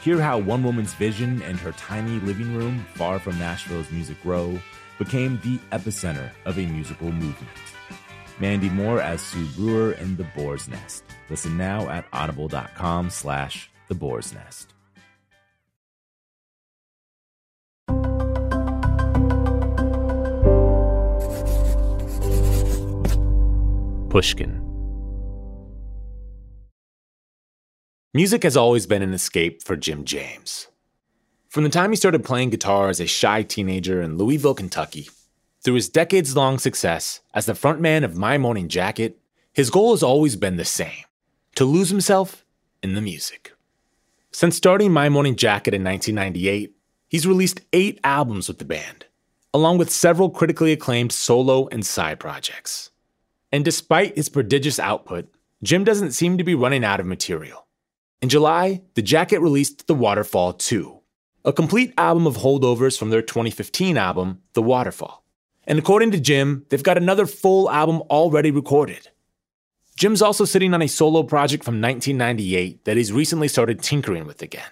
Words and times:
Hear 0.00 0.18
how 0.18 0.38
one 0.38 0.62
woman's 0.62 0.94
vision 0.94 1.42
and 1.42 1.60
her 1.60 1.72
tiny 1.72 2.20
living 2.20 2.56
room, 2.56 2.86
far 2.94 3.18
from 3.18 3.38
Nashville's 3.38 3.90
Music 3.90 4.16
Row, 4.24 4.58
became 4.98 5.38
the 5.42 5.58
epicenter 5.76 6.30
of 6.46 6.58
a 6.58 6.64
musical 6.66 7.12
movement. 7.12 7.50
Mandy 8.38 8.70
Moore 8.70 9.02
as 9.02 9.20
Sue 9.20 9.46
Brewer 9.56 9.92
in 9.92 10.16
The 10.16 10.24
Boar's 10.34 10.68
Nest. 10.68 11.04
Listen 11.28 11.58
now 11.58 11.86
at 11.90 12.06
audible.com 12.14 13.10
slash 13.10 13.70
The 13.88 13.94
Boar's 13.94 14.32
Nest. 14.32 14.72
Pushkin. 24.08 24.59
Music 28.12 28.42
has 28.42 28.56
always 28.56 28.88
been 28.88 29.02
an 29.02 29.14
escape 29.14 29.62
for 29.62 29.76
Jim 29.76 30.04
James. 30.04 30.66
From 31.48 31.62
the 31.62 31.70
time 31.70 31.90
he 31.90 31.96
started 31.96 32.24
playing 32.24 32.50
guitar 32.50 32.88
as 32.88 32.98
a 32.98 33.06
shy 33.06 33.44
teenager 33.44 34.02
in 34.02 34.18
Louisville, 34.18 34.52
Kentucky, 34.52 35.08
through 35.62 35.74
his 35.74 35.88
decades 35.88 36.34
long 36.34 36.58
success 36.58 37.20
as 37.34 37.46
the 37.46 37.52
frontman 37.52 38.02
of 38.02 38.16
My 38.16 38.36
Morning 38.36 38.66
Jacket, 38.66 39.20
his 39.52 39.70
goal 39.70 39.92
has 39.92 40.02
always 40.02 40.34
been 40.34 40.56
the 40.56 40.64
same 40.64 41.04
to 41.54 41.64
lose 41.64 41.90
himself 41.90 42.44
in 42.82 42.94
the 42.96 43.00
music. 43.00 43.52
Since 44.32 44.56
starting 44.56 44.90
My 44.90 45.08
Morning 45.08 45.36
Jacket 45.36 45.72
in 45.72 45.84
1998, 45.84 46.74
he's 47.06 47.28
released 47.28 47.60
eight 47.72 48.00
albums 48.02 48.48
with 48.48 48.58
the 48.58 48.64
band, 48.64 49.04
along 49.54 49.78
with 49.78 49.88
several 49.88 50.30
critically 50.30 50.72
acclaimed 50.72 51.12
solo 51.12 51.68
and 51.68 51.86
side 51.86 52.18
projects. 52.18 52.90
And 53.52 53.64
despite 53.64 54.16
his 54.16 54.28
prodigious 54.28 54.80
output, 54.80 55.32
Jim 55.62 55.84
doesn't 55.84 56.10
seem 56.10 56.38
to 56.38 56.44
be 56.44 56.56
running 56.56 56.84
out 56.84 56.98
of 56.98 57.06
material. 57.06 57.68
In 58.22 58.28
July, 58.28 58.82
the 58.96 59.02
Jacket 59.02 59.40
released 59.40 59.86
The 59.86 59.94
Waterfall 59.94 60.52
2, 60.52 61.00
a 61.46 61.54
complete 61.54 61.94
album 61.96 62.26
of 62.26 62.36
holdovers 62.36 62.98
from 62.98 63.08
their 63.08 63.22
2015 63.22 63.96
album, 63.96 64.42
The 64.52 64.60
Waterfall. 64.60 65.24
And 65.66 65.78
according 65.78 66.10
to 66.10 66.20
Jim, 66.20 66.66
they've 66.68 66.82
got 66.82 66.98
another 66.98 67.24
full 67.24 67.70
album 67.70 68.02
already 68.10 68.50
recorded. 68.50 69.08
Jim's 69.96 70.20
also 70.20 70.44
sitting 70.44 70.74
on 70.74 70.82
a 70.82 70.86
solo 70.86 71.22
project 71.22 71.64
from 71.64 71.80
1998 71.80 72.84
that 72.84 72.98
he's 72.98 73.10
recently 73.10 73.48
started 73.48 73.82
tinkering 73.82 74.26
with 74.26 74.42
again. 74.42 74.70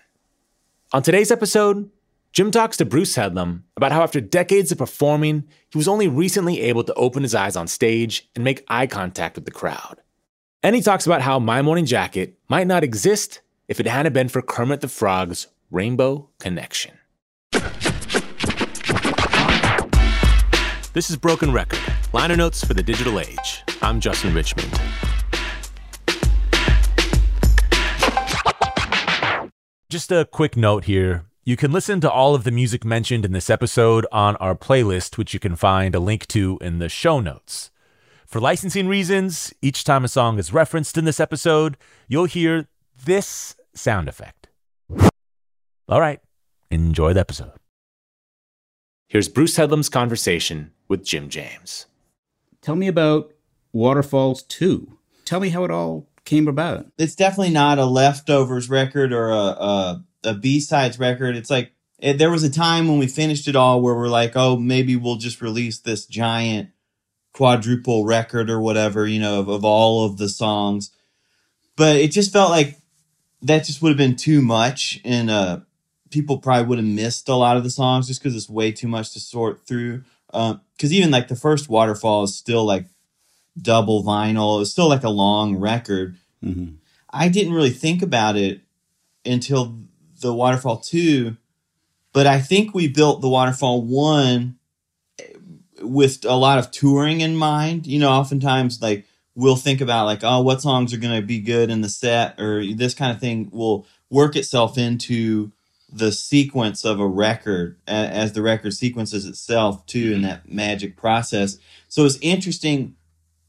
On 0.93 1.03
today's 1.03 1.31
episode, 1.31 1.91
Jim 2.33 2.51
talks 2.51 2.77
to 2.77 2.85
Bruce 2.85 3.17
Headlam 3.17 3.63
about 3.79 3.93
how, 3.93 4.03
after 4.03 4.21
decades 4.21 4.73
of 4.73 4.79
performing, 4.79 5.49
he 5.71 5.79
was 5.79 5.89
only 5.89 6.07
recently 6.07 6.61
able 6.61 6.85
to 6.85 6.95
open 6.95 7.23
his 7.23 7.35
eyes 7.35 7.57
on 7.57 7.67
stage 7.67 8.29
and 8.35 8.45
make 8.45 8.67
eye 8.69 8.87
contact 8.87 9.37
with 9.37 9.47
the 9.47 9.51
crowd. 9.51 10.03
And 10.61 10.75
he 10.75 10.83
talks 10.83 11.07
about 11.07 11.23
how 11.23 11.39
My 11.39 11.63
Morning 11.63 11.87
Jacket 11.87 12.37
might 12.49 12.67
not 12.67 12.83
exist 12.83 13.43
if 13.69 13.79
it 13.79 13.87
hadn't 13.87 14.13
been 14.13 14.29
for 14.29 14.43
Kermit 14.43 14.81
the 14.81 14.89
Frog's 14.89 15.47
Rainbow 15.71 16.31
Connection. 16.41 16.99
This 20.95 21.11
is 21.11 21.17
Broken 21.17 21.53
Record, 21.53 21.79
liner 22.13 22.37
notes 22.37 22.65
for 22.65 22.75
the 22.75 22.83
digital 22.83 23.21
age. 23.21 23.63
I'm 23.83 24.01
Justin 24.01 24.35
Richmond. 24.35 24.69
Just 29.89 30.11
a 30.11 30.25
quick 30.25 30.57
note 30.57 30.87
here. 30.87 31.27
You 31.45 31.57
can 31.57 31.71
listen 31.71 32.01
to 32.01 32.11
all 32.11 32.35
of 32.35 32.43
the 32.43 32.51
music 32.51 32.85
mentioned 32.85 33.25
in 33.25 33.31
this 33.31 33.49
episode 33.49 34.07
on 34.11 34.35
our 34.37 34.57
playlist, 34.57 35.19
which 35.19 35.33
you 35.33 35.39
can 35.39 35.55
find 35.55 35.95
a 35.95 36.01
link 36.01 36.27
to 36.29 36.59
in 36.61 36.81
the 36.81 36.89
show 36.89 37.21
notes. 37.21 37.71
For 38.29 38.41
licensing 38.41 38.89
reasons, 38.89 39.55
each 39.63 39.85
time 39.85 40.05
a 40.05 40.09
song 40.09 40.39
is 40.39 40.53
referenced 40.53 40.99
in 40.99 41.07
this 41.07 41.19
episode, 41.19 41.79
you'll 42.09 42.27
hear 42.27 42.69
this 43.07 43.57
sound 43.75 44.07
effect. 44.07 44.49
All 45.89 45.99
right, 45.99 46.21
enjoy 46.71 47.15
the 47.15 47.21
episode. 47.21 47.53
Here's 49.09 49.31
Bruce 49.31 49.57
Headlam's 49.57 49.89
conversation 49.89 50.73
with 50.89 51.07
Jim 51.07 51.31
James. 51.31 51.87
Tell 52.61 52.77
me 52.77 52.87
about 52.87 53.33
Waterfalls 53.73 54.43
2. 54.43 54.99
Tell 55.25 55.41
me 55.41 55.49
how 55.49 55.65
it 55.65 55.71
all 55.71 56.07
came 56.27 56.49
about. 56.49 56.85
It's 56.99 57.15
definitely 57.15 57.55
not 57.55 57.79
a 57.79 57.87
leftovers 57.87 58.69
record 58.69 59.15
or 59.15 59.31
a, 59.31 59.35
a, 59.35 60.05
a 60.25 60.35
B-sides 60.35 60.99
record. 60.99 61.35
It's 61.35 61.49
like 61.49 61.73
it, 61.99 62.19
there 62.19 62.31
was 62.31 62.45
a 62.45 62.51
time 62.51 62.89
when 62.89 62.99
we 62.99 63.07
finished 63.07 63.49
it 63.49 63.57
all 63.57 63.81
where 63.81 63.95
we're 63.95 64.09
like, 64.09 64.33
oh, 64.35 64.59
maybe 64.59 64.97
we'll 64.97 65.17
just 65.17 65.41
release 65.41 65.79
this 65.79 66.05
giant 66.05 66.69
quadruple 67.39 68.05
record 68.05 68.51
or 68.51 68.61
whatever, 68.61 69.07
you 69.07 69.21
know, 69.21 69.39
of, 69.39 69.49
of 69.49 69.65
all 69.65 70.05
of 70.05 70.17
the 70.17 70.29
songs. 70.29 70.91
But 71.77 71.95
it 71.95 72.11
just 72.11 72.33
felt 72.33 72.51
like 72.51 72.77
that 73.43 73.65
just 73.65 73.81
would 73.81 73.91
have 73.91 73.97
been 73.97 74.17
too 74.17 74.43
much 74.43 75.01
and 75.05 75.31
uh 75.31 75.61
people 76.11 76.39
probably 76.39 76.67
would 76.67 76.79
have 76.79 76.87
missed 76.87 77.29
a 77.29 77.37
lot 77.37 77.57
of 77.57 77.63
the 77.63 77.71
songs 77.71 78.09
just 78.09 78.21
because 78.21 78.35
it's 78.35 78.49
way 78.49 78.73
too 78.73 78.89
much 78.89 79.13
to 79.13 79.21
sort 79.21 79.65
through. 79.69 80.03
Because 80.27 80.53
um, 80.53 80.93
even 80.93 81.13
like 81.13 81.29
the 81.29 81.37
first 81.37 81.69
Waterfall 81.69 82.25
is 82.25 82.35
still 82.35 82.65
like 82.65 82.87
double 83.61 84.03
vinyl. 84.03 84.61
it's 84.61 84.73
still 84.73 84.89
like 84.89 85.05
a 85.05 85.09
long 85.09 85.55
record. 85.55 86.17
Mm-hmm. 86.45 86.75
I 87.09 87.29
didn't 87.29 87.53
really 87.53 87.71
think 87.71 88.03
about 88.03 88.35
it 88.35 88.63
until 89.25 89.79
the 90.23 90.35
Waterfall 90.35 90.79
2, 90.79 91.37
but 92.13 92.27
I 92.27 92.41
think 92.41 92.75
we 92.75 92.89
built 92.89 93.21
the 93.21 93.29
Waterfall 93.29 93.83
1 93.83 94.58
with 95.81 96.25
a 96.25 96.35
lot 96.35 96.59
of 96.59 96.71
touring 96.71 97.21
in 97.21 97.37
mind. 97.37 97.87
You 97.87 97.99
know, 97.99 98.11
oftentimes 98.11 98.81
like 98.83 99.07
we'll 99.35 99.57
think 99.57 99.81
about 99.81 100.07
like, 100.07 100.21
oh, 100.23 100.43
what 100.43 100.63
songs 100.63 100.93
are 100.93 100.99
going 100.99 101.21
to 101.21 101.27
be 101.27 101.41
good 101.41 101.71
in 101.71 101.81
the 101.81 101.89
set 101.89 102.39
or 102.41 102.65
this 102.75 102.95
kind 102.95 103.13
of 103.13 103.21
thing 103.21 103.49
will 103.53 103.87
work 104.11 104.37
itself 104.37 104.77
into 104.77 105.53
the 105.91 106.13
sequence 106.13 106.85
of 106.85 107.01
a 107.01 107.07
record 107.07 107.79
as 107.87 108.33
the 108.33 108.43
record 108.43 108.75
sequences 108.75 109.25
itself 109.25 109.87
too 109.87 110.13
in 110.13 110.21
mm-hmm. 110.21 110.23
that 110.23 110.51
magic 110.51 110.97
process. 110.97 111.59
So 111.89 112.05
it's 112.05 112.19
interesting 112.21 112.97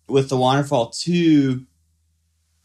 with 0.08 0.30
the 0.30 0.38
Waterfall 0.38 0.90
2 0.90 1.66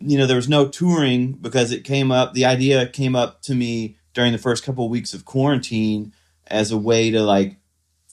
you 0.01 0.19
know 0.19 0.27
there 0.27 0.37
was 0.37 0.49
no 0.49 0.69
touring 0.69 1.33
because 1.33 1.71
it 1.71 1.85
came 1.85 2.11
up 2.11 2.35
the 2.35 2.45
idea 2.45 2.87
came 2.87 3.17
up 3.17 3.41
to 3.43 3.55
me 3.55 3.97
during 4.13 4.33
the 4.33 4.39
first 4.39 4.65
couple 4.65 4.85
of 4.85 4.91
weeks 4.91 5.15
of 5.15 5.25
quarantine 5.25 6.13
as 6.47 6.71
a 6.71 6.77
way 6.77 7.11
to 7.11 7.23
like 7.23 7.57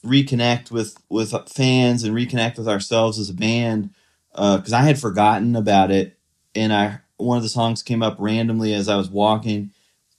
reconnect 0.05 0.71
with 0.71 0.97
with 1.09 1.33
fans 1.49 2.03
and 2.03 2.15
reconnect 2.15 2.57
with 2.57 2.67
ourselves 2.67 3.19
as 3.19 3.29
a 3.29 3.33
band 3.33 3.91
because 4.31 4.73
uh, 4.73 4.77
I 4.77 4.81
had 4.81 4.99
forgotten 4.99 5.55
about 5.55 5.91
it, 5.91 6.17
and 6.55 6.73
I 6.73 6.99
one 7.17 7.37
of 7.37 7.43
the 7.43 7.49
songs 7.49 7.83
came 7.83 8.01
up 8.01 8.15
randomly 8.19 8.73
as 8.73 8.89
I 8.89 8.95
was 8.95 9.09
walking, 9.09 9.71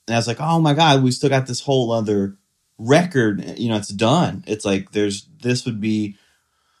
and 0.07 0.15
I 0.15 0.17
was 0.17 0.27
like, 0.27 0.39
"Oh 0.39 0.59
my 0.59 0.73
god, 0.73 1.03
we 1.03 1.11
still 1.11 1.29
got 1.29 1.47
this 1.47 1.61
whole 1.61 1.91
other 1.91 2.37
record. 2.77 3.57
You 3.59 3.69
know, 3.69 3.77
it's 3.77 3.89
done. 3.89 4.43
It's 4.47 4.65
like 4.65 4.91
there's 4.91 5.27
this 5.41 5.65
would 5.65 5.81
be 5.81 6.17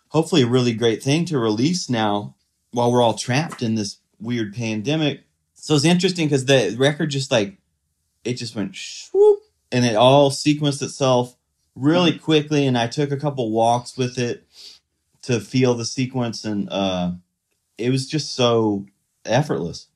hopefully 0.09 0.43
a 0.43 0.47
really 0.47 0.73
great 0.73 1.01
thing 1.01 1.25
to 1.25 1.39
release 1.39 1.89
now 1.89 2.35
while 2.71 2.91
we're 2.91 3.01
all 3.01 3.15
trapped 3.15 3.61
in 3.61 3.75
this 3.75 3.97
weird 4.19 4.53
pandemic. 4.53 5.21
So 5.55 5.75
it's 5.75 5.85
interesting 5.85 6.27
because 6.27 6.45
the 6.45 6.75
record 6.77 7.09
just 7.09 7.31
like 7.31 7.57
it 8.23 8.35
just 8.35 8.55
went 8.55 8.75
swoop 8.75 9.39
and 9.71 9.85
it 9.85 9.95
all 9.95 10.29
sequenced 10.29 10.81
itself 10.81 11.35
really 11.75 12.17
quickly 12.17 12.67
and 12.67 12.77
I 12.77 12.87
took 12.87 13.11
a 13.11 13.17
couple 13.17 13.51
walks 13.51 13.97
with 13.97 14.17
it 14.17 14.45
to 15.23 15.39
feel 15.39 15.73
the 15.73 15.85
sequence 15.85 16.45
and 16.45 16.69
uh 16.69 17.11
it 17.77 17.89
was 17.89 18.07
just 18.07 18.35
so 18.35 18.85
effortless. 19.25 19.87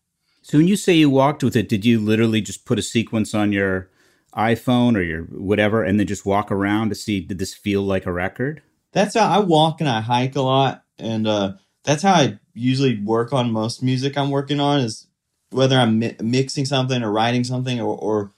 So 0.42 0.58
when 0.58 0.68
you 0.68 0.76
say 0.76 0.94
you 0.94 1.10
walked 1.10 1.44
with 1.44 1.56
it, 1.56 1.70
did 1.70 1.86
you 1.86 2.00
literally 2.00 2.42
just 2.42 2.66
put 2.66 2.80
a 2.80 2.82
sequence 2.82 3.36
on 3.36 3.52
your 3.52 3.90
iPhone 4.36 4.96
or 4.96 5.02
your 5.02 5.24
whatever 5.24 5.84
and 5.84 6.00
then 6.00 6.08
just 6.08 6.26
walk 6.26 6.52
around 6.52 6.90
to 6.90 6.96
see 6.96 7.20
did 7.20 7.38
this 7.40 7.54
feel 7.54 7.84
like 7.84 8.06
a 8.06 8.12
record? 8.12 8.62
That's 8.94 9.16
how 9.16 9.28
I 9.28 9.40
walk 9.40 9.80
and 9.80 9.90
I 9.90 10.02
hike 10.02 10.36
a 10.36 10.42
lot 10.42 10.84
and 10.98 11.28
uh 11.28 11.54
that's 11.84 12.04
how 12.04 12.14
I 12.14 12.40
usually 12.54 13.00
work 13.00 13.32
on 13.32 13.52
most 13.52 13.84
music 13.84 14.18
I'm 14.18 14.32
working 14.32 14.60
on 14.60 14.80
is 14.80 15.08
whether 15.52 15.78
I'm 15.78 16.00
mi- 16.00 16.16
mixing 16.22 16.66
something 16.66 17.02
or 17.02 17.12
writing 17.12 17.44
something 17.44 17.80
or, 17.80 17.96
or 17.98 18.34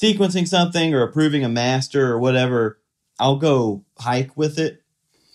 sequencing 0.00 0.48
something 0.48 0.94
or 0.94 1.02
approving 1.02 1.44
a 1.44 1.48
master 1.48 2.10
or 2.10 2.18
whatever, 2.18 2.78
I'll 3.18 3.36
go 3.36 3.84
hike 3.98 4.36
with 4.36 4.58
it 4.58 4.82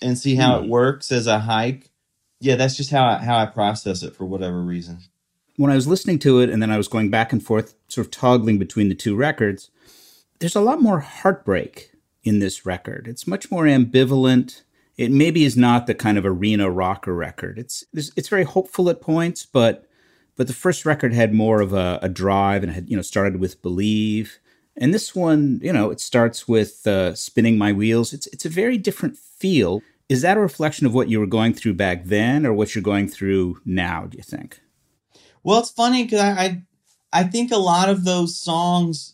and 0.01 0.17
see 0.17 0.35
how 0.35 0.59
mm. 0.59 0.63
it 0.63 0.69
works 0.69 1.11
as 1.11 1.27
a 1.27 1.39
hike. 1.39 1.91
Yeah, 2.39 2.55
that's 2.55 2.75
just 2.75 2.91
how 2.91 3.05
I, 3.05 3.17
how 3.17 3.37
I 3.37 3.45
process 3.45 4.03
it 4.03 4.15
for 4.15 4.25
whatever 4.25 4.61
reason. 4.61 4.99
When 5.57 5.71
I 5.71 5.75
was 5.75 5.87
listening 5.87 6.19
to 6.19 6.39
it 6.39 6.49
and 6.49 6.61
then 6.61 6.71
I 6.71 6.77
was 6.77 6.87
going 6.87 7.09
back 7.09 7.31
and 7.31 7.43
forth, 7.43 7.75
sort 7.87 8.07
of 8.07 8.11
toggling 8.11 8.57
between 8.57 8.89
the 8.89 8.95
two 8.95 9.15
records, 9.15 9.69
there's 10.39 10.55
a 10.55 10.61
lot 10.61 10.81
more 10.81 10.99
heartbreak 10.99 11.91
in 12.23 12.39
this 12.39 12.65
record. 12.65 13.07
It's 13.07 13.27
much 13.27 13.49
more 13.49 13.63
ambivalent. 13.63 14.63
It 14.97 15.11
maybe 15.11 15.45
is 15.45 15.55
not 15.55 15.87
the 15.87 15.93
kind 15.93 16.17
of 16.17 16.25
arena 16.25 16.69
rocker 16.69 17.13
record. 17.13 17.57
It's 17.57 17.85
it's 17.93 18.29
very 18.29 18.43
hopeful 18.43 18.89
at 18.89 19.01
points, 19.01 19.45
but 19.45 19.87
but 20.35 20.47
the 20.47 20.53
first 20.53 20.85
record 20.85 21.13
had 21.13 21.33
more 21.33 21.61
of 21.61 21.71
a, 21.71 21.99
a 22.01 22.09
drive 22.09 22.63
and 22.63 22.71
had 22.71 22.89
you 22.89 22.95
know 22.95 23.01
started 23.01 23.39
with 23.39 23.61
Believe, 23.61 24.39
and 24.77 24.93
this 24.93 25.15
one 25.15 25.59
you 25.63 25.73
know 25.73 25.89
it 25.89 25.99
starts 25.99 26.47
with 26.47 26.85
uh, 26.87 27.13
Spinning 27.15 27.57
My 27.57 27.71
Wheels. 27.71 28.13
It's 28.13 28.27
it's 28.27 28.45
a 28.45 28.49
very 28.49 28.77
different 28.77 29.17
feel. 29.17 29.81
Is 30.07 30.21
that 30.21 30.37
a 30.37 30.41
reflection 30.41 30.85
of 30.85 30.93
what 30.93 31.09
you 31.09 31.19
were 31.19 31.25
going 31.25 31.53
through 31.53 31.73
back 31.73 32.05
then, 32.05 32.45
or 32.45 32.53
what 32.53 32.75
you're 32.75 32.83
going 32.83 33.07
through 33.07 33.59
now? 33.65 34.05
Do 34.05 34.17
you 34.17 34.23
think? 34.23 34.59
Well, 35.43 35.59
it's 35.59 35.71
funny 35.71 36.03
because 36.03 36.19
I, 36.19 36.31
I 36.31 36.61
I 37.11 37.23
think 37.23 37.51
a 37.51 37.57
lot 37.57 37.89
of 37.89 38.05
those 38.05 38.35
songs 38.35 39.13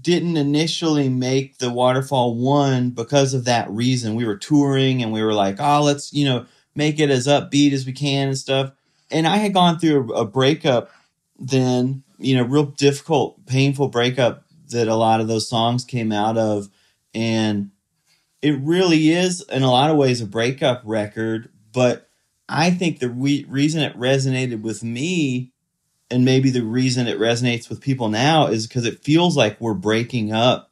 didn't 0.00 0.36
initially 0.36 1.08
make 1.08 1.58
the 1.58 1.70
Waterfall 1.70 2.34
one 2.34 2.90
because 2.90 3.34
of 3.34 3.44
that 3.44 3.70
reason. 3.70 4.16
We 4.16 4.26
were 4.26 4.36
touring 4.36 5.02
and 5.02 5.12
we 5.12 5.22
were 5.22 5.34
like, 5.34 5.56
oh, 5.60 5.82
let's 5.82 6.12
you 6.12 6.24
know 6.24 6.46
make 6.74 6.98
it 6.98 7.10
as 7.10 7.26
upbeat 7.26 7.72
as 7.72 7.86
we 7.86 7.92
can 7.92 8.28
and 8.28 8.38
stuff 8.38 8.72
and 9.12 9.26
I 9.28 9.36
had 9.36 9.54
gone 9.54 9.78
through 9.78 10.12
a, 10.12 10.22
a 10.22 10.24
breakup 10.24 10.90
then, 11.38 12.02
you 12.18 12.36
know, 12.36 12.44
real 12.44 12.66
difficult, 12.66 13.44
painful 13.46 13.88
breakup 13.88 14.44
that 14.72 14.88
a 14.88 14.94
lot 14.94 15.20
of 15.20 15.28
those 15.28 15.48
songs 15.48 15.84
came 15.84 16.12
out 16.12 16.36
of. 16.36 16.68
And 17.14 17.70
it 18.40 18.58
really 18.60 19.10
is, 19.10 19.42
in 19.50 19.62
a 19.62 19.70
lot 19.70 19.90
of 19.90 19.96
ways, 19.96 20.20
a 20.20 20.26
breakup 20.26 20.82
record. 20.84 21.50
But 21.72 22.08
I 22.48 22.70
think 22.70 22.98
the 22.98 23.08
re- 23.10 23.46
reason 23.48 23.82
it 23.82 23.98
resonated 23.98 24.62
with 24.62 24.82
me, 24.82 25.52
and 26.10 26.24
maybe 26.24 26.50
the 26.50 26.64
reason 26.64 27.06
it 27.06 27.18
resonates 27.18 27.68
with 27.68 27.80
people 27.80 28.08
now, 28.08 28.48
is 28.48 28.66
because 28.66 28.84
it 28.84 29.04
feels 29.04 29.36
like 29.36 29.60
we're 29.60 29.74
breaking 29.74 30.32
up 30.32 30.70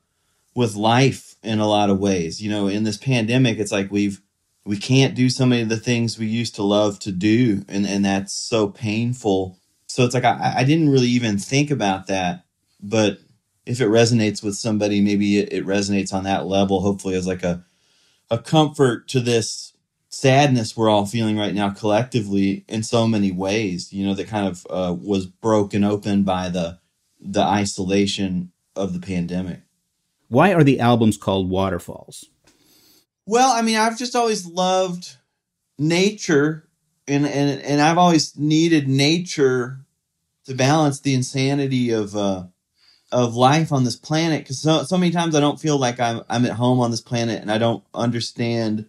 with 0.55 0.75
life 0.75 1.37
in 1.43 1.61
a 1.61 1.69
lot 1.69 1.91
of 1.91 1.99
ways. 1.99 2.43
You 2.43 2.51
know, 2.51 2.67
in 2.67 2.85
this 2.85 2.97
pandemic, 2.97 3.59
it's 3.59 3.73
like 3.73 3.91
we've 3.91 4.21
we 4.65 4.77
can't 4.77 5.15
do 5.15 5.31
so 5.31 5.47
many 5.47 5.63
of 5.63 5.69
the 5.69 5.77
things 5.77 6.19
we 6.19 6.27
used 6.27 6.55
to 6.57 6.63
love 6.63 6.99
to 7.01 7.13
do 7.13 7.65
and 7.69 7.87
and 7.87 8.05
that's 8.05 8.33
so 8.33 8.69
painful 8.69 9.59
so 9.87 10.05
it's 10.05 10.15
like 10.15 10.25
i, 10.25 10.55
I 10.59 10.65
didn't 10.65 10.91
really 10.91 11.09
even 11.09 11.39
think 11.39 11.71
about 11.71 12.07
that 12.09 12.45
but 12.83 13.19
if 13.71 13.81
it 13.81 13.89
resonates 13.89 14.43
with 14.43 14.57
somebody 14.57 15.01
maybe 15.01 15.39
it, 15.39 15.53
it 15.53 15.67
resonates 15.67 16.13
on 16.13 16.25
that 16.25 16.47
level 16.47 16.81
hopefully 16.81 17.15
as 17.15 17.27
like 17.27 17.43
a 17.43 17.65
a 18.31 18.39
comfort 18.39 19.09
to 19.09 19.21
this 19.21 19.73
sadness 20.09 20.77
we're 20.77 20.91
all 20.91 21.07
feeling 21.07 21.39
right 21.39 21.55
now 21.55 21.71
collectively 21.71 22.65
in 22.69 22.83
so 22.83 23.07
many 23.07 23.31
ways 23.31 23.93
you 23.93 24.05
know 24.05 24.15
that 24.15 24.29
kind 24.29 24.47
of 24.47 24.67
uh, 24.71 24.93
was 24.93 25.27
broken 25.27 25.85
open 25.85 26.23
by 26.23 26.49
the 26.49 26.79
the 27.21 27.43
isolation 27.43 28.51
of 28.77 28.93
the 28.93 29.01
pandemic. 29.01 29.61
Why 30.29 30.55
are 30.55 30.65
the 30.65 30.81
albums 30.81 31.17
called 31.17 31.51
waterfalls? 31.51 32.25
Well, 33.27 33.53
I 33.53 33.63
mean, 33.63 33.77
I've 33.77 33.99
just 33.99 34.17
always 34.17 34.47
loved 34.47 35.17
nature 35.79 36.69
and 37.09 37.27
and 37.27 37.61
and 37.63 37.81
I've 37.81 37.99
always 37.99 38.37
needed 38.37 38.87
nature 38.87 39.81
to 40.45 40.55
balance 40.55 41.01
the 41.01 41.15
insanity 41.15 41.91
of 41.91 42.15
uh 42.15 42.45
of 43.13 43.35
life 43.35 43.73
on 43.73 43.85
this 43.85 43.97
planet 43.97 44.47
cuz 44.47 44.61
so 44.61 44.85
so 44.85 44.97
many 44.97 45.11
times 45.11 45.35
I 45.35 45.41
don't 45.41 45.61
feel 45.61 45.79
like 45.79 45.99
I'm 45.99 46.23
I'm 46.29 46.47
at 46.47 46.53
home 46.53 46.81
on 46.81 46.91
this 46.91 47.01
planet 47.01 47.43
and 47.43 47.51
I 47.51 47.59
don't 47.59 47.83
understand 47.93 48.87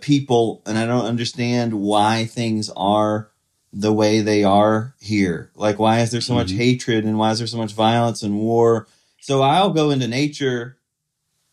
people 0.00 0.62
and 0.66 0.78
I 0.78 0.86
don't 0.86 1.06
understand 1.06 1.74
why 1.74 2.26
things 2.26 2.70
are 2.76 3.30
the 3.72 3.92
way 3.92 4.20
they 4.20 4.44
are 4.44 4.94
here. 5.00 5.50
Like 5.54 5.78
why 5.78 6.00
is 6.00 6.10
there 6.10 6.20
so 6.20 6.32
mm-hmm. 6.32 6.40
much 6.40 6.52
hatred 6.52 7.04
and 7.04 7.18
why 7.18 7.32
is 7.32 7.38
there 7.38 7.46
so 7.46 7.58
much 7.58 7.72
violence 7.72 8.22
and 8.22 8.38
war? 8.38 8.86
So 9.20 9.42
I'll 9.42 9.70
go 9.70 9.90
into 9.90 10.08
nature 10.08 10.78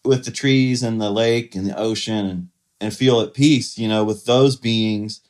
with 0.05 0.25
the 0.25 0.31
trees 0.31 0.83
and 0.83 1.01
the 1.01 1.09
lake 1.09 1.55
and 1.55 1.65
the 1.65 1.77
ocean 1.77 2.25
and, 2.25 2.49
and 2.79 2.95
feel 2.95 3.19
at 3.21 3.33
peace, 3.33 3.77
you 3.77 3.87
know, 3.87 4.03
with 4.03 4.25
those 4.25 4.55
beings. 4.55 5.21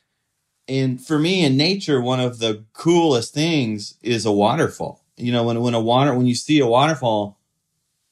And 0.68 1.04
for 1.04 1.18
me 1.18 1.44
in 1.44 1.56
nature, 1.56 2.00
one 2.00 2.20
of 2.20 2.38
the 2.38 2.64
coolest 2.72 3.32
things 3.32 3.94
is 4.02 4.26
a 4.26 4.32
waterfall. 4.32 5.02
You 5.16 5.32
know, 5.32 5.44
when, 5.44 5.60
when 5.60 5.74
a 5.74 5.80
water, 5.80 6.14
when 6.14 6.26
you 6.26 6.34
see 6.34 6.60
a 6.60 6.66
waterfall, 6.66 7.38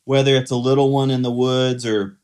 whether 0.04 0.36
it's 0.36 0.50
a 0.50 0.56
little 0.56 0.90
one 0.90 1.10
in 1.10 1.22
the 1.22 1.30
woods 1.30 1.84
or, 1.86 2.18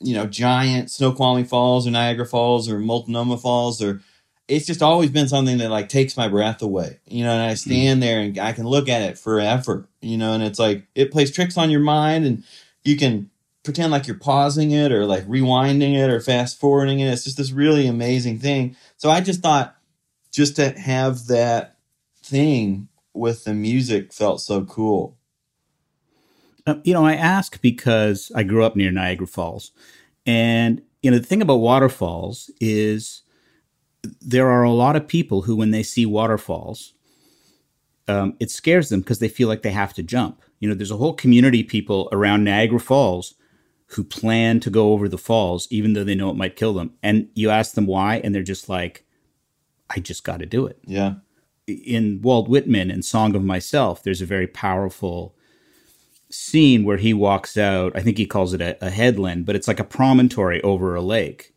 you 0.00 0.14
know, 0.14 0.26
giant 0.26 0.90
Snoqualmie 0.90 1.44
Falls 1.44 1.86
or 1.86 1.90
Niagara 1.90 2.26
Falls 2.26 2.68
or 2.68 2.78
Multnomah 2.78 3.38
Falls 3.38 3.82
or, 3.82 4.00
it's 4.48 4.66
just 4.66 4.82
always 4.82 5.10
been 5.10 5.28
something 5.28 5.58
that 5.58 5.70
like 5.70 5.88
takes 5.88 6.16
my 6.16 6.28
breath 6.28 6.62
away, 6.62 6.98
you 7.06 7.24
know, 7.24 7.32
and 7.32 7.42
I 7.42 7.52
mm-hmm. 7.52 7.70
stand 7.70 8.02
there 8.02 8.20
and 8.20 8.38
I 8.38 8.52
can 8.52 8.66
look 8.66 8.88
at 8.88 9.02
it 9.02 9.18
forever, 9.18 9.88
you 10.00 10.18
know, 10.18 10.34
and 10.34 10.42
it's 10.42 10.58
like 10.58 10.86
it 10.94 11.12
plays 11.12 11.30
tricks 11.30 11.56
on 11.56 11.70
your 11.70 11.80
mind 11.80 12.26
and 12.26 12.44
you 12.84 12.96
can 12.96 13.30
pretend 13.62 13.92
like 13.92 14.06
you're 14.06 14.18
pausing 14.18 14.72
it 14.72 14.90
or 14.92 15.06
like 15.06 15.24
rewinding 15.26 15.94
it 15.94 16.10
or 16.10 16.20
fast 16.20 16.58
forwarding 16.58 17.00
it. 17.00 17.06
It's 17.06 17.24
just 17.24 17.36
this 17.36 17.52
really 17.52 17.86
amazing 17.86 18.40
thing. 18.40 18.76
So 18.96 19.10
I 19.10 19.20
just 19.20 19.40
thought 19.40 19.76
just 20.30 20.56
to 20.56 20.70
have 20.70 21.26
that 21.28 21.76
thing 22.22 22.88
with 23.14 23.44
the 23.44 23.54
music 23.54 24.12
felt 24.12 24.40
so 24.40 24.64
cool. 24.64 25.18
Uh, 26.66 26.76
you 26.84 26.94
know, 26.94 27.04
I 27.04 27.14
ask 27.14 27.60
because 27.60 28.30
I 28.34 28.42
grew 28.42 28.64
up 28.64 28.76
near 28.76 28.92
Niagara 28.92 29.26
Falls. 29.26 29.72
And, 30.26 30.82
you 31.02 31.10
know, 31.10 31.18
the 31.18 31.26
thing 31.26 31.42
about 31.42 31.56
waterfalls 31.56 32.50
is 32.60 33.22
there 34.20 34.48
are 34.48 34.62
a 34.62 34.70
lot 34.70 34.96
of 34.96 35.08
people 35.08 35.42
who, 35.42 35.56
when 35.56 35.72
they 35.72 35.82
see 35.82 36.06
waterfalls, 36.06 36.94
um, 38.08 38.36
it 38.40 38.50
scares 38.50 38.88
them 38.88 39.00
because 39.00 39.18
they 39.18 39.28
feel 39.28 39.48
like 39.48 39.62
they 39.62 39.72
have 39.72 39.94
to 39.94 40.02
jump. 40.02 40.42
You 40.60 40.68
know, 40.68 40.74
there's 40.74 40.90
a 40.90 40.96
whole 40.96 41.14
community 41.14 41.62
of 41.62 41.68
people 41.68 42.08
around 42.12 42.44
Niagara 42.44 42.80
Falls 42.80 43.34
who 43.86 44.04
plan 44.04 44.60
to 44.60 44.70
go 44.70 44.92
over 44.92 45.08
the 45.08 45.18
falls, 45.18 45.68
even 45.70 45.92
though 45.92 46.04
they 46.04 46.14
know 46.14 46.30
it 46.30 46.36
might 46.36 46.56
kill 46.56 46.72
them. 46.72 46.94
And 47.02 47.28
you 47.34 47.50
ask 47.50 47.74
them 47.74 47.86
why, 47.86 48.16
and 48.16 48.34
they're 48.34 48.42
just 48.42 48.68
like, 48.68 49.04
I 49.90 49.98
just 49.98 50.24
got 50.24 50.38
to 50.38 50.46
do 50.46 50.66
it. 50.66 50.78
Yeah. 50.86 51.14
In 51.66 52.20
Walt 52.22 52.48
Whitman 52.48 52.90
and 52.90 53.04
Song 53.04 53.34
of 53.36 53.44
Myself, 53.44 54.02
there's 54.02 54.20
a 54.20 54.26
very 54.26 54.46
powerful 54.46 55.34
scene 56.28 56.84
where 56.84 56.96
he 56.96 57.14
walks 57.14 57.56
out. 57.56 57.92
I 57.94 58.02
think 58.02 58.18
he 58.18 58.26
calls 58.26 58.52
it 58.52 58.60
a, 58.60 58.84
a 58.84 58.90
headland, 58.90 59.46
but 59.46 59.54
it's 59.54 59.68
like 59.68 59.80
a 59.80 59.84
promontory 59.84 60.60
over 60.62 60.94
a 60.94 61.02
lake. 61.02 61.54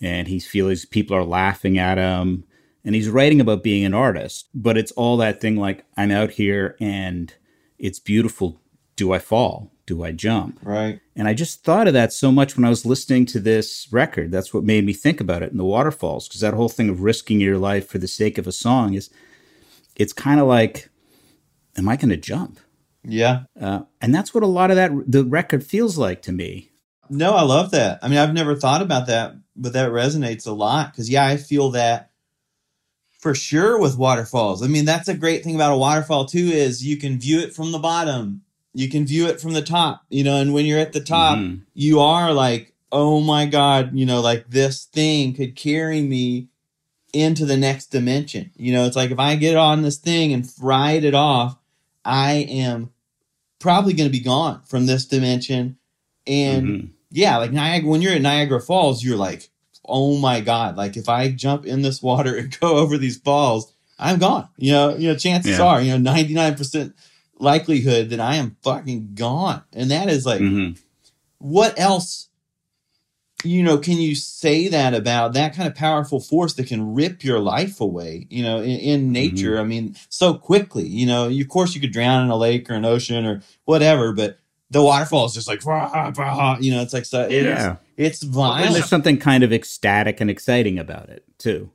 And 0.00 0.28
he 0.28 0.40
feels 0.40 0.84
people 0.84 1.16
are 1.16 1.24
laughing 1.24 1.78
at 1.78 1.98
him. 1.98 2.44
And 2.84 2.94
he's 2.94 3.08
writing 3.08 3.40
about 3.40 3.62
being 3.62 3.84
an 3.84 3.94
artist, 3.94 4.48
but 4.54 4.76
it's 4.76 4.90
all 4.92 5.16
that 5.18 5.40
thing 5.40 5.56
like, 5.56 5.84
I'm 5.96 6.10
out 6.10 6.32
here 6.32 6.76
and 6.80 7.32
it's 7.78 8.00
beautiful. 8.00 8.60
Do 8.96 9.12
I 9.12 9.20
fall? 9.20 9.72
do 9.86 10.04
I 10.04 10.12
jump? 10.12 10.58
Right. 10.62 11.00
And 11.16 11.28
I 11.28 11.34
just 11.34 11.64
thought 11.64 11.88
of 11.88 11.94
that 11.94 12.12
so 12.12 12.30
much 12.30 12.56
when 12.56 12.64
I 12.64 12.70
was 12.70 12.86
listening 12.86 13.26
to 13.26 13.40
this 13.40 13.88
record. 13.90 14.30
That's 14.30 14.54
what 14.54 14.64
made 14.64 14.84
me 14.84 14.92
think 14.92 15.20
about 15.20 15.42
it 15.42 15.50
in 15.50 15.58
the 15.58 15.64
waterfalls, 15.64 16.28
because 16.28 16.40
that 16.40 16.54
whole 16.54 16.68
thing 16.68 16.88
of 16.88 17.02
risking 17.02 17.40
your 17.40 17.58
life 17.58 17.88
for 17.88 17.98
the 17.98 18.08
sake 18.08 18.38
of 18.38 18.46
a 18.46 18.52
song 18.52 18.94
is, 18.94 19.10
it's 19.96 20.12
kind 20.12 20.40
of 20.40 20.46
like, 20.46 20.88
am 21.76 21.88
I 21.88 21.96
going 21.96 22.10
to 22.10 22.16
jump? 22.16 22.58
Yeah. 23.04 23.44
Uh, 23.60 23.80
and 24.00 24.14
that's 24.14 24.32
what 24.32 24.42
a 24.42 24.46
lot 24.46 24.70
of 24.70 24.76
that 24.76 24.92
the 25.06 25.24
record 25.24 25.64
feels 25.64 25.98
like 25.98 26.22
to 26.22 26.32
me. 26.32 26.70
No, 27.10 27.34
I 27.34 27.42
love 27.42 27.72
that. 27.72 27.98
I 28.02 28.08
mean, 28.08 28.18
I've 28.18 28.32
never 28.32 28.54
thought 28.54 28.80
about 28.80 29.06
that, 29.08 29.34
but 29.56 29.72
that 29.74 29.90
resonates 29.90 30.46
a 30.46 30.52
lot 30.52 30.92
because, 30.92 31.10
yeah, 31.10 31.26
I 31.26 31.36
feel 31.36 31.70
that 31.70 32.10
for 33.18 33.34
sure 33.34 33.78
with 33.78 33.98
waterfalls. 33.98 34.62
I 34.62 34.66
mean, 34.66 34.84
that's 34.84 35.08
a 35.08 35.14
great 35.14 35.44
thing 35.44 35.54
about 35.54 35.72
a 35.74 35.76
waterfall, 35.76 36.26
too, 36.26 36.38
is 36.46 36.84
you 36.84 36.96
can 36.96 37.18
view 37.18 37.40
it 37.40 37.52
from 37.54 37.70
the 37.72 37.78
bottom, 37.78 38.42
you 38.72 38.88
can 38.88 39.04
view 39.06 39.26
it 39.26 39.40
from 39.40 39.52
the 39.52 39.62
top, 39.62 40.02
you 40.08 40.24
know, 40.24 40.36
and 40.40 40.54
when 40.54 40.64
you're 40.64 40.78
at 40.80 40.92
the 40.92 41.00
top, 41.00 41.38
Mhm. 41.38 41.62
you 41.74 42.00
are 42.00 42.32
like, 42.32 42.72
oh 42.90 43.20
my 43.20 43.46
God, 43.46 43.90
you 43.94 44.06
know, 44.06 44.20
like 44.20 44.48
this 44.48 44.84
thing 44.84 45.34
could 45.34 45.54
carry 45.54 46.00
me 46.02 46.48
into 47.12 47.44
the 47.44 47.56
next 47.56 47.86
dimension. 47.86 48.50
You 48.56 48.72
know, 48.72 48.84
it's 48.86 48.96
like 48.96 49.10
if 49.10 49.18
I 49.18 49.36
get 49.36 49.56
on 49.56 49.82
this 49.82 49.98
thing 49.98 50.32
and 50.32 50.48
ride 50.60 51.04
it 51.04 51.14
off, 51.14 51.56
I 52.04 52.46
am 52.48 52.90
probably 53.58 53.92
going 53.92 54.08
to 54.08 54.12
be 54.18 54.24
gone 54.24 54.62
from 54.66 54.86
this 54.86 55.04
dimension. 55.06 55.76
And 56.26 56.66
Mhm. 56.68 56.88
yeah, 57.10 57.36
like 57.36 57.52
Niagara, 57.52 57.88
when 57.88 58.02
you're 58.02 58.14
at 58.14 58.22
Niagara 58.22 58.60
Falls, 58.60 59.04
you're 59.04 59.16
like, 59.16 59.50
oh 59.84 60.16
my 60.16 60.40
God, 60.40 60.76
like 60.76 60.96
if 60.96 61.08
I 61.08 61.30
jump 61.30 61.66
in 61.66 61.82
this 61.82 62.02
water 62.02 62.36
and 62.38 62.58
go 62.60 62.76
over 62.76 62.96
these 62.98 63.18
falls, 63.18 63.72
I'm 63.98 64.18
gone. 64.18 64.48
You 64.56 64.72
know, 64.72 64.96
you 64.96 65.08
know, 65.08 65.16
chances 65.16 65.58
Yeah. 65.58 65.64
are, 65.64 65.82
you 65.82 65.96
know, 65.96 66.10
99% 66.12 66.94
likelihood 67.38 68.10
that 68.10 68.20
I 68.20 68.36
am 68.36 68.56
fucking 68.62 69.10
gone. 69.14 69.62
And 69.72 69.90
that 69.90 70.08
is 70.08 70.24
like, 70.24 70.40
Mhm. 70.40 70.78
what 71.38 71.78
else 71.78 72.28
you 73.44 73.62
know 73.62 73.78
can 73.78 73.98
you 73.98 74.14
say 74.14 74.68
that 74.68 74.94
about 74.94 75.32
that 75.34 75.54
kind 75.54 75.68
of 75.68 75.74
powerful 75.74 76.20
force 76.20 76.54
that 76.54 76.66
can 76.66 76.94
rip 76.94 77.24
your 77.24 77.38
life 77.40 77.80
away 77.80 78.26
you 78.30 78.42
know 78.42 78.58
in, 78.60 78.78
in 78.78 79.12
nature 79.12 79.58
i 79.58 79.64
mean 79.64 79.94
so 80.08 80.34
quickly 80.34 80.86
you 80.86 81.06
know 81.06 81.28
you, 81.28 81.42
of 81.42 81.48
course 81.48 81.74
you 81.74 81.80
could 81.80 81.92
drown 81.92 82.24
in 82.24 82.30
a 82.30 82.36
lake 82.36 82.70
or 82.70 82.74
an 82.74 82.84
ocean 82.84 83.24
or 83.26 83.42
whatever 83.64 84.12
but 84.12 84.38
the 84.70 84.82
waterfall 84.82 85.26
is 85.26 85.34
just 85.34 85.48
like 85.48 85.64
rah, 85.66 86.12
rah, 86.16 86.56
you 86.60 86.72
know 86.72 86.80
it's 86.80 86.92
like 86.94 87.04
so 87.04 87.22
it's, 87.24 87.32
Yeah. 87.44 87.76
it's 87.96 88.22
And 88.22 88.32
violent 88.32 88.72
there's 88.72 88.88
something 88.88 89.18
kind 89.18 89.44
of 89.44 89.52
ecstatic 89.52 90.20
and 90.20 90.30
exciting 90.30 90.78
about 90.78 91.10
it, 91.10 91.24
too. 91.38 91.70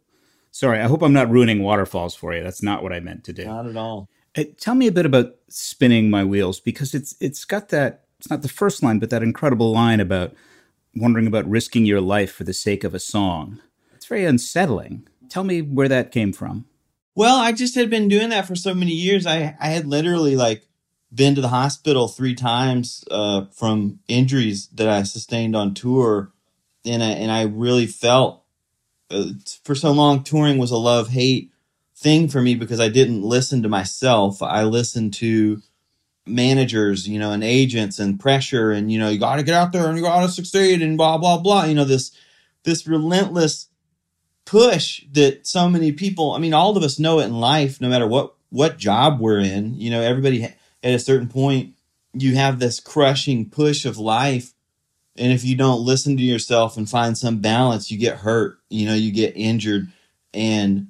Sorry, 0.49 0.79
I 0.79 0.87
hope 0.87 1.03
I'm 1.03 1.13
not 1.13 1.29
ruining 1.29 1.61
waterfalls 1.61 2.15
for 2.15 2.33
you. 2.33 2.41
That's 2.41 2.63
not 2.63 2.81
what 2.81 2.91
I 2.91 2.99
meant 2.99 3.23
to 3.25 3.33
do. 3.33 3.45
not 3.45 3.67
at 3.67 3.77
all 3.77 4.09
Uh, 4.35 4.45
tell 4.59 4.73
me 4.73 4.87
a 4.87 4.91
bit 4.91 5.05
about 5.05 5.35
spinning 5.47 6.09
my 6.09 6.23
wheels 6.23 6.59
because 6.59 6.95
it's 6.95 7.15
it's 7.19 7.45
got 7.45 7.69
that 7.69 8.05
it's 8.17 8.31
not 8.31 8.41
the 8.41 8.49
first 8.49 8.81
line 8.81 8.97
but 8.97 9.11
that 9.11 9.21
incredible 9.21 9.71
line 9.71 9.99
about 9.99 10.33
wondering 10.99 11.27
about 11.27 11.49
risking 11.49 11.85
your 11.85 12.01
life 12.01 12.31
for 12.31 12.43
the 12.43 12.53
sake 12.53 12.83
of 12.83 12.93
a 12.93 12.99
song 12.99 13.59
it's 13.95 14.05
very 14.05 14.25
unsettling 14.25 15.07
tell 15.29 15.43
me 15.43 15.61
where 15.61 15.89
that 15.89 16.11
came 16.11 16.31
from 16.33 16.65
Well, 17.15 17.37
I 17.37 17.51
just 17.51 17.73
had 17.73 17.89
been 17.89 18.07
doing 18.09 18.29
that 18.29 18.45
for 18.45 18.55
so 18.55 18.75
many 18.75 18.91
years. 18.91 19.25
I 19.25 19.57
I 19.59 19.69
had 19.69 19.87
literally 19.87 20.35
like 20.35 20.67
been 21.11 21.35
to 21.35 21.41
the 21.41 21.47
hospital 21.47 22.07
three 22.07 22.35
times 22.35 23.03
uh, 23.09 23.45
from 23.51 23.99
injuries 24.07 24.67
that 24.75 24.87
I 24.87 25.03
sustained 25.03 25.55
on 25.55 25.73
tour, 25.73 26.31
and 26.85 27.01
I, 27.01 27.07
and 27.07 27.31
I 27.31 27.43
really 27.43 27.87
felt 27.87 28.43
uh, 29.09 29.29
for 29.63 29.73
so 29.73 29.91
long 29.91 30.23
touring 30.23 30.57
was 30.57 30.71
a 30.71 30.77
love 30.77 31.09
hate 31.09 31.51
thing 31.95 32.27
for 32.27 32.41
me 32.41 32.55
because 32.55 32.79
I 32.79 32.89
didn't 32.89 33.23
listen 33.23 33.63
to 33.63 33.69
myself. 33.69 34.43
I 34.43 34.63
listened 34.63 35.13
to 35.15 35.61
managers, 36.27 37.07
you 37.07 37.19
know, 37.19 37.31
and 37.31 37.43
agents 37.43 37.99
and 37.99 38.19
pressure, 38.19 38.71
and 38.71 38.91
you 38.91 38.99
know, 38.99 39.09
you 39.09 39.19
got 39.19 39.37
to 39.37 39.43
get 39.43 39.55
out 39.55 39.71
there 39.71 39.87
and 39.87 39.97
you 39.97 40.03
got 40.03 40.21
to 40.21 40.31
succeed 40.31 40.81
and 40.81 40.97
blah 40.97 41.17
blah 41.17 41.37
blah. 41.37 41.65
You 41.65 41.75
know, 41.75 41.85
this 41.85 42.11
this 42.63 42.85
relentless 42.85 43.67
push 44.47 45.03
that 45.11 45.45
so 45.45 45.67
many 45.67 45.91
people 45.91 46.31
i 46.31 46.39
mean 46.39 46.53
all 46.53 46.77
of 46.77 46.83
us 46.83 46.97
know 46.97 47.19
it 47.19 47.25
in 47.25 47.37
life 47.37 47.81
no 47.81 47.89
matter 47.89 48.07
what 48.07 48.33
what 48.49 48.77
job 48.77 49.19
we're 49.19 49.39
in 49.39 49.73
you 49.75 49.89
know 49.89 50.01
everybody 50.01 50.43
at 50.43 50.55
a 50.93 50.99
certain 50.99 51.27
point 51.27 51.73
you 52.13 52.35
have 52.35 52.57
this 52.57 52.79
crushing 52.79 53.49
push 53.49 53.85
of 53.85 53.97
life 53.97 54.53
and 55.17 55.33
if 55.33 55.43
you 55.43 55.55
don't 55.55 55.83
listen 55.83 56.15
to 56.15 56.23
yourself 56.23 56.77
and 56.77 56.89
find 56.89 57.17
some 57.17 57.39
balance 57.39 57.91
you 57.91 57.97
get 57.97 58.19
hurt 58.19 58.57
you 58.69 58.85
know 58.85 58.93
you 58.93 59.11
get 59.11 59.35
injured 59.35 59.89
and 60.33 60.87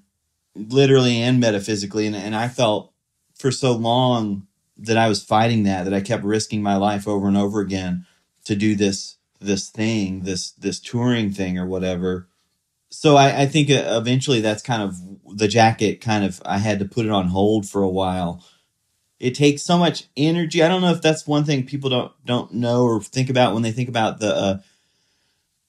literally 0.56 1.20
and 1.20 1.40
metaphysically 1.40 2.06
and, 2.06 2.16
and 2.16 2.36
i 2.36 2.48
felt 2.48 2.92
for 3.34 3.52
so 3.52 3.72
long 3.72 4.47
that 4.78 4.98
i 4.98 5.08
was 5.08 5.24
fighting 5.24 5.64
that 5.64 5.84
that 5.84 5.94
i 5.94 6.02
kept 6.02 6.24
risking 6.24 6.62
my 6.62 6.76
life 6.76 7.08
over 7.08 7.28
and 7.28 7.38
over 7.38 7.60
again 7.62 8.06
to 8.46 8.56
do 8.56 8.76
this 8.76 9.18
this 9.40 9.70
thing 9.70 10.22
this 10.22 10.52
this 10.52 10.80
touring 10.80 11.32
thing 11.32 11.58
or 11.58 11.66
whatever. 11.66 12.28
So 12.90 13.16
I, 13.16 13.42
I 13.42 13.46
think 13.46 13.70
uh, 13.70 13.84
eventually 14.02 14.42
that's 14.42 14.64
kind 14.64 14.82
of 14.82 14.96
the 15.38 15.48
jacket 15.48 16.00
kind 16.02 16.24
of 16.24 16.42
i 16.46 16.58
had 16.58 16.80
to 16.80 16.86
put 16.86 17.06
it 17.06 17.12
on 17.12 17.28
hold 17.28 17.68
for 17.68 17.82
a 17.84 17.90
while. 17.90 18.44
It 19.20 19.34
takes 19.34 19.64
so 19.64 19.78
much 19.78 20.06
energy. 20.16 20.62
I 20.62 20.68
don't 20.68 20.82
know 20.82 20.92
if 20.92 21.02
that's 21.02 21.28
one 21.28 21.44
thing 21.44 21.66
people 21.66 21.90
don't 21.90 22.12
don't 22.26 22.54
know 22.54 22.84
or 22.84 23.02
think 23.02 23.30
about 23.30 23.54
when 23.54 23.64
they 23.64 23.72
think 23.72 23.90
about 23.90 24.20
the 24.20 24.36
uh, 24.36 24.58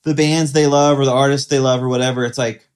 the 0.05 0.15
bands 0.15 0.53
they 0.53 0.67
love 0.67 0.99
or 0.99 1.05
the 1.05 1.13
artists 1.13 1.49
they 1.49 1.59
love 1.59 1.83
or 1.83 1.89
whatever. 1.89 2.25
It's 2.25 2.39
like 2.39 2.69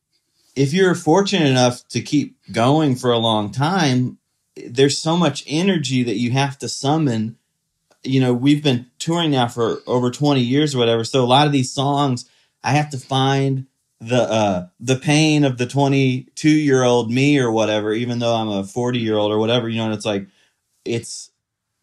if 0.56 0.72
you're 0.72 0.94
fortunate 0.94 1.48
enough 1.48 1.86
to 1.88 2.00
keep 2.00 2.36
going 2.52 2.96
for 2.96 3.12
a 3.12 3.18
long 3.18 3.52
time 3.52 4.18
there's 4.56 4.98
so 4.98 5.16
much 5.16 5.44
energy 5.46 6.02
that 6.04 6.16
you 6.18 6.32
have 6.32 6.58
to 6.60 6.68
summon. 6.68 7.36
You 8.04 8.20
know 8.20 8.34
we've 8.34 8.62
been 8.62 8.86
touring 8.98 9.32
now 9.32 9.48
for 9.48 9.80
over 9.86 10.10
20 10.10 10.40
years 10.40 10.74
or 10.74 10.78
whatever 10.78 11.04
so 11.04 11.24
a 11.24 11.26
lot 11.26 11.46
of 11.46 11.52
these 11.52 11.72
songs 11.72 12.28
i 12.64 12.72
have 12.72 12.90
to 12.90 12.98
find 12.98 13.66
the 14.00 14.22
uh 14.22 14.68
the 14.80 14.96
pain 14.96 15.44
of 15.44 15.58
the 15.58 15.66
22 15.66 16.50
year 16.50 16.82
old 16.84 17.12
me 17.12 17.38
or 17.38 17.52
whatever 17.52 17.92
even 17.92 18.18
though 18.20 18.34
i'm 18.34 18.48
a 18.48 18.64
40 18.64 18.98
year 19.00 19.16
old 19.16 19.32
or 19.32 19.38
whatever 19.38 19.68
you 19.68 19.78
know 19.78 19.86
and 19.86 19.94
it's 19.94 20.06
like 20.06 20.26
it's 20.84 21.30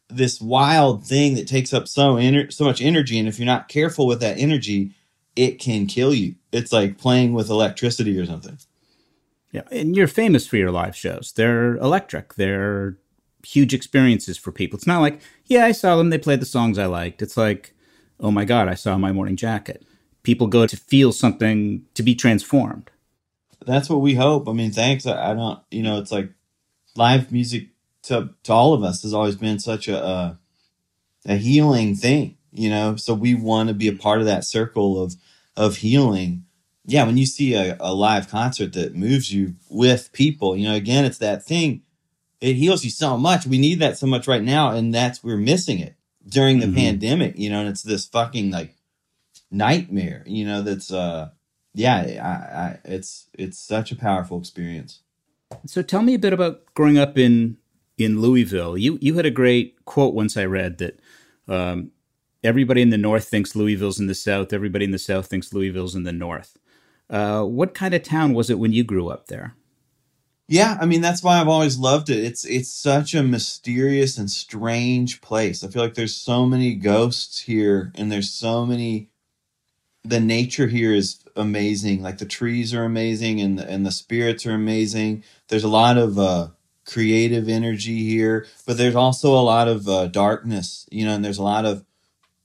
this 0.09 0.41
wild 0.41 1.05
thing 1.05 1.35
that 1.35 1.47
takes 1.47 1.73
up 1.73 1.87
so 1.87 2.15
ener- 2.15 2.53
so 2.53 2.65
much 2.65 2.81
energy 2.81 3.19
and 3.19 3.27
if 3.27 3.39
you're 3.39 3.45
not 3.47 3.69
careful 3.69 4.07
with 4.07 4.21
that 4.21 4.39
energy 4.39 4.93
it 5.35 5.59
can 5.59 5.87
kill 5.87 6.13
you. 6.13 6.35
It's 6.51 6.73
like 6.73 6.97
playing 6.99 7.33
with 7.33 7.49
electricity 7.49 8.19
or 8.19 8.25
something 8.25 8.57
yeah 9.51 9.63
and 9.71 9.95
you're 9.95 10.07
famous 10.07 10.47
for 10.47 10.57
your 10.57 10.71
live 10.71 10.95
shows. 10.95 11.33
They're 11.35 11.75
electric. 11.77 12.35
They're 12.35 12.97
huge 13.45 13.73
experiences 13.73 14.37
for 14.37 14.51
people. 14.51 14.77
It's 14.77 14.87
not 14.87 15.01
like 15.01 15.21
yeah 15.45 15.65
i 15.65 15.71
saw 15.71 15.95
them 15.95 16.09
they 16.09 16.17
played 16.17 16.41
the 16.41 16.45
songs 16.45 16.77
i 16.77 16.85
liked. 16.85 17.21
It's 17.21 17.37
like 17.37 17.73
oh 18.19 18.31
my 18.31 18.45
god 18.45 18.67
i 18.67 18.73
saw 18.73 18.97
my 18.97 19.11
morning 19.11 19.35
jacket. 19.35 19.85
People 20.23 20.47
go 20.47 20.67
to 20.67 20.77
feel 20.77 21.11
something 21.11 21.85
to 21.93 22.03
be 22.03 22.13
transformed. 22.15 22.91
That's 23.65 23.89
what 23.89 24.01
we 24.01 24.15
hope. 24.15 24.47
I 24.47 24.53
mean 24.53 24.71
thanks. 24.71 25.05
I, 25.05 25.31
I 25.31 25.33
don't 25.33 25.59
you 25.71 25.83
know 25.83 25.99
it's 25.99 26.11
like 26.11 26.31
live 26.95 27.31
music 27.31 27.69
to 28.03 28.29
to 28.43 28.53
all 28.53 28.73
of 28.73 28.83
us 28.83 29.03
has 29.03 29.13
always 29.13 29.35
been 29.35 29.59
such 29.59 29.87
a 29.87 30.03
a, 30.03 30.39
a 31.25 31.35
healing 31.35 31.95
thing 31.95 32.37
you 32.51 32.69
know? 32.69 32.95
So 32.95 33.13
we 33.13 33.35
want 33.35 33.69
to 33.69 33.75
be 33.75 33.87
a 33.87 33.93
part 33.93 34.19
of 34.19 34.25
that 34.25 34.45
circle 34.45 35.01
of 35.01 35.15
of 35.55 35.77
healing 35.77 36.45
yeah 36.89 37.05
when 37.05 37.17
you 37.17 37.25
see 37.25 37.53
a, 37.55 37.77
a 37.79 37.93
live 37.93 38.29
concert 38.29 38.73
that 38.73 38.95
moves 38.95 39.33
you 39.33 39.55
with 39.69 40.11
people 40.13 40.57
you 40.57 40.67
know 40.67 40.75
again 40.75 41.05
it's 41.05 41.19
that 41.19 41.43
thing 41.45 41.81
it 42.41 42.55
heals 42.55 42.83
you 42.85 42.89
so 42.91 43.17
much 43.17 43.45
we 43.47 43.57
need 43.57 43.79
that 43.79 43.97
so 43.97 44.07
much 44.07 44.27
right 44.27 44.43
now 44.43 44.71
and 44.71 44.93
that's 44.93 45.23
we're 45.23 45.37
missing 45.37 45.79
it 45.79 45.95
during 46.27 46.59
the 46.59 46.67
Mhm. 46.67 46.75
pandemic 46.75 47.33
you 47.37 47.49
know 47.49 47.61
and 47.61 47.69
it's 47.69 47.83
this 47.83 48.05
fucking 48.07 48.51
like 48.51 48.75
nightmare 49.51 50.23
you 50.27 50.45
know 50.45 50.61
that's 50.61 50.91
uh 50.91 51.29
yeah 51.73 51.97
I, 52.21 52.29
I 52.61 52.79
it's 52.85 53.27
it's 53.33 53.57
such 53.59 53.91
a 53.91 53.95
powerful 53.95 54.39
experience 54.39 55.01
So 55.67 55.81
tell 55.81 56.01
me 56.03 56.13
a 56.15 56.19
bit 56.19 56.33
about 56.33 56.61
growing 56.75 56.97
up 56.99 57.17
in 57.17 57.57
in 57.97 58.21
Louisville. 58.21 58.77
You 58.77 58.97
you 59.01 59.15
had 59.15 59.25
a 59.25 59.31
great 59.31 59.83
quote 59.85 60.13
once 60.13 60.37
I 60.37 60.45
read 60.45 60.77
that 60.79 60.99
um, 61.47 61.91
everybody 62.43 62.81
in 62.81 62.91
the 62.91 62.97
north 62.97 63.27
thinks 63.27 63.55
Louisville's 63.55 63.99
in 63.99 64.07
the 64.07 64.15
south. 64.15 64.53
Everybody 64.53 64.85
in 64.85 64.91
the 64.91 64.99
south 64.99 65.27
thinks 65.27 65.53
Louisville's 65.53 65.95
in 65.95 66.03
the 66.03 66.13
north. 66.13 66.57
Uh, 67.09 67.43
what 67.43 67.73
kind 67.73 67.93
of 67.93 68.03
town 68.03 68.33
was 68.33 68.49
it 68.49 68.59
when 68.59 68.71
you 68.71 68.83
grew 68.83 69.09
up 69.09 69.27
there? 69.27 69.55
Yeah, 70.47 70.77
I 70.81 70.85
mean 70.87 71.01
that's 71.01 71.21
why 71.21 71.39
I've 71.39 71.47
always 71.47 71.77
loved 71.77 72.09
it. 72.09 72.23
It's 72.23 72.43
it's 72.43 72.71
such 72.71 73.13
a 73.13 73.21
mysterious 73.21 74.17
and 74.17 74.29
strange 74.31 75.21
place. 75.21 75.63
I 75.63 75.67
feel 75.67 75.83
like 75.83 75.93
there's 75.93 76.15
so 76.15 76.45
many 76.47 76.73
ghosts 76.73 77.41
here 77.41 77.91
and 77.95 78.11
there's 78.11 78.31
so 78.31 78.65
many 78.65 79.09
the 80.03 80.19
nature 80.19 80.67
here 80.67 80.93
is 80.93 81.23
amazing. 81.35 82.01
Like 82.01 82.17
the 82.17 82.25
trees 82.25 82.73
are 82.73 82.83
amazing 82.83 83.41
and 83.41 83.59
the, 83.59 83.69
and 83.69 83.85
the 83.85 83.91
spirits 83.91 84.45
are 84.47 84.53
amazing. 84.53 85.23
There's 85.49 85.63
a 85.63 85.69
lot 85.69 85.97
of 85.97 86.17
uh 86.17 86.47
creative 86.87 87.47
energy 87.47 88.03
here, 88.09 88.47
but 88.65 88.77
there's 88.77 88.95
also 88.95 89.33
a 89.35 89.41
lot 89.41 89.67
of 89.67 89.87
uh, 89.87 90.07
darkness, 90.07 90.87
you 90.91 91.05
know, 91.05 91.13
and 91.13 91.23
there's 91.23 91.37
a 91.37 91.43
lot 91.43 91.65
of 91.65 91.85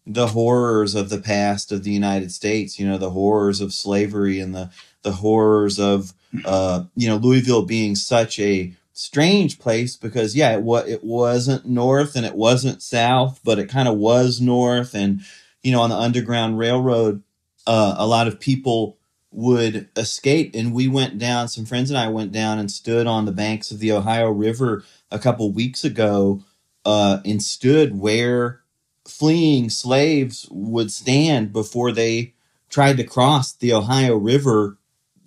the 0.06 0.28
horrors 0.28 0.94
of 0.94 1.08
the 1.08 1.18
past 1.18 1.72
of 1.72 1.82
the 1.82 1.90
United 1.90 2.30
States, 2.30 2.78
you 2.78 2.86
know, 2.86 2.98
the 2.98 3.10
horrors 3.10 3.60
of 3.60 3.72
slavery 3.72 4.40
and 4.40 4.54
the 4.54 4.70
the 5.02 5.12
horrors 5.12 5.78
of 5.78 6.14
uh, 6.44 6.84
you 6.96 7.08
know, 7.08 7.16
Louisville 7.16 7.64
being 7.64 7.94
such 7.94 8.38
a 8.38 8.74
strange 8.92 9.58
place 9.58 9.96
because 9.96 10.34
yeah, 10.34 10.52
it 10.52 10.62
was 10.62 10.88
it 10.88 11.04
wasn't 11.04 11.66
north 11.66 12.16
and 12.16 12.26
it 12.26 12.34
wasn't 12.34 12.82
south, 12.82 13.40
but 13.44 13.58
it 13.58 13.68
kind 13.68 13.88
of 13.88 13.96
was 13.96 14.40
north. 14.40 14.94
And 14.94 15.20
you 15.62 15.72
know, 15.72 15.80
on 15.80 15.90
the 15.90 15.96
underground 15.96 16.58
railroad, 16.58 17.22
uh, 17.66 17.94
a 17.98 18.06
lot 18.06 18.26
of 18.26 18.40
people 18.40 18.98
would 19.30 19.88
escape. 19.96 20.54
And 20.54 20.72
we 20.72 20.88
went 20.88 21.18
down 21.18 21.48
some 21.48 21.64
friends 21.64 21.90
and 21.90 21.98
I 21.98 22.08
went 22.08 22.32
down 22.32 22.58
and 22.58 22.70
stood 22.70 23.06
on 23.06 23.24
the 23.24 23.32
banks 23.32 23.70
of 23.70 23.78
the 23.78 23.92
Ohio 23.92 24.30
River 24.30 24.84
a 25.10 25.18
couple 25.18 25.50
weeks 25.52 25.84
ago 25.84 26.42
uh, 26.84 27.18
and 27.24 27.42
stood 27.42 27.98
where 27.98 28.60
fleeing 29.06 29.70
slaves 29.70 30.48
would 30.50 30.90
stand 30.90 31.52
before 31.52 31.92
they 31.92 32.34
tried 32.68 32.96
to 32.96 33.04
cross 33.04 33.52
the 33.52 33.72
Ohio 33.72 34.16
River 34.16 34.78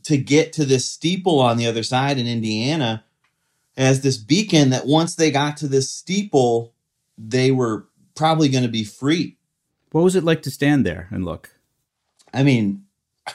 to 0.03 0.17
get 0.17 0.53
to 0.53 0.65
this 0.65 0.85
steeple 0.89 1.39
on 1.39 1.57
the 1.57 1.67
other 1.67 1.83
side 1.83 2.17
in 2.17 2.27
Indiana 2.27 3.03
as 3.75 4.01
this 4.01 4.17
beacon 4.17 4.71
that 4.71 4.87
once 4.87 5.15
they 5.15 5.29
got 5.29 5.57
to 5.57 5.67
this 5.67 5.89
steeple, 5.89 6.73
they 7.17 7.51
were 7.51 7.87
probably 8.15 8.49
going 8.49 8.63
to 8.63 8.69
be 8.69 8.83
free. 8.83 9.37
What 9.91 10.03
was 10.03 10.15
it 10.15 10.23
like 10.23 10.41
to 10.43 10.51
stand 10.51 10.85
there 10.85 11.07
and 11.11 11.23
look? 11.23 11.51
I 12.33 12.43
mean, 12.43 12.85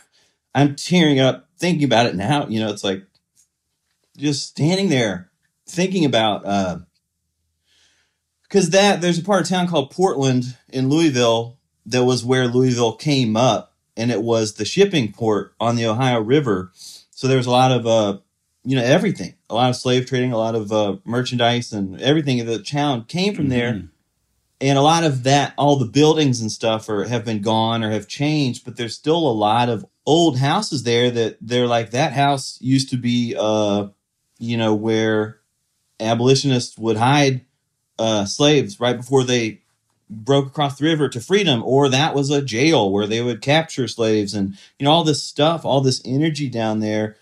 I'm 0.54 0.74
tearing 0.74 1.20
up 1.20 1.48
thinking 1.56 1.84
about 1.84 2.06
it 2.06 2.16
now. 2.16 2.46
You 2.48 2.60
know, 2.60 2.70
it's 2.70 2.84
like 2.84 3.04
just 4.16 4.48
standing 4.48 4.88
there 4.88 5.30
thinking 5.66 6.04
about 6.04 6.44
uh 6.44 6.78
because 8.52 8.68
that 8.68 9.00
there's 9.00 9.18
a 9.18 9.22
part 9.22 9.40
of 9.40 9.48
town 9.48 9.66
called 9.66 9.90
Portland 9.90 10.58
in 10.68 10.90
Louisville 10.90 11.56
that 11.86 12.04
was 12.04 12.22
where 12.22 12.46
Louisville 12.46 12.92
came 12.92 13.34
up, 13.34 13.72
and 13.96 14.10
it 14.10 14.22
was 14.22 14.54
the 14.54 14.66
shipping 14.66 15.10
port 15.10 15.54
on 15.58 15.74
the 15.74 15.86
Ohio 15.86 16.20
River. 16.20 16.70
So 16.74 17.28
there 17.28 17.38
was 17.38 17.46
a 17.46 17.50
lot 17.50 17.72
of 17.72 17.86
uh 17.86 18.18
you 18.62 18.76
know 18.76 18.84
everything, 18.84 19.34
a 19.48 19.54
lot 19.54 19.70
of 19.70 19.76
slave 19.76 20.06
trading, 20.06 20.32
a 20.32 20.36
lot 20.36 20.54
of 20.54 20.70
uh, 20.70 20.96
merchandise, 21.04 21.72
and 21.72 21.98
everything 22.00 22.38
in 22.38 22.46
the 22.46 22.58
town 22.58 23.06
came 23.06 23.34
from 23.34 23.48
there. 23.48 23.72
Mhm. 23.72 23.88
And 24.60 24.78
a 24.78 24.82
lot 24.82 25.02
of 25.02 25.24
that, 25.24 25.54
all 25.56 25.76
the 25.76 25.86
buildings 25.86 26.40
and 26.40 26.52
stuff 26.52 26.88
are 26.90 27.04
have 27.04 27.24
been 27.24 27.40
gone 27.40 27.82
or 27.82 27.90
have 27.90 28.06
changed, 28.06 28.66
but 28.66 28.76
there's 28.76 28.94
still 28.94 29.26
a 29.28 29.32
lot 29.32 29.70
of 29.70 29.86
old 30.04 30.38
houses 30.38 30.82
there 30.82 31.10
that 31.10 31.38
they're 31.40 31.66
like 31.66 31.90
that 31.92 32.12
house 32.12 32.58
used 32.60 32.90
to 32.90 32.96
be 32.98 33.34
uh 33.38 33.88
you 34.38 34.58
know 34.58 34.74
where 34.74 35.38
abolitionists 35.98 36.76
would 36.76 36.98
hide 36.98 37.46
uh 37.98 38.24
slaves 38.24 38.80
right 38.80 38.96
before 38.96 39.24
they 39.24 39.60
broke 40.10 40.46
across 40.46 40.78
the 40.78 40.84
river 40.84 41.08
to 41.08 41.20
freedom 41.20 41.62
or 41.64 41.88
that 41.88 42.14
was 42.14 42.30
a 42.30 42.42
jail 42.42 42.90
where 42.90 43.06
they 43.06 43.22
would 43.22 43.40
capture 43.40 43.88
slaves. 43.88 44.34
And 44.34 44.58
you 44.78 44.84
know 44.84 44.90
all 44.90 45.04
this 45.04 45.22
stuff 45.22 45.64
all 45.64 45.80
this 45.80 46.02
energy 46.04 46.48
down 46.48 46.80
there 46.80 47.16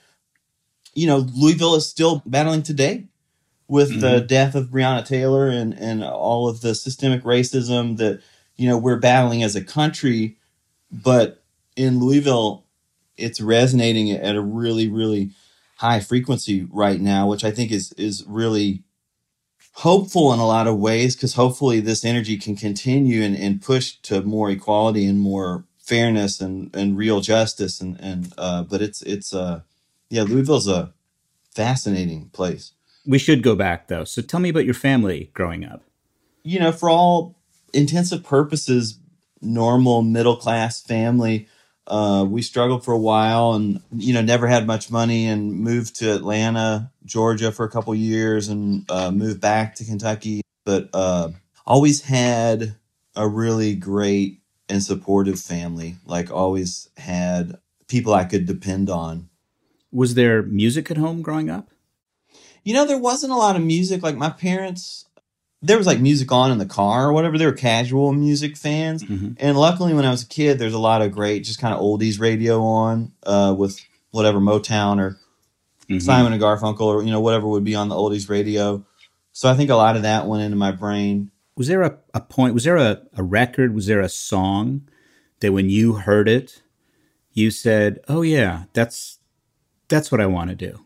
you 0.95 1.07
know 1.07 1.19
louisville 1.37 1.77
is 1.77 1.89
still 1.89 2.23
battling 2.27 2.63
today 2.63 3.05
with 3.69 4.01
the 4.01 4.21
death 4.21 4.57
of 4.57 4.67
breonna 4.67 5.05
taylor 5.05 5.49
and 5.49 5.73
and 5.75 6.03
all 6.03 6.49
of 6.49 6.61
the 6.61 6.75
systemic 6.75 7.23
racism 7.23 7.97
that 7.99 8.21
you 8.57 8.69
know 8.69 8.77
we're 8.77 8.99
battling 8.99 9.43
as 9.43 9.55
a 9.55 9.65
country. 9.65 10.37
But 10.91 11.43
in 11.77 12.01
louisville 12.01 12.65
it's 13.17 13.41
resonating 13.41 14.11
at 14.11 14.35
a 14.35 14.41
really 14.41 14.89
really 14.89 15.31
high 15.77 16.01
frequency 16.01 16.67
right 16.71 17.01
now 17.01 17.27
which 17.29 17.45
i 17.45 17.51
think 17.51 17.71
is 17.71 17.93
is 17.93 18.25
really 18.27 18.83
hopeful 19.73 20.33
in 20.33 20.39
a 20.41 20.47
lot 20.47 20.67
of 20.67 20.79
ways 20.79 21.17
because 21.17 21.35
hopefully 21.35 21.81
this 21.81 22.05
energy 22.05 22.37
can 22.37 22.57
continue 22.57 23.23
and, 23.23 23.37
and 23.37 23.63
push 23.63 23.97
to 24.03 24.23
more 24.23 24.51
equality 24.51 25.07
and 25.07 25.21
more 25.21 25.65
fairness 25.79 26.41
and, 26.41 26.75
and 26.75 26.97
real 26.97 27.21
justice 27.21 27.81
and 27.81 27.99
and 28.01 28.33
uh, 28.39 28.63
but 28.63 28.81
it's 28.83 29.03
it's 29.03 29.35
uh 29.35 29.61
yeah 30.09 30.23
Louisville's 30.23 30.69
a 30.69 30.93
fascinating 31.55 32.29
place. 32.31 32.73
We 33.07 33.19
should 33.19 33.43
go 33.43 33.55
back 33.55 33.89
though. 33.89 34.05
So 34.05 34.23
tell 34.23 34.41
me 34.41 34.49
about 34.49 34.65
your 34.65 34.75
family 34.75 35.31
growing 35.35 35.65
up. 35.65 35.83
You 36.43 36.59
know, 36.59 36.73
for 36.73 36.89
all 36.89 37.37
intensive 37.73 38.25
purposes, 38.25 38.99
normal 39.41 40.03
middle 40.03 40.37
class 40.37 40.81
family. 40.81 41.49
Uh, 41.91 42.25
we 42.25 42.41
struggled 42.41 42.85
for 42.85 42.93
a 42.93 42.99
while 42.99 43.55
and 43.55 43.83
you 43.97 44.15
know 44.15 44.23
never 44.23 44.47
had 44.47 44.65
much 44.65 44.93
money 44.93 45.27
and 45.27 45.53
moved 45.53 45.97
to 45.97 46.15
Atlanta, 46.15 46.93
Georgia 47.05 47.51
for 47.51 47.65
a 47.65 47.71
couple 47.71 47.93
years 47.97 48.47
and 48.47 48.89
uh, 48.89 49.11
moved 49.11 49.41
back 49.41 49.75
to 49.75 49.85
Kentucky. 49.85 50.41
But 50.65 50.89
uh, 50.95 51.31
always 51.67 52.03
had 52.03 52.77
a 53.17 53.27
really 53.27 53.75
great 53.75 54.41
and 54.69 54.83
supportive 54.83 55.41
family. 55.41 55.97
Like 56.07 56.31
always 56.31 56.89
had 56.97 57.59
people 57.89 58.15
I 58.15 58.25
could 58.25 58.47
depend 58.47 58.89
on. 58.89 59.29
Was 59.91 60.15
there 60.15 60.43
music 60.43 60.93
at 60.93 60.97
home 60.97 61.23
growing 61.23 61.51
up? 61.51 61.71
You 62.63 62.75
know, 62.75 62.87
there 62.87 62.99
wasn't 62.99 63.33
a 63.33 63.37
lot 63.37 63.57
of 63.57 63.63
music. 63.63 64.03
Like 64.03 64.17
my 64.17 64.31
parents, 64.31 65.07
there 65.63 65.77
was 65.79 65.87
like 65.87 66.01
music 66.01 66.33
on 66.33 66.51
in 66.51 66.59
the 66.59 66.67
car 66.67 67.09
or 67.09 67.13
whatever. 67.13 67.37
They 67.37 67.47
were 67.47 67.53
casual 67.53 68.13
music 68.13 68.57
fans. 68.57 69.03
Mhm. 69.05 69.37
And 69.39 69.59
luckily, 69.59 69.93
when 69.95 70.05
I 70.07 70.11
was 70.11 70.23
a 70.23 70.27
kid, 70.27 70.59
there's 70.59 70.75
a 70.75 70.79
lot 70.79 71.03
of 71.03 71.13
great, 71.13 71.45
just 71.45 71.59
kind 71.61 71.75
of 71.75 71.81
oldies 71.81 72.19
radio 72.21 72.63
on 72.63 73.13
uh, 73.25 73.55
with 73.57 73.79
whatever 74.11 74.41
Motown 74.41 74.99
or 74.99 75.19
Mhm. 75.89 76.01
Simon 76.01 76.33
and 76.33 76.41
Garfunkel 76.41 76.81
or 76.83 77.03
you 77.03 77.11
know 77.11 77.21
whatever 77.21 77.47
would 77.49 77.65
be 77.65 77.75
on 77.75 77.89
the 77.89 77.95
oldies 77.95 78.29
radio. 78.31 78.85
So 79.33 79.49
I 79.51 79.55
think 79.55 79.71
a 79.71 79.77
lot 79.77 79.97
of 79.97 80.03
that 80.03 80.27
went 80.27 80.43
into 80.43 80.57
my 80.57 80.71
brain. 80.73 81.31
Was 81.57 81.67
there 81.69 81.83
a, 81.83 81.99
a 82.15 82.21
point, 82.21 82.55
was 82.55 82.65
there 82.65 82.77
a, 82.77 83.03
a 83.17 83.23
record, 83.23 83.75
was 83.75 83.87
there 83.87 84.01
a 84.01 84.09
song 84.09 84.89
that 85.41 85.53
when 85.53 85.69
you 85.69 85.95
heard 85.95 86.29
it, 86.29 86.63
you 87.33 87.51
said, 87.51 87.99
oh 88.09 88.23
yeah, 88.23 88.65
that's, 88.73 89.19
that's 89.89 90.11
what 90.11 90.21
I 90.21 90.27
want 90.27 90.51
to 90.51 90.57
do? 90.57 90.81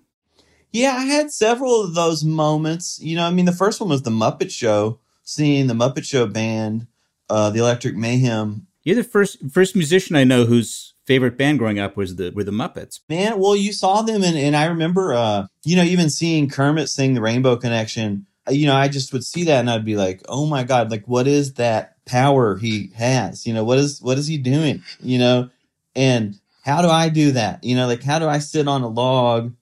Yeah, 0.75 0.97
I 0.99 1.05
had 1.05 1.31
several 1.31 1.83
of 1.85 1.95
those 1.95 2.25
moments. 2.25 2.99
You 3.01 3.15
know, 3.15 3.25
I 3.25 3.31
mean, 3.31 3.45
the 3.45 3.53
first 3.53 3.81
one 3.81 3.91
was 3.91 4.03
the 4.03 4.11
Muppet 4.11 4.51
Show, 4.51 4.99
seeing 5.23 5.69
the 5.69 5.75
Muppet 5.75 6.05
Show 6.05 6.27
band, 6.27 6.89
uh, 7.31 7.51
the 7.51 7.61
Electric 7.61 7.95
Mayhem. 7.95 8.67
You're 8.83 8.97
the 8.97 9.05
first, 9.05 9.39
first 9.53 9.77
musician 9.77 10.17
I 10.17 10.25
know 10.25 10.47
whose 10.47 10.95
favorite 11.05 11.39
band 11.39 11.61
growing 11.61 11.79
up 11.79 11.97
was 11.97 12.17
the, 12.17 12.33
were 12.33 12.43
the 12.43 12.51
Muppets. 12.51 12.99
Man, 13.09 13.39
well, 13.39 13.55
you 13.55 13.73
saw 13.73 14.03
them, 14.03 14.25
and, 14.25 14.37
and 14.37 14.57
I 14.57 14.65
remember, 14.65 15.15
uh, 15.15 15.47
you 15.63 15.77
know, 15.77 15.85
even 15.85 16.11
seeing 16.11 16.49
Kermit 16.51 16.89
sing 16.89 17.15
the 17.15 17.21
Rainbow 17.21 17.55
Connection. 17.55 18.27
uh, 18.49 18.51
You 18.51 18.67
know, 18.67 18.75
I 18.75 18.89
just 18.89 19.13
would 19.13 19.23
see 19.23 19.45
that, 19.45 19.61
and 19.61 19.71
I'd 19.71 19.85
be 19.85 19.95
like, 19.97 20.23
"Oh 20.29 20.45
my 20.45 20.65
god! 20.65 20.91
Like, 20.91 21.07
what 21.07 21.29
is 21.29 21.55
that 21.55 22.05
power 22.05 22.57
he 22.57 22.91
has? 22.97 23.47
You 23.47 23.55
know, 23.55 23.63
what 23.63 23.79
is 23.79 24.03
what 24.03 24.19
is 24.19 24.27
he 24.27 24.39
doing? 24.39 24.83
You 25.01 25.19
know, 25.19 25.51
and 25.95 26.35
how 26.65 26.83
do 26.83 26.89
I 26.89 27.11
do 27.11 27.31
that? 27.31 27.63
You 27.63 27.77
know, 27.77 27.87
like 27.87 28.03
how 28.03 28.19
do 28.19 28.27
I 28.27 28.41
sit 28.41 28.67
on 28.67 28.83
a 28.83 28.89
log 28.89 29.55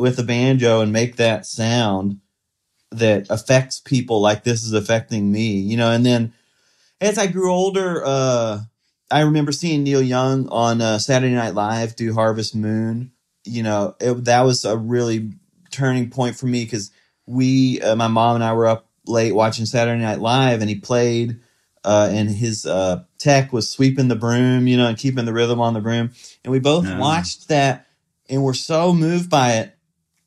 with 0.00 0.18
a 0.18 0.22
banjo 0.22 0.80
and 0.80 0.92
make 0.92 1.16
that 1.16 1.46
sound 1.46 2.20
that 2.90 3.26
affects 3.30 3.78
people 3.80 4.20
like 4.20 4.44
this 4.44 4.64
is 4.64 4.72
affecting 4.72 5.30
me? 5.30 5.58
You 5.58 5.76
know, 5.76 5.90
and 5.90 6.04
then 6.04 6.32
as 7.00 7.18
I 7.18 7.26
grew 7.26 7.50
older, 7.52 8.02
uh, 8.04 8.60
I 9.10 9.20
remember 9.22 9.52
seeing 9.52 9.82
Neil 9.82 10.02
Young 10.02 10.48
on 10.48 10.80
uh, 10.80 10.98
Saturday 10.98 11.34
Night 11.34 11.54
Live 11.54 11.96
do 11.96 12.14
Harvest 12.14 12.54
Moon. 12.54 13.12
You 13.44 13.62
know, 13.62 13.96
it, 14.00 14.24
that 14.26 14.42
was 14.42 14.64
a 14.64 14.76
really 14.76 15.32
turning 15.70 16.10
point 16.10 16.36
for 16.36 16.46
me 16.46 16.64
because 16.64 16.90
we, 17.26 17.80
uh, 17.80 17.96
my 17.96 18.08
mom 18.08 18.36
and 18.36 18.44
I 18.44 18.52
were 18.52 18.66
up 18.66 18.86
late 19.06 19.34
watching 19.34 19.66
Saturday 19.66 20.00
Night 20.00 20.20
Live, 20.20 20.60
and 20.60 20.68
he 20.68 20.76
played, 20.76 21.40
uh, 21.84 22.08
and 22.12 22.30
his 22.30 22.66
uh, 22.66 23.04
tech 23.18 23.52
was 23.52 23.68
sweeping 23.68 24.08
the 24.08 24.16
broom, 24.16 24.66
you 24.66 24.76
know, 24.76 24.88
and 24.88 24.98
keeping 24.98 25.24
the 25.24 25.32
rhythm 25.32 25.60
on 25.60 25.74
the 25.74 25.80
broom. 25.80 26.12
And 26.44 26.52
we 26.52 26.58
both 26.58 26.84
No. 26.84 26.98
watched 26.98 27.48
that, 27.48 27.86
and 28.28 28.44
were 28.44 28.54
so 28.54 28.92
moved 28.92 29.30
by 29.30 29.54
it. 29.54 29.74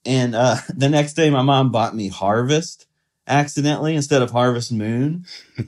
And 0.05 0.35
uh, 0.35 0.57
the 0.75 0.89
next 0.89 1.13
day, 1.13 1.29
my 1.29 1.41
mom 1.41 1.71
bought 1.71 1.95
me 1.95 2.07
Harvest 2.09 2.85
accidentally 3.27 3.95
instead 3.95 4.21
of 4.21 4.31
Harvest 4.31 4.71
Moon. 4.71 5.25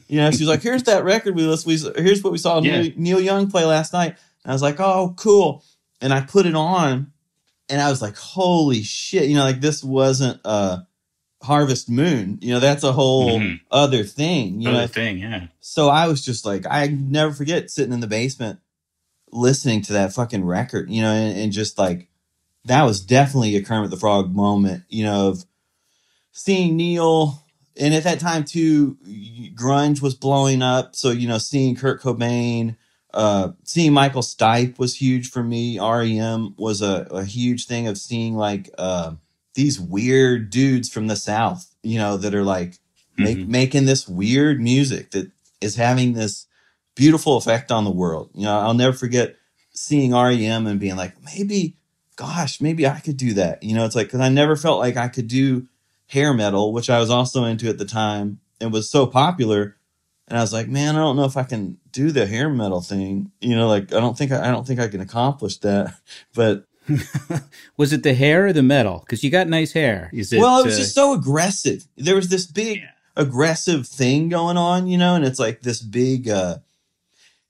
You 0.07 0.17
know, 0.17 0.31
she 0.31 0.39
was 0.39 0.47
like, 0.49 0.61
"Here's 0.61 0.83
that 0.83 1.03
record 1.05 1.35
we 1.35 1.43
listened. 1.43 1.93
We, 1.95 2.03
here's 2.03 2.21
what 2.23 2.33
we 2.33 2.37
saw 2.37 2.61
Yeah. 2.61 2.81
Neil, 2.81 2.91
Neil 2.97 3.21
Young 3.21 3.49
play 3.49 3.65
last 3.65 3.93
night." 3.93 4.15
And 4.43 4.51
I 4.51 4.53
was 4.53 4.61
like, 4.61 4.79
"Oh, 4.79 5.13
cool!" 5.17 5.63
And 6.01 6.13
I 6.13 6.21
put 6.21 6.45
it 6.45 6.55
on, 6.55 7.11
and 7.69 7.81
I 7.81 7.89
was 7.89 8.01
like, 8.01 8.17
"Holy 8.17 8.83
shit!" 8.83 9.29
You 9.29 9.35
know, 9.35 9.43
like 9.43 9.61
this 9.61 9.83
wasn't 9.83 10.41
uh, 10.43 10.79
Harvest 11.41 11.89
Moon. 11.89 12.39
You 12.41 12.53
know, 12.55 12.59
that's 12.59 12.83
a 12.83 12.91
whole 12.91 13.39
Mhm. 13.39 13.61
other 13.71 14.03
thing. 14.03 14.61
You 14.61 14.71
know, 14.71 14.87
thing, 14.87 15.19
yeah. 15.19 15.47
so 15.61 15.87
I 15.87 16.07
was 16.07 16.23
just 16.25 16.45
like, 16.45 16.65
I 16.69 16.87
never 16.87 17.31
forget 17.33 17.71
sitting 17.71 17.93
in 17.93 18.01
the 18.01 18.07
basement 18.07 18.59
listening 19.31 19.81
to 19.83 19.93
that 19.93 20.13
fucking 20.13 20.43
record, 20.45 20.89
you 20.89 21.01
know, 21.01 21.11
and, 21.11 21.37
and 21.37 21.51
just 21.51 21.77
like 21.77 22.07
that 22.65 22.83
was 22.83 23.01
definitely 23.01 23.55
a 23.55 23.63
Kermit 23.63 23.91
the 23.91 23.97
Frog 23.97 24.33
moment, 24.33 24.83
you 24.89 25.03
know, 25.03 25.29
of 25.29 25.45
seeing 26.31 26.75
Neil. 26.75 27.41
And 27.77 27.93
at 27.93 28.03
that 28.03 28.19
time 28.19 28.43
too, 28.43 28.97
grunge 29.55 30.01
was 30.01 30.15
blowing 30.15 30.61
up. 30.61 30.95
So, 30.95 31.11
you 31.11 31.27
know, 31.27 31.37
seeing 31.37 31.75
Kurt 31.75 32.01
Cobain, 32.01 32.77
uh, 33.13 33.51
seeing 33.63 33.93
Michael 33.93 34.21
Stipe 34.21 34.79
was 34.79 34.95
huge 34.95 35.29
for 35.29 35.43
me. 35.43 35.79
REM 35.79 36.55
was 36.57 36.81
a, 36.81 37.07
a 37.11 37.23
huge 37.23 37.65
thing 37.67 37.87
of 37.87 37.97
seeing 37.97 38.35
like 38.35 38.69
uh, 38.77 39.13
these 39.55 39.79
weird 39.79 40.49
dudes 40.49 40.89
from 40.89 41.07
the 41.07 41.15
South, 41.15 41.73
you 41.83 41.97
know, 41.97 42.17
that 42.17 42.33
are 42.35 42.43
like 42.43 42.79
make, 43.17 43.37
Mhm. 43.39 43.47
making 43.47 43.85
this 43.85 44.07
weird 44.07 44.61
music 44.61 45.11
that 45.11 45.31
is 45.61 45.75
having 45.75 46.13
this 46.13 46.47
beautiful 46.95 47.37
effect 47.37 47.71
on 47.71 47.83
the 47.83 47.91
world. 47.91 48.29
You 48.33 48.43
know, 48.43 48.59
I'll 48.59 48.73
never 48.73 48.95
forget 48.95 49.35
seeing 49.73 50.13
REM 50.13 50.67
and 50.67 50.79
being 50.79 50.95
like, 50.95 51.13
maybe, 51.23 51.75
gosh, 52.15 52.61
maybe 52.61 52.87
I 52.87 52.99
could 52.99 53.17
do 53.17 53.33
that. 53.33 53.63
You 53.63 53.75
know, 53.75 53.85
it's 53.85 53.95
like, 53.95 54.09
cause 54.09 54.19
I 54.19 54.29
never 54.29 54.55
felt 54.55 54.79
like 54.79 54.97
I 54.97 55.07
could 55.07 55.27
do 55.27 55.67
hair 56.07 56.33
metal, 56.33 56.73
which 56.73 56.89
I 56.89 56.99
was 56.99 57.09
also 57.09 57.43
into 57.43 57.69
at 57.69 57.77
the 57.77 57.85
time 57.85 58.39
and 58.61 58.71
was 58.71 58.89
so 58.89 59.07
popular. 59.07 59.77
And 60.27 60.37
I 60.37 60.41
was 60.41 60.53
like, 60.53 60.67
man, 60.67 60.95
I 60.95 60.99
don't 60.99 61.15
know 61.15 61.25
if 61.25 61.37
I 61.37 61.43
can 61.43 61.77
do 61.91 62.11
the 62.11 62.25
hair 62.25 62.49
metal 62.49 62.81
thing. 62.81 63.31
You 63.41 63.55
know, 63.55 63.67
like 63.67 63.93
I 63.93 63.99
don't 63.99 64.17
think 64.17 64.31
I, 64.31 64.47
I 64.47 64.51
don't 64.51 64.65
think 64.65 64.79
I 64.79 64.87
can 64.87 65.01
accomplish 65.01 65.57
that. 65.57 65.95
But 66.33 66.65
Was 67.77 67.93
it 67.93 68.03
the 68.03 68.13
hair 68.13 68.47
or 68.47 68.53
the 68.53 68.63
metal? 68.63 68.99
Because 68.99 69.23
you 69.23 69.29
got 69.29 69.47
nice 69.47 69.73
hair. 69.73 70.09
Is 70.13 70.31
it? 70.31 70.39
well, 70.39 70.61
it 70.61 70.65
was 70.65 70.75
uh, 70.75 70.79
just 70.79 70.95
so 70.95 71.13
aggressive. 71.13 71.87
There 71.97 72.15
was 72.15 72.29
this 72.29 72.45
big 72.45 72.81
aggressive 73.15 73.87
thing 73.87 74.29
going 74.29 74.57
on, 74.57 74.87
you 74.87 74.97
know, 74.97 75.15
and 75.15 75.25
it's 75.25 75.39
like 75.39 75.61
this 75.61 75.81
big 75.81 76.29
uh 76.29 76.57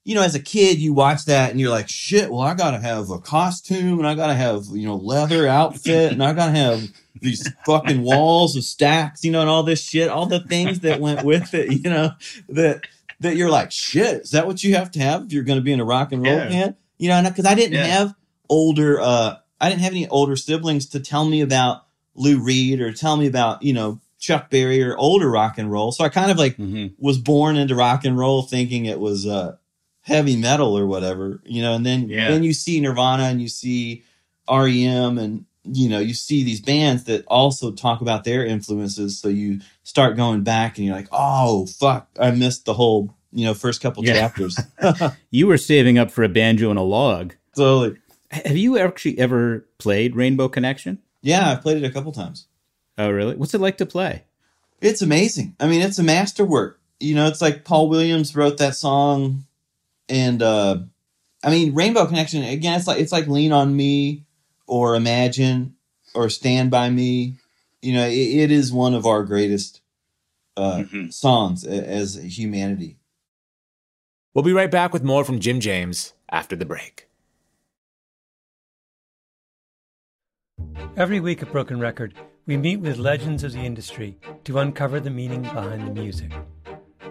you 0.06 0.14
know, 0.14 0.22
as 0.22 0.36
a 0.36 0.40
kid, 0.40 0.78
you 0.78 0.94
watch 0.94 1.24
that 1.24 1.50
and 1.50 1.60
you're 1.60 1.68
like, 1.70 1.88
shit, 1.88 2.30
well, 2.30 2.40
I 2.40 2.54
gotta 2.54 2.78
have 2.78 3.10
a 3.10 3.18
costume 3.18 3.98
and 3.98 4.06
I 4.06 4.14
gotta 4.14 4.34
have, 4.34 4.66
you 4.72 4.86
know, 4.86 4.94
leather 4.96 5.48
outfit 5.48 6.12
and 6.12 6.22
I 6.22 6.32
gotta 6.32 6.52
have 6.52 6.88
these 7.20 7.50
fucking 7.64 8.02
walls 8.02 8.54
of 8.56 8.62
stacks, 8.62 9.24
you 9.24 9.32
know, 9.32 9.40
and 9.40 9.50
all 9.50 9.64
this 9.64 9.82
shit, 9.82 10.08
all 10.08 10.26
the 10.26 10.38
things 10.40 10.80
that 10.80 11.00
went 11.00 11.24
with 11.24 11.52
it, 11.54 11.72
you 11.84 11.90
know, 11.90 12.10
that 12.50 12.82
that 13.20 13.34
you're 13.36 13.50
like, 13.50 13.72
shit, 13.72 14.22
is 14.22 14.30
that 14.30 14.46
what 14.46 14.62
you 14.62 14.76
have 14.76 14.92
to 14.92 15.00
have 15.00 15.24
if 15.24 15.32
you're 15.32 15.42
gonna 15.42 15.60
be 15.60 15.72
in 15.72 15.80
a 15.80 15.84
rock 15.84 16.12
and 16.12 16.22
roll 16.22 16.36
Yeah. 16.36 16.48
band? 16.48 16.74
You 16.98 17.08
know, 17.08 17.22
because 17.28 17.44
I 17.46 17.54
didn't 17.54 17.74
Yeah. 17.74 17.84
have 17.86 18.14
older 18.48 19.00
uh 19.00 19.36
I 19.60 19.68
didn't 19.70 19.80
have 19.82 19.92
any 19.92 20.06
older 20.08 20.36
siblings 20.36 20.86
to 20.90 21.00
tell 21.00 21.24
me 21.24 21.40
about 21.40 21.82
Lou 22.14 22.38
Reed 22.38 22.80
or 22.80 22.92
tell 22.92 23.16
me 23.16 23.26
about, 23.26 23.62
you 23.62 23.72
know, 23.72 24.00
Chuck 24.20 24.50
Berry 24.50 24.82
or 24.82 24.96
older 24.96 25.28
rock 25.30 25.58
and 25.58 25.70
roll. 25.70 25.90
So 25.92 26.04
I 26.04 26.10
kind 26.10 26.30
of 26.30 26.38
like 26.38 26.56
Mhm. 26.58 26.92
was 26.98 27.18
born 27.18 27.56
into 27.56 27.74
rock 27.74 28.04
and 28.04 28.16
roll 28.16 28.42
thinking 28.42 28.84
it 28.86 29.00
was 29.00 29.26
uh 29.26 29.56
heavy 30.06 30.36
metal 30.36 30.78
or 30.78 30.86
whatever, 30.86 31.40
you 31.44 31.60
know, 31.60 31.74
and 31.74 31.84
then 31.84 32.08
Yeah. 32.08 32.28
then 32.30 32.42
you 32.44 32.52
see 32.52 32.80
Nirvana 32.80 33.24
and 33.24 33.42
you 33.42 33.48
see 33.48 34.04
REM 34.48 35.18
and 35.18 35.44
you 35.68 35.88
know, 35.88 35.98
you 35.98 36.14
see 36.14 36.44
these 36.44 36.60
bands 36.60 37.04
that 37.04 37.24
also 37.26 37.72
talk 37.72 38.00
about 38.00 38.22
their 38.22 38.46
influences. 38.46 39.18
So 39.18 39.26
you 39.26 39.60
start 39.82 40.16
going 40.16 40.42
back 40.44 40.78
and 40.78 40.86
you're 40.86 40.94
like, 40.94 41.08
oh 41.10 41.66
fuck, 41.66 42.08
I 42.20 42.30
missed 42.30 42.66
the 42.66 42.74
whole, 42.74 43.12
you 43.32 43.44
know, 43.44 43.52
first 43.54 43.80
couple 43.80 44.04
Yeah. 44.04 44.12
chapters. 44.14 44.56
You 45.32 45.48
were 45.48 45.58
saving 45.58 45.98
up 45.98 46.12
for 46.12 46.22
a 46.22 46.28
banjo 46.28 46.70
and 46.70 46.78
a 46.78 46.82
log. 46.82 47.34
totally. 47.56 47.98
Have 48.30 48.56
you 48.56 48.78
actually 48.78 49.18
ever 49.18 49.66
played 49.78 50.14
Rainbow 50.14 50.48
Connection? 50.48 50.98
Yeah, 51.22 51.50
I've 51.50 51.62
played 51.62 51.82
it 51.82 51.86
a 51.86 51.90
couple 51.92 52.12
times. 52.12 52.46
Oh, 52.98 53.10
really? 53.10 53.34
What's 53.34 53.54
it 53.54 53.60
like 53.60 53.78
to 53.78 53.86
play? 53.86 54.22
It's 54.80 55.02
amazing. 55.02 55.56
I 55.58 55.66
mean, 55.66 55.80
it's 55.82 55.98
a 55.98 56.02
masterwork. 56.04 56.78
You 57.00 57.14
know, 57.16 57.26
it's 57.26 57.40
like 57.40 57.64
Paul 57.64 57.88
Williams 57.88 58.36
wrote 58.36 58.58
that 58.58 58.74
song, 58.76 59.45
and 60.08 60.42
uh, 60.42 60.78
I 61.44 61.50
mean, 61.50 61.74
Rainbow 61.74 62.06
Connection. 62.06 62.42
Again, 62.42 62.78
it's 62.78 62.86
like 62.86 63.00
it's 63.00 63.12
like 63.12 63.26
Lean 63.26 63.52
on 63.52 63.76
Me, 63.76 64.24
or 64.66 64.94
Imagine, 64.96 65.76
or 66.14 66.28
Stand 66.28 66.70
by 66.70 66.90
Me. 66.90 67.36
You 67.82 67.92
know, 67.94 68.06
it, 68.06 68.12
it 68.14 68.50
is 68.50 68.72
one 68.72 68.94
of 68.94 69.06
our 69.06 69.22
greatest 69.24 69.80
uh, 70.56 70.78
Mhm. 70.84 71.12
songs 71.12 71.64
a- 71.66 71.86
as 71.88 72.14
humanity. 72.16 72.96
We'll 74.34 74.44
be 74.44 74.52
right 74.52 74.70
back 74.70 74.92
with 74.92 75.02
more 75.04 75.24
from 75.24 75.38
Jim 75.40 75.60
James 75.60 76.12
after 76.30 76.56
the 76.56 76.64
break. 76.66 77.08
Every 80.96 81.20
week 81.20 81.42
at 81.42 81.52
Broken 81.52 81.78
Record, 81.78 82.14
we 82.46 82.56
meet 82.56 82.78
with 82.78 82.96
legends 82.96 83.44
of 83.44 83.52
the 83.52 83.60
industry 83.60 84.16
to 84.44 84.58
uncover 84.58 84.98
the 85.00 85.10
meaning 85.10 85.42
behind 85.42 85.86
the 85.86 85.90
music, 86.00 86.32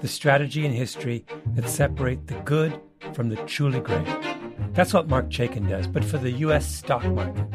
the 0.05 0.11
strategy 0.11 0.63
and 0.67 0.75
history 0.75 1.25
that 1.55 1.67
separate 1.67 2.27
the 2.27 2.35
good 2.41 2.79
from 3.13 3.27
the 3.27 3.35
truly 3.47 3.79
great. 3.79 4.05
That's 4.73 4.93
what 4.93 5.07
Marc 5.07 5.29
Chaikin 5.29 5.67
does, 5.67 5.87
but 5.87 6.05
for 6.05 6.19
the 6.19 6.29
U.S. 6.45 6.75
stock 6.75 7.03
market. 7.05 7.47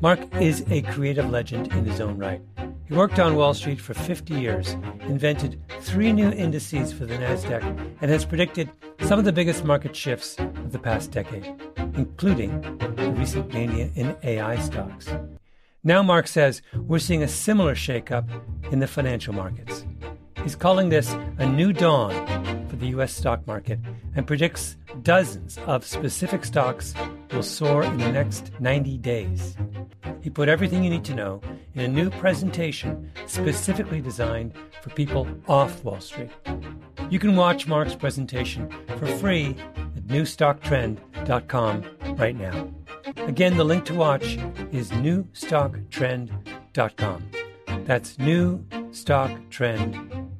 Mark 0.00 0.20
is 0.36 0.64
a 0.70 0.82
creative 0.82 1.28
legend 1.28 1.72
in 1.72 1.84
his 1.84 2.00
own 2.00 2.16
right. 2.16 2.40
He 2.84 2.94
worked 2.94 3.18
on 3.18 3.34
Wall 3.34 3.52
Street 3.52 3.80
for 3.80 3.94
50 3.94 4.32
years, 4.32 4.76
invented 5.08 5.60
three 5.80 6.12
new 6.12 6.30
indices 6.30 6.92
for 6.92 7.04
the 7.04 7.16
NASDAQ, 7.16 7.64
and 8.00 8.12
has 8.12 8.24
predicted 8.24 8.70
some 9.00 9.18
of 9.18 9.24
the 9.24 9.32
biggest 9.32 9.64
market 9.64 9.96
shifts 9.96 10.38
of 10.38 10.70
the 10.70 10.78
past 10.78 11.10
decade, 11.10 11.52
including 11.96 12.60
the 12.78 13.12
recent 13.16 13.52
mania 13.52 13.90
in 13.96 14.16
AI 14.22 14.56
stocks. 14.60 15.08
Now, 15.82 16.04
Mark 16.04 16.28
says 16.28 16.62
we're 16.76 17.00
seeing 17.00 17.24
a 17.24 17.28
similar 17.28 17.74
shakeup 17.74 18.28
in 18.70 18.78
the 18.78 18.86
financial 18.86 19.34
markets. 19.34 19.84
He's 20.42 20.56
calling 20.56 20.88
this 20.88 21.14
a 21.38 21.46
new 21.46 21.72
dawn 21.72 22.12
for 22.68 22.76
the 22.76 22.88
U.S. 22.88 23.12
stock 23.12 23.46
market 23.46 23.78
and 24.14 24.26
predicts 24.26 24.76
dozens 25.02 25.58
of 25.66 25.84
specific 25.84 26.44
stocks 26.44 26.94
will 27.32 27.42
soar 27.42 27.82
in 27.82 27.98
the 27.98 28.10
next 28.10 28.52
90 28.60 28.98
days. 28.98 29.56
He 30.20 30.30
put 30.30 30.48
everything 30.48 30.84
you 30.84 30.90
need 30.90 31.04
to 31.04 31.14
know 31.14 31.40
in 31.74 31.82
a 31.82 31.88
new 31.88 32.10
presentation 32.10 33.10
specifically 33.26 34.00
designed 34.00 34.52
for 34.80 34.90
people 34.90 35.26
off 35.48 35.82
Wall 35.84 36.00
Street. 36.00 36.30
You 37.10 37.18
can 37.18 37.34
watch 37.36 37.66
Mark's 37.66 37.94
presentation 37.94 38.70
for 38.98 39.06
free 39.06 39.56
at 39.96 40.06
newstocktrend.com 40.06 41.84
right 42.16 42.36
now. 42.36 42.68
Again, 43.16 43.56
the 43.56 43.64
link 43.64 43.86
to 43.86 43.94
watch 43.94 44.36
is 44.72 44.90
newstocktrend.com. 44.90 47.30
That's 47.84 48.16
newstocktrend.com. 48.16 50.27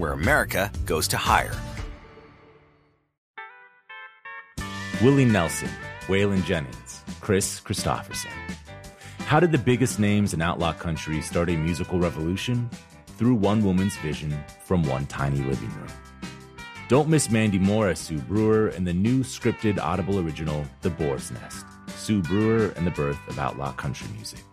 where 0.00 0.12
America 0.12 0.72
goes 0.86 1.06
to 1.08 1.16
hire. 1.16 1.54
Willie 5.02 5.24
Nelson, 5.24 5.68
Waylon 6.06 6.44
Jennings, 6.44 7.02
Kris 7.20 7.60
Kristofferson. 7.60 8.30
How 9.20 9.38
did 9.40 9.52
the 9.52 9.58
biggest 9.58 9.98
names 9.98 10.34
in 10.34 10.42
outlaw 10.42 10.72
country 10.72 11.20
start 11.20 11.48
a 11.50 11.56
musical 11.56 12.00
revolution? 12.00 12.68
Through 13.18 13.34
one 13.34 13.62
woman's 13.62 13.96
vision 13.98 14.36
from 14.64 14.82
one 14.82 15.06
tiny 15.06 15.38
living 15.38 15.72
room. 15.74 15.92
Don't 16.88 17.08
miss 17.08 17.30
Mandy 17.30 17.58
Moore 17.58 17.90
as 17.90 18.00
Sue 18.00 18.18
Brewer 18.18 18.70
in 18.70 18.84
the 18.84 18.92
new 18.92 19.22
scripted 19.22 19.78
Audible 19.78 20.18
original, 20.18 20.64
The 20.80 20.90
Boar's 20.90 21.30
Nest 21.30 21.64
Sue 21.88 22.22
Brewer 22.22 22.72
and 22.76 22.86
the 22.86 22.90
Birth 22.90 23.18
of 23.28 23.38
Outlaw 23.38 23.72
Country 23.72 24.08
Music. 24.16 24.49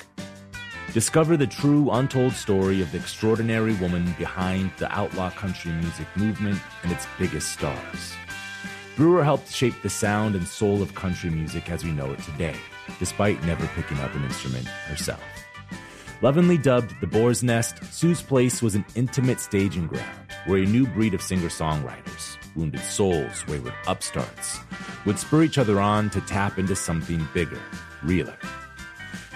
Discover 0.94 1.38
the 1.38 1.48
true, 1.48 1.92
untold 1.92 2.34
story 2.34 2.82
of 2.82 2.92
the 2.92 2.98
extraordinary 2.98 3.74
woman 3.74 4.16
behind 4.18 4.72
the 4.78 4.92
outlaw 4.92 5.30
country 5.30 5.72
music 5.74 6.08
movement 6.16 6.60
and 6.84 6.92
its 6.92 7.06
biggest 7.20 7.52
stars. 7.52 8.14
Brewer 8.96 9.24
helped 9.24 9.52
shape 9.52 9.76
the 9.84 9.90
sound 9.90 10.34
and 10.34 10.48
soul 10.48 10.82
of 10.82 10.96
country 10.96 11.30
music 11.30 11.70
as 11.70 11.84
we 11.84 11.92
know 11.92 12.12
it 12.14 12.20
today, 12.20 12.56
despite 13.00 13.44
never 13.44 13.68
picking 13.68 14.00
up 14.00 14.16
an 14.16 14.24
instrument 14.24 14.66
herself. 14.66 15.22
Lovingly 16.22 16.58
dubbed 16.58 16.96
the 17.00 17.06
Boar's 17.06 17.44
Nest, 17.44 17.84
Sue's 17.94 18.24
Place 18.24 18.64
was 18.64 18.74
an 18.74 18.86
intimate 18.96 19.40
staging 19.40 19.86
ground 19.86 20.34
where 20.48 20.64
a 20.64 20.66
new 20.66 20.88
breed 20.88 21.14
of 21.14 21.22
singer 21.22 21.50
songwriters, 21.50 22.38
wounded 22.56 22.82
souls, 22.82 23.46
wayward 23.48 23.74
upstarts, 23.88 24.58
would 25.06 25.20
spur 25.20 25.44
each 25.44 25.60
other 25.60 25.80
on 25.80 26.10
to 26.10 26.22
tap 26.22 26.58
into 26.58 26.76
something 26.76 27.28
bigger, 27.36 27.62
realer. 28.02 28.38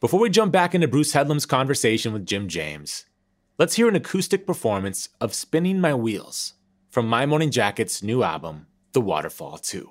Before 0.00 0.20
we 0.20 0.30
jump 0.30 0.50
back 0.50 0.74
into 0.74 0.88
Bruce 0.88 1.12
Headlam's 1.12 1.44
conversation 1.44 2.14
with 2.14 2.24
Jim 2.24 2.48
James, 2.48 3.04
let's 3.58 3.74
hear 3.74 3.86
an 3.86 3.94
acoustic 3.94 4.46
performance 4.46 5.10
of 5.20 5.34
Spinning 5.34 5.78
My 5.78 5.92
Wheels 5.92 6.54
from 6.88 7.06
My 7.06 7.26
Morning 7.26 7.50
Jacket's 7.50 8.02
new 8.02 8.22
album, 8.22 8.66
The 8.94 9.02
Waterfall 9.02 9.58
2. 9.58 9.90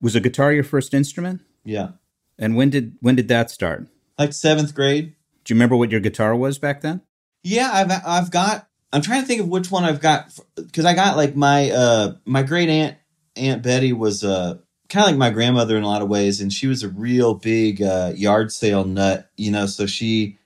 Was 0.00 0.16
a 0.16 0.20
guitar 0.20 0.54
your 0.54 0.64
first 0.64 0.94
instrument? 0.94 1.42
Yeah. 1.66 1.90
And 2.38 2.56
when 2.56 2.70
did 2.70 2.96
when 3.00 3.14
did 3.14 3.28
that 3.28 3.50
start? 3.50 3.88
Like 4.18 4.32
seventh 4.32 4.74
grade. 4.74 5.14
Do 5.44 5.52
you 5.52 5.56
remember 5.56 5.76
what 5.76 5.90
your 5.90 6.00
guitar 6.00 6.34
was 6.34 6.58
back 6.58 6.80
then? 6.80 7.02
Yeah, 7.42 7.68
I've 7.70 7.92
I've 8.06 8.30
got. 8.30 8.68
I'm 8.90 9.02
trying 9.02 9.20
to 9.20 9.26
think 9.26 9.42
of 9.42 9.48
which 9.48 9.70
one 9.70 9.84
I've 9.84 10.00
got 10.00 10.32
because 10.56 10.86
I 10.86 10.94
got 10.94 11.18
like 11.18 11.36
my 11.36 11.70
uh 11.70 12.14
my 12.24 12.42
great 12.42 12.70
aunt 12.70 12.96
Aunt 13.36 13.62
Betty 13.62 13.92
was 13.92 14.24
uh 14.24 14.58
kind 14.88 15.04
of 15.04 15.10
like 15.10 15.18
my 15.18 15.30
grandmother 15.30 15.76
in 15.76 15.82
a 15.82 15.88
lot 15.88 16.02
of 16.02 16.08
ways, 16.08 16.40
and 16.40 16.52
she 16.52 16.66
was 16.66 16.82
a 16.82 16.88
real 16.88 17.34
big 17.34 17.82
uh, 17.82 18.12
yard 18.14 18.52
sale 18.52 18.84
nut, 18.84 19.30
you 19.36 19.50
know. 19.50 19.66
So 19.66 19.86
she 19.86 20.38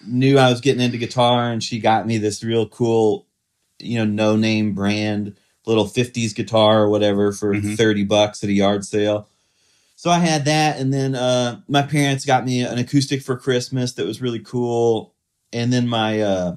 knew 0.00 0.38
I 0.38 0.50
was 0.50 0.60
getting 0.60 0.82
into 0.82 0.98
guitar, 0.98 1.50
and 1.50 1.62
she 1.62 1.78
got 1.80 2.06
me 2.06 2.18
this 2.18 2.44
real 2.44 2.68
cool, 2.68 3.26
you 3.78 3.98
know, 3.98 4.04
no 4.04 4.36
name 4.36 4.74
brand 4.74 5.36
little 5.66 5.86
50s 5.86 6.32
guitar 6.34 6.82
or 6.82 6.88
whatever 6.88 7.32
for 7.32 7.54
Mhm. 7.54 7.76
30 7.76 8.04
bucks 8.04 8.44
at 8.44 8.50
a 8.50 8.52
yard 8.52 8.84
sale. 8.84 9.28
So 9.96 10.10
I 10.10 10.18
had 10.18 10.44
that, 10.44 10.78
and 10.78 10.92
then 10.92 11.14
uh, 11.14 11.60
my 11.68 11.82
parents 11.82 12.24
got 12.24 12.44
me 12.44 12.60
an 12.60 12.78
acoustic 12.78 13.22
for 13.22 13.36
Christmas 13.36 13.92
that 13.94 14.06
was 14.06 14.20
really 14.20 14.40
cool, 14.40 15.14
and 15.52 15.72
then 15.72 15.88
my 15.88 16.20
uh, 16.20 16.56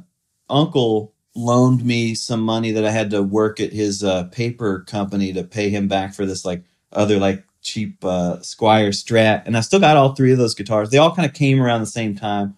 uncle 0.49 1.13
loaned 1.35 1.85
me 1.85 2.13
some 2.15 2.41
money 2.41 2.71
that 2.71 2.83
I 2.85 2.91
had 2.91 3.11
to 3.11 3.23
work 3.23 3.59
at 3.61 3.71
his 3.71 4.03
uh, 4.03 4.25
paper 4.25 4.81
company 4.81 5.31
to 5.33 5.43
pay 5.43 5.69
him 5.69 5.87
back 5.87 6.13
for 6.13 6.25
this 6.25 6.43
like 6.43 6.63
other 6.91 7.17
like 7.17 7.43
cheap 7.61 8.03
uh, 8.03 8.37
Squier 8.37 8.89
Strat, 8.89 9.43
and 9.45 9.57
I 9.57 9.61
still 9.61 9.79
got 9.79 9.97
all 9.97 10.15
three 10.15 10.31
of 10.31 10.37
those 10.37 10.55
guitars. 10.55 10.89
They 10.89 10.97
all 10.97 11.15
kind 11.15 11.27
of 11.27 11.33
came 11.33 11.61
around 11.61 11.81
the 11.81 11.87
same 11.87 12.15
time. 12.15 12.57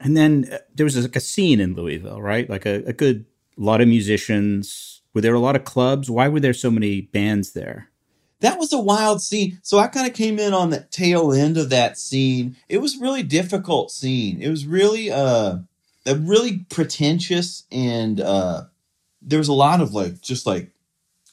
And 0.00 0.16
then 0.16 0.48
uh, 0.52 0.58
there 0.74 0.84
was 0.84 1.00
like 1.00 1.16
a 1.16 1.20
scene 1.20 1.60
in 1.60 1.74
Louisville, 1.74 2.20
right? 2.20 2.48
Like 2.50 2.66
a, 2.66 2.82
a 2.86 2.92
good 2.92 3.26
lot 3.56 3.80
of 3.80 3.88
musicians. 3.88 5.02
Were 5.14 5.20
there 5.20 5.34
a 5.34 5.40
lot 5.40 5.56
of 5.56 5.64
clubs? 5.64 6.10
Why 6.10 6.28
were 6.28 6.40
there 6.40 6.52
so 6.52 6.70
many 6.70 7.02
bands 7.02 7.52
there? 7.52 7.90
that 8.44 8.58
was 8.58 8.72
a 8.74 8.78
wild 8.78 9.22
scene. 9.22 9.58
So 9.62 9.78
I 9.78 9.86
kind 9.86 10.06
of 10.06 10.12
came 10.12 10.38
in 10.38 10.52
on 10.52 10.68
the 10.68 10.80
tail 10.90 11.32
end 11.32 11.56
of 11.56 11.70
that 11.70 11.98
scene. 11.98 12.56
It 12.68 12.78
was 12.78 12.98
really 12.98 13.22
difficult 13.22 13.90
scene. 13.90 14.42
It 14.42 14.50
was 14.50 14.66
really 14.66 15.10
uh 15.10 15.58
a 16.06 16.14
really 16.16 16.58
pretentious 16.68 17.64
and 17.72 18.20
uh 18.20 18.64
there 19.22 19.38
was 19.38 19.48
a 19.48 19.54
lot 19.54 19.80
of 19.80 19.94
like 19.94 20.20
just 20.20 20.46
like 20.46 20.70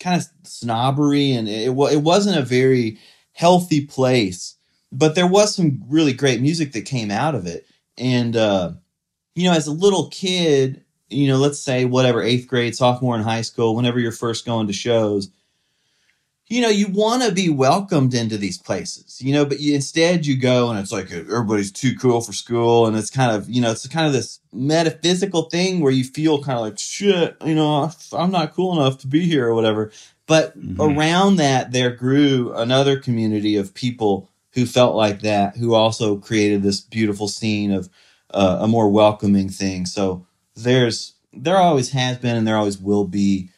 kind 0.02 0.22
of 0.22 0.28
snobbery 0.44 1.32
and 1.32 1.48
it 1.48 1.70
it 1.70 2.02
wasn't 2.04 2.38
a 2.38 2.44
very 2.44 2.98
healthy 3.34 3.86
place. 3.86 4.56
But 4.92 5.16
there 5.16 5.28
was 5.28 5.56
some 5.56 5.82
really 5.88 6.14
great 6.14 6.42
music 6.42 6.74
that 6.74 6.82
came 6.82 7.12
out 7.12 7.36
of 7.36 7.48
it. 7.48 7.66
And 7.98 8.36
uh 8.36 8.74
you 9.36 9.46
know, 9.46 9.54
as 9.56 9.68
a 9.68 9.72
little 9.72 10.10
kid, 10.10 10.84
you 11.10 11.28
know, 11.28 11.38
let's 11.38 11.60
say 11.60 11.86
whatever, 11.86 12.22
eighth 12.22 12.48
grade, 12.48 12.76
sophomore 12.76 13.16
in 13.16 13.24
high 13.24 13.42
school, 13.42 13.76
whenever 13.76 14.00
you're 14.00 14.12
first 14.12 14.46
going 14.46 14.68
to 14.68 14.74
shows, 14.74 15.30
you 16.52 16.60
know, 16.60 16.68
you 16.68 16.90
want 16.90 17.24
to 17.24 17.32
be 17.32 17.48
welcomed 17.48 18.14
into 18.14 18.38
these 18.38 18.58
places, 18.58 19.22
you 19.22 19.32
know, 19.32 19.46
but 19.46 19.62
you, 19.62 19.74
instead 19.74 20.26
you 20.26 20.36
go 20.36 20.70
and 20.70 20.78
it's 20.78 20.92
like 20.92 21.10
everybody's 21.10 21.72
too 21.72 21.96
cool 21.96 22.20
for 22.20 22.34
school. 22.34 22.88
And 22.88 22.98
it's 22.98 23.10
kind 23.10 23.34
of, 23.34 23.50
you 23.50 23.62
know, 23.62 23.72
it's 23.72 23.88
kind 23.88 24.06
of 24.06 24.12
this 24.12 24.42
metaphysical 24.52 25.44
thing 25.44 25.80
where 25.80 25.94
you 25.94 26.04
feel 26.04 26.44
kind 26.44 26.58
of 26.58 26.66
like, 26.66 26.78
shit, 26.78 27.38
you 27.46 27.56
know, 27.56 27.90
I'm 28.12 28.32
not 28.32 28.54
cool 28.54 28.74
enough 28.74 28.98
to 28.98 29.08
be 29.08 29.22
here 29.22 29.48
or 29.48 29.56
whatever. 29.56 29.92
But 30.28 30.60
Mhm. 30.60 30.98
around 30.98 31.38
that, 31.38 31.72
there 31.72 31.92
grew 31.92 32.52
another 32.54 33.00
community 33.00 33.56
of 33.56 33.74
people 33.74 34.28
who 34.52 34.66
felt 34.66 34.94
like 34.98 35.22
that, 35.22 35.56
who 35.56 35.74
also 35.74 36.18
created 36.18 36.64
this 36.64 36.82
beautiful 36.82 37.30
scene 37.30 37.72
of 37.72 37.88
uh, 38.34 38.58
a 38.60 38.68
more 38.68 38.90
welcoming 38.90 39.48
thing. 39.48 39.86
So 39.86 40.26
there's, 40.58 41.14
there 41.32 41.58
always 41.58 41.92
has 41.92 42.18
been 42.18 42.36
and 42.36 42.46
there 42.46 42.58
always 42.58 42.78
will 42.78 43.06
be 43.06 43.50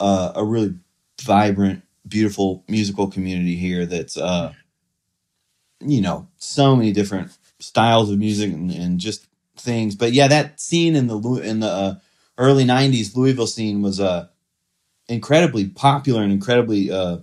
uh, 0.00 0.32
a 0.34 0.42
really 0.42 0.76
vibrant 1.20 1.82
beautiful 2.08 2.64
musical 2.68 3.08
community 3.08 3.56
here 3.56 3.86
that's 3.86 4.16
uh 4.16 4.52
you 5.80 6.00
know 6.00 6.28
so 6.36 6.74
many 6.76 6.92
different 6.92 7.36
styles 7.58 8.10
of 8.10 8.18
music 8.18 8.52
and, 8.52 8.70
and 8.70 9.00
just 9.00 9.26
things. 9.56 9.94
But 9.94 10.12
yeah 10.12 10.28
that 10.28 10.60
scene 10.60 10.96
in 10.96 11.06
the 11.06 11.18
in 11.42 11.60
the 11.60 11.68
uh, 11.68 11.94
early 12.36 12.64
90s 12.64 13.16
louisville 13.16 13.46
scene 13.46 13.82
was 13.82 14.00
uh 14.00 14.28
incredibly 15.08 15.68
popular 15.68 16.22
and 16.22 16.32
incredibly 16.32 16.90
uh 16.90 17.18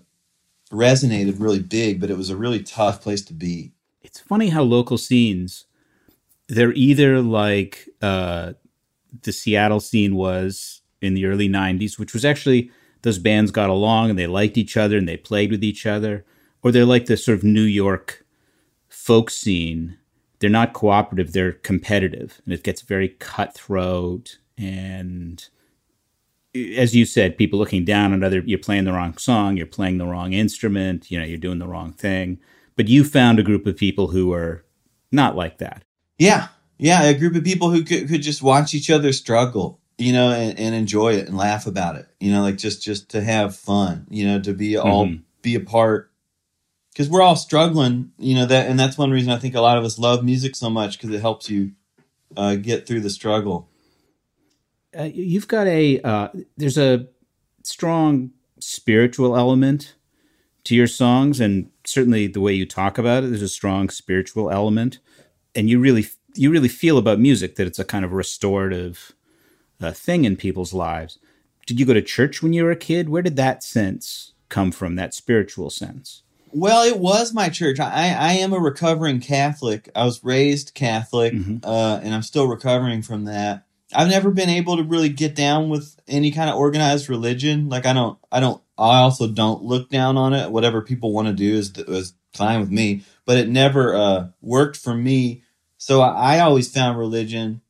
resonated 0.72 1.40
really 1.40 1.60
big 1.60 2.02
but 2.02 2.10
it 2.10 2.18
was 2.18 2.30
a 2.30 2.38
really 2.38 2.62
tough 2.64 3.02
place 3.02 3.22
to 3.24 3.34
be. 3.34 3.72
It's 4.02 4.20
funny 4.20 4.50
how 4.50 4.62
local 4.64 4.98
scenes, 4.98 5.66
they're 6.48 6.74
either 6.74 7.22
like 7.22 7.90
uh, 8.02 8.54
the 9.24 9.32
Seattle 9.32 9.80
scene 9.80 10.16
was 10.16 10.82
in 11.02 11.14
the 11.16 11.26
early 11.26 11.50
90s, 11.50 11.98
which 11.98 12.14
was 12.14 12.24
actually 12.24 12.72
those 13.06 13.20
bands 13.20 13.52
got 13.52 13.70
along 13.70 14.10
and 14.10 14.20
they 14.20 14.28
liked 14.28 14.58
each 14.58 14.76
other 14.76 14.98
and 14.98 15.08
they 15.08 15.16
played 15.16 15.52
with 15.52 15.64
each 15.64 15.86
other, 15.86 16.26
or 16.62 16.72
they're 16.72 16.86
like 16.86 17.06
the 17.06 17.16
sort 17.16 17.38
of 17.38 17.44
New 17.44 17.62
York 17.62 18.26
folk 18.90 19.30
scene. 19.30 19.98
They're 20.40 20.50
not 20.50 20.74
cooperative, 20.74 21.32
they're 21.32 21.54
competitive, 21.54 22.42
and 22.44 22.54
it 22.54 22.64
gets 22.64 22.82
very 22.82 23.10
cutthroat. 23.10 24.40
And 24.58 25.48
as 26.56 26.96
you 26.96 27.06
said, 27.06 27.38
people 27.38 27.60
looking 27.60 27.86
down 27.86 28.12
on 28.12 28.24
other, 28.24 28.42
you're 28.46 28.60
playing 28.60 28.86
the 28.86 28.94
wrong 28.94 29.16
song, 29.18 29.56
you're 29.56 29.66
playing 29.66 30.00
the 30.00 30.06
wrong 30.06 30.34
instrument, 30.34 31.12
you 31.12 31.20
know, 31.20 31.26
you're 31.26 31.38
doing 31.38 31.60
the 31.60 31.68
wrong 31.68 31.94
thing. 31.94 32.40
But 32.76 32.88
you 32.88 33.04
found 33.04 33.40
a 33.40 33.44
group 33.44 33.66
of 33.68 33.78
people 33.78 34.08
who 34.08 34.34
are 34.34 34.66
not 35.12 35.36
like 35.36 35.60
that. 35.60 35.84
yeah 36.18 36.48
yeah 36.78 37.04
a 37.04 37.14
group 37.14 37.36
of 37.36 37.44
people 37.44 37.70
who 37.70 37.84
could, 37.84 38.10
could 38.10 38.22
just 38.22 38.42
watch 38.42 38.74
each 38.74 38.90
other 38.90 39.14
struggle 39.14 39.80
you 39.98 40.12
know 40.14 40.32
and, 40.32 40.60
and 40.60 40.76
enjoy 40.76 41.14
it 41.14 41.28
and 41.28 41.38
laugh 41.38 41.66
about 41.68 41.96
it 41.96 42.08
you 42.20 42.32
know 42.32 42.42
like 42.42 42.58
just 42.58 42.82
just 42.84 43.10
to 43.10 43.22
have 43.22 43.56
fun 43.56 44.06
you 44.10 44.26
know 44.28 44.40
to 44.40 44.54
be 44.54 44.76
all 44.78 45.06
Mhm. 45.08 45.22
be 45.42 45.56
a 45.56 45.60
part 45.60 46.12
because 46.92 47.10
we're 47.10 47.22
all 47.22 47.36
struggling 47.36 48.12
you 48.18 48.36
know 48.36 48.46
that 48.46 48.68
and 48.70 48.80
that's 48.80 48.98
one 48.98 49.12
reason 49.12 49.32
i 49.32 49.38
think 49.38 49.56
a 49.56 49.62
lot 49.62 49.78
of 49.78 49.84
us 49.86 49.98
love 50.00 50.24
music 50.24 50.56
so 50.56 50.70
much 50.70 50.98
because 50.98 51.16
it 51.16 51.22
helps 51.22 51.50
you 51.50 51.72
uh, 52.36 52.56
get 52.56 52.86
through 52.88 53.00
the 53.02 53.10
struggle 53.10 53.70
uh, 54.98 55.04
you've 55.04 55.48
got 55.48 55.68
a 55.68 56.00
uh, 56.02 56.30
there's 56.58 56.78
a 56.78 57.08
strong 57.64 58.32
spiritual 58.60 59.36
element 59.36 59.96
to 60.64 60.76
your 60.76 60.88
songs 60.88 61.40
and 61.40 61.70
certainly 61.86 62.28
the 62.28 62.42
way 62.42 62.54
you 62.54 62.66
talk 62.66 62.98
about 62.98 63.24
it 63.24 63.28
there's 63.28 63.42
a 63.42 63.48
strong 63.48 63.90
spiritual 63.90 64.50
element 64.50 65.00
and 65.54 65.70
you 65.70 65.80
really 65.80 66.06
you 66.36 66.50
really 66.52 66.68
feel 66.68 66.98
about 66.98 67.20
music 67.20 67.56
that 67.56 67.68
it's 67.68 67.80
a 67.80 67.86
kind 67.86 68.04
of 68.04 68.12
restorative 68.12 69.14
uh, 69.82 69.92
thing 69.92 70.26
in 70.26 70.36
people's 70.38 70.74
lives. 70.74 71.20
Did 71.66 71.80
you 71.80 71.86
go 71.86 71.94
to 71.94 72.02
church 72.02 72.42
when 72.44 72.54
you 72.54 72.64
were 72.64 72.72
a 72.72 72.76
kid? 72.76 73.10
Where 73.10 73.22
did 73.24 73.36
that 73.38 73.64
sense 73.64 74.34
come 74.50 74.72
from 74.72 74.96
that 74.96 75.14
spiritual 75.14 75.70
sense? 75.70 76.22
Well 76.52 76.84
it 76.84 77.00
was 77.00 77.34
my 77.34 77.50
church. 77.50 77.80
I 77.80 78.16
i 78.18 78.34
am 78.34 78.54
a 78.54 78.60
recovering 78.60 79.20
catholic. 79.20 79.90
I 79.96 80.06
was 80.06 80.24
raised 80.24 80.74
catholic 80.74 81.34
Mhm. 81.34 81.60
uh, 81.66 82.00
and 82.02 82.14
i'm 82.14 82.22
still 82.22 82.48
recovering 82.48 83.02
from 83.02 83.26
that. 83.26 83.66
I've 83.94 84.10
never 84.10 84.32
been 84.32 84.50
able 84.50 84.78
to 84.78 84.84
really 84.84 85.10
get 85.10 85.36
down 85.36 85.70
with 85.70 86.00
any 86.08 86.32
kind 86.32 86.50
of 86.50 86.56
organized 86.56 87.10
religion. 87.10 87.68
Like 87.68 87.86
i 87.86 87.92
don't 87.94 88.18
i 88.32 88.40
don't 88.40 88.62
i 88.78 89.00
also 89.00 89.28
don't 89.28 89.64
look 89.64 89.90
down 89.90 90.16
on 90.18 90.34
it. 90.34 90.52
Whatever 90.52 90.82
people 90.82 91.12
want 91.12 91.28
to 91.28 91.34
do 91.34 91.56
is 91.56 91.72
is 91.78 92.14
fine 92.34 92.60
with 92.62 92.72
me. 92.72 93.04
But 93.26 93.38
it 93.38 93.50
never 93.50 93.94
uh 93.96 94.28
worked 94.42 94.78
for 94.78 94.94
me. 94.96 95.42
So 95.78 96.02
i, 96.02 96.38
I 96.38 96.40
always 96.40 96.72
found 96.72 96.98
religion 96.98 97.62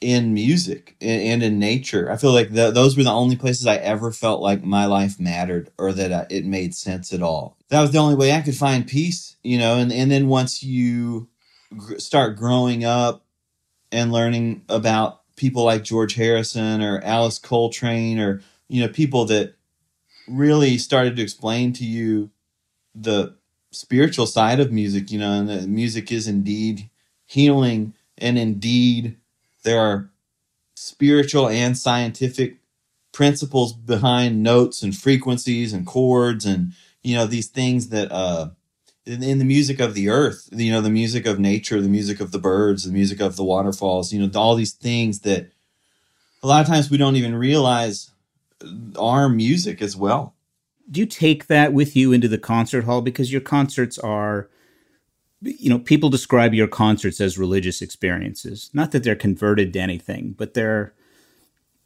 in 0.00 0.34
music 0.34 0.96
and, 1.00 1.42
in 1.42 1.58
nature. 1.58 2.10
I 2.10 2.16
feel 2.16 2.32
like 2.32 2.52
th- 2.52 2.74
those 2.74 2.96
were 2.96 3.02
the 3.02 3.10
only 3.10 3.36
places 3.36 3.66
i 3.66 3.76
ever 3.76 4.12
felt 4.12 4.42
like 4.42 4.62
my 4.62 4.86
life 4.86 5.18
mattered 5.18 5.70
or 5.78 5.92
that 5.92 6.12
uh, 6.12 6.24
it 6.28 6.44
made 6.44 6.74
sense 6.74 7.12
at 7.12 7.22
all. 7.22 7.56
That 7.68 7.80
was 7.80 7.92
the 7.92 7.98
only 7.98 8.14
way 8.14 8.32
i 8.32 8.42
could 8.42 8.56
find 8.56 8.86
peace 8.86 9.36
you 9.42 9.58
know 9.58 9.78
and, 9.78 9.92
and 9.92 10.10
then 10.10 10.28
once 10.28 10.62
you 10.62 11.28
gr- 11.76 11.98
start 11.98 12.36
growing 12.36 12.84
up 12.84 13.24
and 13.92 14.12
learning 14.12 14.62
about 14.68 15.22
people 15.36 15.64
like 15.64 15.84
George 15.84 16.14
Harrison 16.14 16.82
or 16.82 17.00
Alice 17.02 17.38
Coltrane 17.38 18.18
or 18.18 18.42
you 18.68 18.82
know 18.82 18.88
people 18.92 19.24
that 19.26 19.54
really 20.28 20.78
started 20.78 21.16
to 21.16 21.22
explain 21.22 21.72
to 21.74 21.84
you 21.84 22.30
the 22.94 23.36
spiritual 23.70 24.26
side 24.26 24.58
of 24.58 24.72
music 24.72 25.10
you 25.10 25.18
know 25.18 25.32
and 25.32 25.48
that 25.48 25.68
music 25.68 26.10
is 26.10 26.26
indeed 26.26 26.88
healing 27.26 27.94
and 28.18 28.38
indeed 28.38 29.16
there 29.66 29.80
are 29.80 30.10
spiritual 30.76 31.48
and 31.48 31.76
scientific 31.76 32.58
principles 33.12 33.72
behind 33.72 34.42
notes 34.42 34.82
and 34.82 34.96
frequencies 34.96 35.72
and 35.72 35.86
chords 35.86 36.46
and 36.46 36.72
you 37.02 37.14
know 37.14 37.26
these 37.26 37.48
things 37.48 37.88
that 37.88 38.10
uh 38.12 38.48
in, 39.06 39.22
in 39.22 39.38
the 39.38 39.44
music 39.44 39.80
of 39.80 39.94
the 39.94 40.08
earth, 40.08 40.48
you 40.52 40.72
know, 40.72 40.80
the 40.80 40.90
music 40.90 41.26
of 41.26 41.38
nature, 41.38 41.80
the 41.80 41.88
music 41.88 42.20
of 42.20 42.32
the 42.32 42.40
birds, 42.40 42.84
the 42.84 42.92
music 42.92 43.20
of 43.20 43.36
the 43.36 43.44
waterfalls, 43.44 44.12
you 44.12 44.18
know, 44.18 44.28
all 44.38 44.56
these 44.56 44.72
things 44.72 45.20
that 45.20 45.52
a 46.42 46.46
lot 46.46 46.60
of 46.60 46.66
times 46.66 46.90
we 46.90 46.98
don't 46.98 47.16
even 47.16 47.34
realize 47.34 48.10
are 48.98 49.28
music 49.28 49.80
as 49.80 49.96
well. 49.96 50.34
do 50.90 51.00
you 51.00 51.06
take 51.06 51.46
that 51.46 51.72
with 51.72 51.94
you 51.94 52.12
into 52.12 52.28
the 52.28 52.38
concert 52.38 52.84
hall 52.84 53.00
because 53.02 53.30
your 53.30 53.40
concerts 53.40 53.98
are 53.98 54.48
you 55.40 55.68
know 55.68 55.78
people 55.78 56.08
describe 56.08 56.54
your 56.54 56.68
concerts 56.68 57.20
as 57.20 57.38
religious 57.38 57.82
experiences 57.82 58.70
not 58.72 58.90
that 58.90 59.04
they're 59.04 59.14
converted 59.14 59.72
to 59.72 59.78
anything 59.78 60.34
but 60.36 60.54
they're 60.54 60.94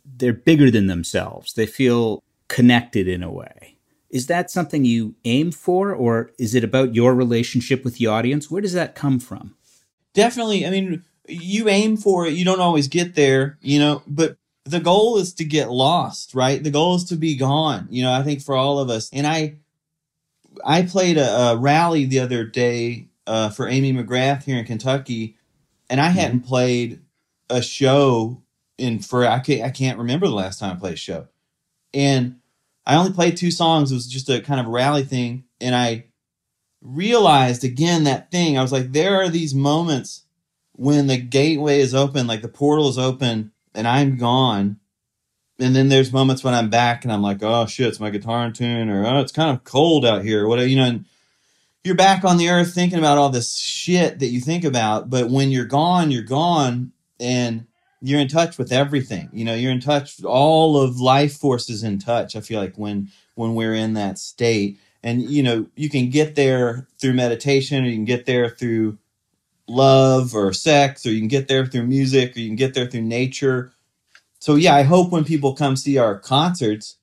they're 0.05 0.33
bigger 0.33 0.71
than 0.71 0.87
themselves 0.87 1.55
they 1.55 1.67
feel 1.67 2.23
connected 2.51 3.09
in 3.09 3.23
a 3.23 3.31
way. 3.31 3.79
Is 4.11 4.27
that 4.27 4.51
something 4.51 4.85
you 4.85 5.15
aim 5.25 5.53
for, 5.53 5.95
or 5.95 6.33
is 6.39 6.55
it 6.55 6.65
about 6.65 6.95
your 6.95 7.15
relationship 7.15 7.85
with 7.85 7.97
the 7.97 8.09
audience? 8.09 8.51
Where 8.51 8.61
does 8.61 8.75
that 8.75 8.97
come 8.97 9.21
from? 9.21 9.55
Definitely. 10.13 10.67
I 10.67 10.71
mean, 10.71 11.05
you 11.29 11.69
aim 11.69 11.97
for 11.97 12.27
it. 12.27 12.35
You 12.35 12.45
don't 12.45 12.61
always 12.61 12.89
get 12.89 13.15
there, 13.15 13.57
you 13.63 13.79
know, 13.79 14.03
but 14.09 14.37
the 14.65 14.81
goal 14.81 15.17
is 15.17 15.33
to 15.35 15.45
get 15.45 15.71
lost, 15.71 16.35
right? 16.35 16.63
The 16.63 16.73
goal 16.73 16.97
is 16.97 17.05
to 17.05 17.17
be 17.17 17.37
gone, 17.37 17.87
you 17.89 18.03
know, 18.03 18.13
I 18.13 18.25
think 18.25 18.43
for 18.43 18.57
all 18.57 18.81
of 18.81 18.91
us. 18.91 19.09
And 19.13 19.27
I, 19.27 19.55
I 20.65 20.83
played 20.83 21.17
a, 21.17 21.31
a 21.31 21.57
rally 21.57 22.05
the 22.05 22.19
other 22.19 22.45
day 22.45 23.07
uh, 23.31 23.49
for 23.49 23.69
Amy 23.69 23.93
McGrath 23.93 24.43
here 24.43 24.59
in 24.59 24.65
Kentucky, 24.65 25.37
and 25.89 26.01
I 26.01 26.09
hadn't 26.09 26.41
played 26.41 27.01
a 27.49 27.63
show 27.63 28.43
in 28.77 28.99
for 28.99 29.25
I 29.25 29.39
can't, 29.39 29.63
I 29.63 29.71
can't 29.71 29.99
remember 29.99 30.27
the 30.27 30.35
last 30.35 30.59
time 30.59 30.77
I 30.77 30.81
played 30.81 30.95
a 30.95 30.97
show, 30.97 31.29
and 31.95 32.41
I 32.85 32.97
only 32.97 33.13
played 33.13 33.37
two 33.37 33.53
songs. 33.53 33.93
It 33.93 33.95
was 33.95 34.09
just 34.09 34.29
a 34.29 34.41
kind 34.41 34.59
of 34.59 34.67
rally 34.67 35.05
thing, 35.05 35.45
and 35.61 35.77
I 35.77 36.07
realized 36.83 37.63
again 37.63 38.03
that 38.03 38.33
thing. 38.33 38.59
I 38.59 38.63
was 38.63 38.73
like, 38.73 38.91
there 38.91 39.23
are 39.23 39.29
these 39.29 39.55
moments 39.55 40.25
when 40.73 41.07
the 41.07 41.17
gateway 41.17 41.79
is 41.79 41.95
open, 41.95 42.27
like 42.27 42.43
the 42.43 42.49
portal 42.49 42.89
is 42.89 42.99
open, 42.99 43.53
and 43.77 43.87
I'm 43.87 44.17
gone. 44.17 44.81
And 45.61 45.77
then 45.77 45.89
there's 45.89 46.13
moments 46.13 46.43
when 46.43 46.55
I'm 46.55 46.69
back 46.69 47.05
and 47.05 47.13
I'm 47.13 47.23
like, 47.23 47.45
oh 47.45 47.67
shit, 47.67 47.87
it's 47.87 48.01
my 48.01 48.11
guitar 48.11 48.45
in 48.45 48.55
tune, 48.55 48.91
or 48.91 49.07
oh, 49.07 49.21
it's 49.21 49.31
kind 49.31 49.57
of 49.57 49.63
cold 49.63 50.05
out 50.05 50.25
here, 50.25 50.47
or 50.47 50.49
whatever, 50.49 50.67
you 50.67 50.75
know. 50.75 50.87
And 50.87 51.05
you're 51.85 51.95
back 51.95 52.25
on 52.25 52.37
the 52.37 52.49
earth 52.51 52.75
thinking 52.75 52.99
about 52.99 53.19
all 53.19 53.31
this 53.31 53.57
shit 53.57 54.19
that 54.19 54.27
you 54.27 54.41
think 54.41 54.65
about. 54.65 55.09
But 55.09 55.31
when 55.31 55.51
you're 55.51 55.65
gone, 55.65 56.11
you're 56.11 56.23
gone, 56.23 56.93
and 57.19 57.67
you're 58.03 58.21
in 58.21 58.29
touch 58.29 58.59
with 58.59 58.73
everything. 58.73 59.29
You 59.33 59.45
know, 59.45 59.55
you're 59.55 59.73
in 59.73 59.81
touch. 59.81 60.23
All 60.23 60.81
of 60.81 61.01
life 61.01 61.37
forces 61.37 61.83
in 61.83 61.99
touch. 61.99 62.37
I 62.37 62.41
feel 62.41 62.61
like 62.61 62.77
when 62.77 63.11
when 63.35 63.55
we're 63.55 63.75
in 63.75 63.95
that 63.95 64.19
state, 64.19 64.79
and 65.03 65.23
you 65.23 65.43
know, 65.43 65.67
you 65.75 65.89
can 65.89 66.11
get 66.11 66.35
there 66.35 66.87
through 66.99 67.15
meditation, 67.15 67.85
or 67.85 67.89
you 67.89 67.97
can 67.97 68.05
get 68.05 68.27
there 68.27 68.51
through 68.51 68.99
love 69.67 70.35
or 70.35 70.53
sex, 70.53 71.07
or 71.07 71.13
you 71.13 71.21
can 71.21 71.29
get 71.29 71.49
there 71.49 71.65
through 71.65 71.87
music, 71.87 72.37
or 72.37 72.41
you 72.41 72.49
can 72.49 72.57
get 72.57 72.75
there 72.75 72.87
through 72.87 73.03
nature. 73.03 73.73
So 74.39 74.57
yeah, 74.57 74.75
I 74.75 74.83
hope 74.83 75.13
when 75.13 75.25
people 75.25 75.55
come 75.55 75.77
see 75.77 75.99
our 75.99 76.19
concerts, 76.19 76.97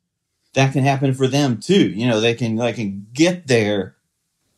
that 0.53 0.73
can 0.73 0.83
happen 0.83 1.13
for 1.13 1.27
them 1.27 1.59
too. 1.59 1.89
You 1.89 2.07
know, 2.07 2.19
they 2.19 2.35
can 2.35 2.55
like 2.55 2.75
can 2.75 3.07
get 3.13 3.47
there 3.47 3.96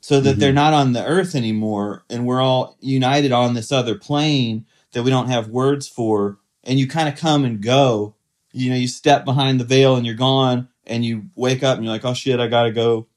so 0.01 0.19
that 0.21 0.31
mm-hmm. 0.31 0.39
they're 0.39 0.53
not 0.53 0.73
on 0.73 0.93
the 0.93 1.05
earth 1.05 1.35
anymore 1.35 2.03
and 2.09 2.25
we're 2.25 2.41
all 2.41 2.77
united 2.79 3.31
on 3.31 3.53
this 3.53 3.71
other 3.71 3.95
plane 3.95 4.65
that 4.93 5.03
we 5.03 5.11
don't 5.11 5.29
have 5.29 5.49
words 5.49 5.87
for 5.87 6.39
and 6.63 6.79
you 6.79 6.87
kind 6.87 7.09
of 7.09 7.17
come 7.17 7.45
and 7.45 7.61
go. 7.61 8.15
You 8.51 8.71
know 8.71 8.75
you 8.75 8.87
step 8.87 9.25
behind 9.25 9.59
the 9.59 9.65
veil 9.65 9.95
and 9.95 10.05
you're 10.05 10.15
gone 10.15 10.69
and 10.87 11.05
you 11.05 11.25
wake 11.35 11.63
up 11.63 11.77
and 11.77 11.85
you're 11.85 11.93
like 11.93 12.05
oh 12.05 12.15
shit 12.15 12.39
i 12.39 12.47
gotta 12.47 12.71
go 12.71 13.07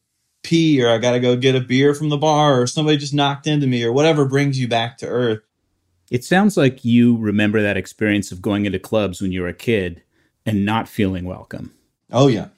pee 0.42 0.82
or 0.82 0.90
i 0.90 0.98
gotta 0.98 1.20
go 1.20 1.36
get 1.36 1.54
a 1.54 1.60
beer 1.60 1.94
from 1.94 2.10
the 2.10 2.18
bar 2.18 2.60
or 2.60 2.66
somebody 2.66 2.98
just 2.98 3.14
knocked 3.14 3.46
into 3.46 3.66
me 3.66 3.82
or 3.82 3.92
whatever 3.92 4.26
brings 4.26 4.58
you 4.58 4.68
back 4.68 4.98
to 4.98 5.06
earth. 5.06 5.40
It 6.10 6.24
sounds 6.24 6.58
like 6.58 6.84
you 6.84 7.16
remember 7.16 7.62
that 7.62 7.78
experience 7.78 8.30
of 8.30 8.42
going 8.42 8.66
into 8.66 8.78
clubs 8.78 9.22
when 9.22 9.32
you 9.32 9.40
were 9.40 9.48
a 9.48 9.54
kid 9.54 10.02
and 10.44 10.66
not 10.66 10.86
feeling 10.86 11.24
welcome. 11.24 11.72
Oh 12.10 12.28
yeah. 12.28 12.48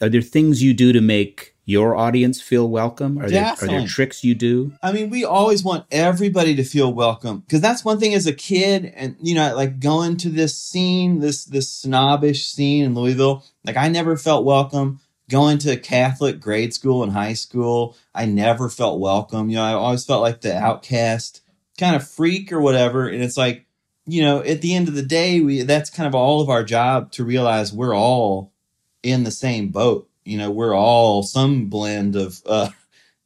Are 0.00 0.10
there 0.10 0.20
things 0.20 0.62
you 0.62 0.74
do 0.74 0.92
to 0.92 1.00
make 1.00 1.56
your 1.68 1.94
audience 1.94 2.40
feel 2.40 2.66
welcome? 2.66 3.18
Are 3.18 3.28
there, 3.28 3.44
are 3.44 3.66
there 3.66 3.86
tricks 3.86 4.24
you 4.24 4.34
do? 4.34 4.72
I 4.82 4.90
mean, 4.90 5.10
we 5.10 5.26
always 5.26 5.62
want 5.62 5.84
everybody 5.90 6.56
to 6.56 6.64
feel 6.64 6.90
welcome 6.90 7.40
because 7.40 7.60
that's 7.60 7.84
one 7.84 8.00
thing 8.00 8.14
as 8.14 8.26
a 8.26 8.32
kid, 8.32 8.90
and 8.96 9.16
you 9.20 9.34
know, 9.34 9.54
like 9.54 9.78
going 9.78 10.16
to 10.18 10.30
this 10.30 10.56
scene, 10.56 11.20
this 11.20 11.44
this 11.44 11.70
snobbish 11.70 12.46
scene 12.46 12.86
in 12.86 12.94
Louisville. 12.94 13.44
Like 13.64 13.76
I 13.76 13.88
never 13.88 14.16
felt 14.16 14.46
welcome 14.46 15.00
going 15.28 15.58
to 15.58 15.76
Catholic 15.76 16.40
grade 16.40 16.72
school 16.72 17.02
and 17.02 17.12
high 17.12 17.34
school. 17.34 17.94
I 18.14 18.24
never 18.24 18.70
felt 18.70 18.98
welcome. 18.98 19.50
You 19.50 19.56
know, 19.56 19.64
I 19.64 19.74
always 19.74 20.06
felt 20.06 20.22
like 20.22 20.40
the 20.40 20.56
outcast 20.56 21.42
kind 21.76 21.94
of 21.94 22.08
freak 22.08 22.50
or 22.50 22.62
whatever. 22.62 23.06
And 23.06 23.22
it's 23.22 23.36
like, 23.36 23.66
you 24.06 24.22
know, 24.22 24.42
at 24.42 24.62
the 24.62 24.74
end 24.74 24.88
of 24.88 24.94
the 24.94 25.02
day, 25.02 25.40
we 25.40 25.60
that's 25.62 25.90
kind 25.90 26.06
of 26.06 26.14
all 26.14 26.40
of 26.40 26.48
our 26.48 26.64
job 26.64 27.12
to 27.12 27.24
realize 27.24 27.74
we're 27.74 27.94
all 27.94 28.54
in 29.02 29.24
the 29.24 29.30
same 29.30 29.68
boat 29.68 30.07
you 30.28 30.36
know 30.36 30.50
we're 30.50 30.74
all 30.74 31.22
some 31.22 31.66
blend 31.66 32.14
of 32.14 32.42
uh, 32.46 32.68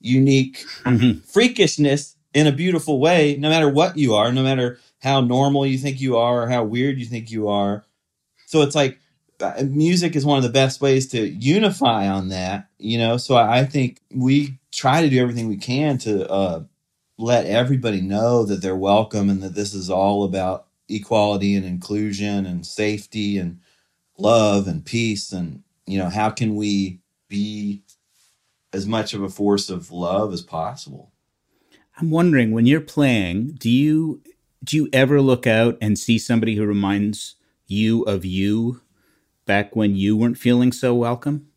unique 0.00 0.64
mm-hmm. 0.84 1.18
freakishness 1.20 2.14
in 2.32 2.46
a 2.46 2.52
beautiful 2.52 3.00
way 3.00 3.36
no 3.38 3.48
matter 3.48 3.68
what 3.68 3.96
you 3.96 4.14
are 4.14 4.32
no 4.32 4.42
matter 4.42 4.78
how 5.00 5.20
normal 5.20 5.66
you 5.66 5.78
think 5.78 6.00
you 6.00 6.16
are 6.16 6.42
or 6.42 6.48
how 6.48 6.62
weird 6.62 6.98
you 6.98 7.04
think 7.04 7.30
you 7.30 7.48
are 7.48 7.84
so 8.46 8.62
it's 8.62 8.74
like 8.74 8.98
uh, 9.40 9.64
music 9.64 10.14
is 10.14 10.24
one 10.24 10.36
of 10.36 10.44
the 10.44 10.48
best 10.48 10.80
ways 10.80 11.08
to 11.08 11.28
unify 11.28 12.06
on 12.06 12.28
that 12.28 12.68
you 12.78 12.96
know 12.96 13.16
so 13.16 13.36
i 13.36 13.64
think 13.64 14.00
we 14.14 14.58
try 14.70 15.02
to 15.02 15.10
do 15.10 15.20
everything 15.20 15.48
we 15.48 15.56
can 15.56 15.98
to 15.98 16.28
uh, 16.30 16.62
let 17.18 17.46
everybody 17.46 18.00
know 18.00 18.44
that 18.44 18.62
they're 18.62 18.76
welcome 18.76 19.28
and 19.28 19.42
that 19.42 19.54
this 19.54 19.74
is 19.74 19.90
all 19.90 20.24
about 20.24 20.66
equality 20.88 21.54
and 21.54 21.64
inclusion 21.66 22.46
and 22.46 22.64
safety 22.64 23.38
and 23.38 23.58
love 24.18 24.68
and 24.68 24.84
peace 24.84 25.32
and 25.32 25.62
you 25.86 25.98
know, 25.98 26.08
how 26.08 26.30
can 26.30 26.54
we 26.54 27.00
be 27.28 27.82
as 28.72 28.86
much 28.86 29.14
of 29.14 29.22
a 29.22 29.28
force 29.28 29.70
of 29.70 29.90
love 29.90 30.32
as 30.32 30.42
possible? 30.42 31.12
I'm 31.98 32.10
wondering 32.10 32.52
when 32.52 32.66
you're 32.66 32.80
playing, 32.80 33.52
do 33.58 33.70
you 33.70 34.22
do 34.64 34.76
you 34.76 34.88
ever 34.92 35.20
look 35.20 35.46
out 35.46 35.76
and 35.80 35.98
see 35.98 36.18
somebody 36.18 36.54
who 36.54 36.64
reminds 36.64 37.34
you 37.66 38.02
of 38.02 38.24
you 38.24 38.80
back 39.44 39.74
when 39.74 39.96
you 39.96 40.16
weren't 40.16 40.38
feeling 40.38 40.72
so 40.72 40.94
welcome? 40.94 41.48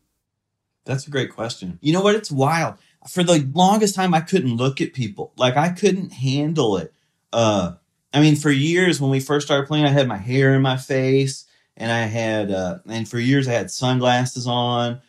That's 0.84 1.06
a 1.06 1.10
great 1.10 1.32
question. 1.32 1.78
You 1.80 1.92
know 1.92 2.00
what? 2.00 2.16
It's 2.16 2.30
wild. 2.30 2.74
For 3.08 3.22
the 3.22 3.48
longest 3.54 3.94
time, 3.94 4.14
I 4.14 4.20
couldn't 4.20 4.56
look 4.56 4.80
at 4.80 4.92
people. 4.92 5.32
Like 5.36 5.56
I 5.56 5.68
couldn't 5.68 6.12
handle 6.12 6.76
it. 6.76 6.92
Uh, 7.32 7.74
I 8.12 8.20
mean, 8.20 8.36
for 8.36 8.50
years 8.50 9.00
when 9.00 9.10
we 9.10 9.20
first 9.20 9.46
started 9.46 9.68
playing, 9.68 9.84
I 9.84 9.90
had 9.90 10.08
my 10.08 10.16
hair 10.16 10.54
in 10.54 10.62
my 10.62 10.76
face 10.76 11.44
and 11.76 11.92
I 11.92 12.02
had 12.02 12.50
uh, 12.50 12.78
and 12.88 13.08
for 13.08 13.18
years 13.18 13.48
I 13.48 13.52
had 13.52 13.70
sunglasses 13.70 14.46
on. 14.46 15.00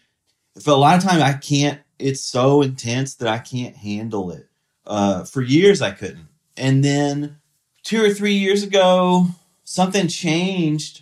For 0.62 0.72
a 0.72 0.76
lot 0.76 0.98
of 0.98 1.04
time 1.04 1.22
I 1.22 1.34
can't. 1.34 1.80
It's 2.00 2.22
so 2.22 2.62
intense 2.62 3.16
that 3.16 3.28
I 3.28 3.40
can't 3.40 3.76
handle 3.76 4.32
it. 4.32 4.48
Uh, 4.86 5.24
for 5.24 5.42
years 5.42 5.82
I 5.82 5.92
couldn't, 5.92 6.28
and 6.56 6.84
then 6.84 7.38
two 7.84 8.04
or 8.04 8.14
three 8.14 8.36
years 8.36 8.64
ago 8.64 9.28
something 9.64 10.08
changed, 10.08 11.02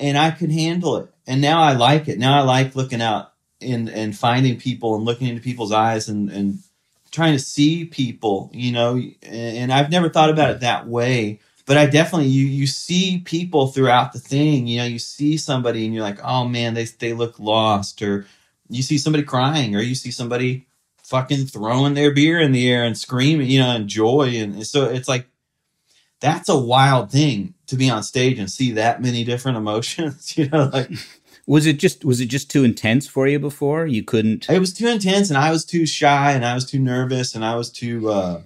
and 0.00 0.18
I 0.18 0.30
could 0.30 0.50
handle 0.50 0.96
it. 0.96 1.10
And 1.26 1.40
now 1.40 1.62
I 1.62 1.72
like 1.74 2.08
it. 2.08 2.18
Now 2.18 2.38
I 2.38 2.42
like 2.42 2.76
looking 2.76 3.02
out 3.02 3.32
and 3.60 3.88
and 3.88 4.16
finding 4.16 4.58
people 4.58 4.96
and 4.96 5.04
looking 5.04 5.28
into 5.28 5.42
people's 5.42 5.72
eyes 5.72 6.08
and 6.08 6.30
and 6.30 6.58
trying 7.10 7.32
to 7.32 7.38
see 7.38 7.84
people. 7.84 8.50
You 8.52 8.72
know, 8.72 9.00
and 9.22 9.72
I've 9.72 9.90
never 9.90 10.08
thought 10.08 10.30
about 10.30 10.50
it 10.50 10.60
that 10.60 10.86
way 10.88 11.40
but 11.66 11.76
I 11.76 11.86
definitely 11.86 12.28
you 12.28 12.46
you 12.46 12.66
see 12.66 13.18
people 13.18 13.66
throughout 13.66 14.12
the 14.12 14.20
thing. 14.20 14.66
You 14.66 14.78
know, 14.78 14.84
you 14.84 14.98
see 15.00 15.36
somebody 15.36 15.84
and 15.84 15.92
you're 15.92 16.04
like, 16.04 16.20
oh 16.24 16.46
man, 16.46 16.74
they 16.74 16.84
they 16.84 17.12
look 17.12 17.38
lost, 17.38 18.00
or 18.02 18.26
you 18.68 18.82
see 18.82 18.98
somebody 18.98 19.24
crying, 19.24 19.74
or 19.74 19.80
you 19.80 19.96
see 19.96 20.12
somebody 20.12 20.66
fucking 21.02 21.46
throwing 21.46 21.94
their 21.94 22.12
beer 22.12 22.40
in 22.40 22.52
the 22.52 22.70
air 22.70 22.84
and 22.84 22.96
screaming, 22.96 23.48
you 23.50 23.60
know, 23.60 23.70
and 23.70 23.88
joy, 23.88 24.32
and 24.36 24.66
so 24.66 24.84
it's 24.84 25.08
like 25.08 25.26
that's 26.20 26.48
a 26.48 26.58
wild 26.58 27.10
thing 27.10 27.54
to 27.66 27.76
be 27.76 27.90
on 27.90 28.02
stage 28.02 28.38
and 28.38 28.50
see 28.50 28.72
that 28.72 29.02
many 29.02 29.24
different 29.24 29.58
emotions. 29.58 30.36
You 30.38 30.48
know, 30.48 30.70
like. 30.72 30.90
Was 31.48 31.64
it 31.64 31.78
just 31.78 32.04
was 32.04 32.20
it 32.20 32.26
just 32.26 32.50
too 32.50 32.64
intense 32.64 33.06
for 33.06 33.28
you 33.28 33.38
before? 33.38 33.86
You 33.86 34.02
couldn't 34.02 34.50
It 34.50 34.58
was 34.58 34.72
too 34.74 34.88
intense 34.88 35.30
and 35.30 35.38
I 35.38 35.52
was 35.52 35.64
too 35.64 35.86
shy 35.86 36.32
and 36.32 36.44
I 36.44 36.54
was 36.54 36.68
too 36.68 36.80
nervous 36.80 37.36
and 37.36 37.44
I 37.44 37.54
was 37.54 37.70
too 37.70 38.10
uh 38.10 38.40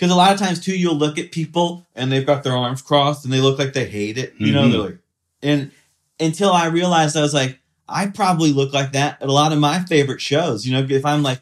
because 0.00 0.12
a 0.12 0.16
lot 0.16 0.32
of 0.32 0.38
times 0.38 0.60
too, 0.60 0.78
you'll 0.78 0.96
look 0.96 1.18
at 1.18 1.30
people 1.30 1.86
and 1.94 2.10
they've 2.10 2.24
got 2.24 2.42
their 2.42 2.56
arms 2.56 2.80
crossed 2.80 3.22
and 3.26 3.34
they 3.34 3.40
look 3.40 3.58
like 3.58 3.74
they 3.74 3.84
hate 3.84 4.16
it. 4.16 4.32
You 4.38 4.46
mm-hmm. 4.46 4.54
know, 4.54 4.68
they're 4.70 4.80
like, 4.80 4.98
and 5.42 5.70
until 6.18 6.52
I 6.52 6.68
realized 6.68 7.18
I 7.18 7.20
was 7.20 7.34
like, 7.34 7.58
I 7.86 8.06
probably 8.06 8.54
look 8.54 8.72
like 8.72 8.92
that 8.92 9.20
at 9.20 9.28
a 9.28 9.32
lot 9.32 9.52
of 9.52 9.58
my 9.58 9.80
favorite 9.80 10.22
shows. 10.22 10.66
You 10.66 10.72
know, 10.72 10.86
if 10.88 11.04
I'm 11.04 11.22
like 11.22 11.40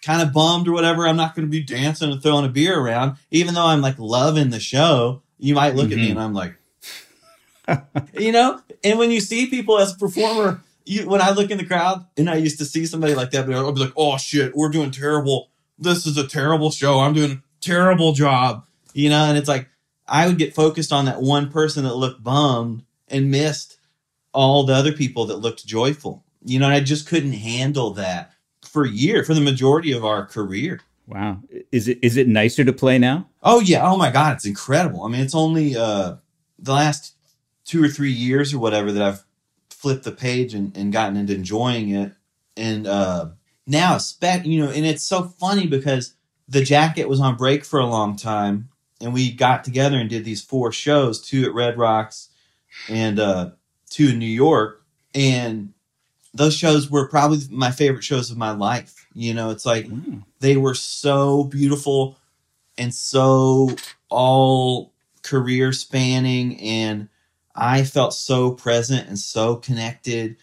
kind 0.00 0.22
of 0.22 0.32
bummed 0.32 0.66
or 0.66 0.72
whatever, 0.72 1.06
I'm 1.06 1.18
not 1.18 1.34
going 1.34 1.46
to 1.46 1.50
be 1.50 1.62
dancing 1.62 2.10
and 2.10 2.22
throwing 2.22 2.46
a 2.46 2.48
beer 2.48 2.80
around, 2.80 3.18
even 3.30 3.52
though 3.52 3.66
I'm 3.66 3.82
like 3.82 3.98
loving 3.98 4.48
the 4.48 4.60
show. 4.60 5.20
You 5.36 5.54
might 5.54 5.74
look 5.74 5.88
mm-hmm. 5.88 5.92
at 5.92 5.98
me 5.98 6.08
mm-hmm. 6.08 6.18
and 6.18 6.20
I'm 6.20 6.32
like, 6.32 8.14
you 8.18 8.32
know, 8.32 8.62
and 8.82 8.98
when 8.98 9.10
you 9.10 9.20
see 9.20 9.48
people 9.48 9.78
as 9.78 9.94
a 9.94 9.98
performer, 9.98 10.62
you, 10.86 11.06
when 11.06 11.20
I 11.20 11.32
look 11.32 11.50
in 11.50 11.58
the 11.58 11.66
crowd 11.66 12.06
and 12.16 12.30
I 12.30 12.36
used 12.36 12.56
to 12.60 12.64
see 12.64 12.86
somebody 12.86 13.14
like 13.14 13.32
that, 13.32 13.46
I'll 13.50 13.72
be 13.72 13.80
like, 13.80 13.92
oh 13.94 14.16
shit, 14.16 14.56
we're 14.56 14.70
doing 14.70 14.90
terrible. 14.90 15.50
This 15.78 16.06
is 16.06 16.16
a 16.16 16.26
terrible 16.26 16.70
show. 16.70 17.00
I'm 17.00 17.12
doing 17.12 17.42
terrible 17.60 18.12
job, 18.12 18.64
you 18.92 19.08
know, 19.10 19.24
and 19.24 19.38
it's 19.38 19.48
like 19.48 19.68
I 20.06 20.26
would 20.26 20.38
get 20.38 20.54
focused 20.54 20.92
on 20.92 21.04
that 21.04 21.20
one 21.20 21.50
person 21.50 21.84
that 21.84 21.94
looked 21.94 22.22
bummed 22.22 22.84
and 23.08 23.30
missed 23.30 23.78
all 24.32 24.64
the 24.64 24.74
other 24.74 24.92
people 24.92 25.26
that 25.26 25.36
looked 25.36 25.66
joyful. 25.66 26.24
You 26.44 26.58
know, 26.58 26.66
and 26.66 26.74
I 26.74 26.80
just 26.80 27.06
couldn't 27.06 27.32
handle 27.32 27.90
that 27.94 28.32
for 28.62 28.84
a 28.84 28.90
year, 28.90 29.24
for 29.24 29.34
the 29.34 29.40
majority 29.40 29.92
of 29.92 30.04
our 30.04 30.24
career. 30.24 30.80
Wow. 31.06 31.40
Is 31.72 31.88
it 31.88 31.98
is 32.02 32.16
it 32.16 32.28
nicer 32.28 32.64
to 32.64 32.72
play 32.72 32.98
now? 32.98 33.28
Oh 33.42 33.60
yeah. 33.60 33.88
Oh 33.88 33.96
my 33.96 34.10
god, 34.10 34.34
it's 34.34 34.46
incredible. 34.46 35.02
I 35.02 35.08
mean, 35.08 35.20
it's 35.20 35.34
only 35.34 35.76
uh 35.76 36.16
the 36.58 36.72
last 36.72 37.14
2 37.64 37.82
or 37.82 37.88
3 37.88 38.10
years 38.10 38.52
or 38.52 38.58
whatever 38.58 38.92
that 38.92 39.02
I've 39.02 39.24
flipped 39.80 40.04
the 40.04 40.12
page 40.12 40.54
and, 40.54 40.76
and 40.76 40.92
gotten 40.92 41.16
into 41.16 41.34
enjoying 41.34 41.90
it. 41.90 42.12
And 42.56 42.86
uh, 42.86 43.30
now, 43.66 43.96
spec, 43.96 44.44
you 44.44 44.62
know, 44.62 44.70
and 44.70 44.84
it's 44.84 45.04
so 45.04 45.22
funny 45.22 45.66
because 45.66 46.14
the 46.50 46.62
jacket 46.62 47.08
was 47.08 47.20
on 47.20 47.36
break 47.36 47.64
for 47.64 47.78
a 47.78 47.86
long 47.86 48.16
time, 48.16 48.68
and 49.00 49.14
we 49.14 49.30
got 49.32 49.64
together 49.64 49.96
and 49.96 50.10
did 50.10 50.24
these 50.24 50.42
four 50.42 50.72
shows, 50.72 51.20
two 51.20 51.44
at 51.44 51.54
Red 51.54 51.78
Rocks 51.78 52.28
and 52.88 53.18
uh, 53.18 53.50
two 53.88 54.08
in 54.10 54.18
New 54.18 54.26
York, 54.26 54.84
and 55.14 55.72
those 56.34 56.54
shows 56.54 56.90
were 56.90 57.08
probably 57.08 57.38
my 57.50 57.70
favorite 57.70 58.04
shows 58.04 58.30
of 58.30 58.36
my 58.36 58.50
life. 58.50 59.06
You 59.14 59.34
know, 59.34 59.50
it's 59.50 59.66
like 59.66 59.86
mm. 59.86 60.22
they 60.40 60.56
were 60.56 60.74
so 60.74 61.44
beautiful 61.44 62.16
and 62.78 62.94
so 62.94 63.70
all 64.08 64.92
career 65.22 65.72
spanning 65.72 66.58
and 66.60 67.08
I 67.54 67.84
felt 67.84 68.14
so 68.14 68.52
present 68.52 69.08
and 69.08 69.18
so 69.18 69.56
connected. 69.56 70.36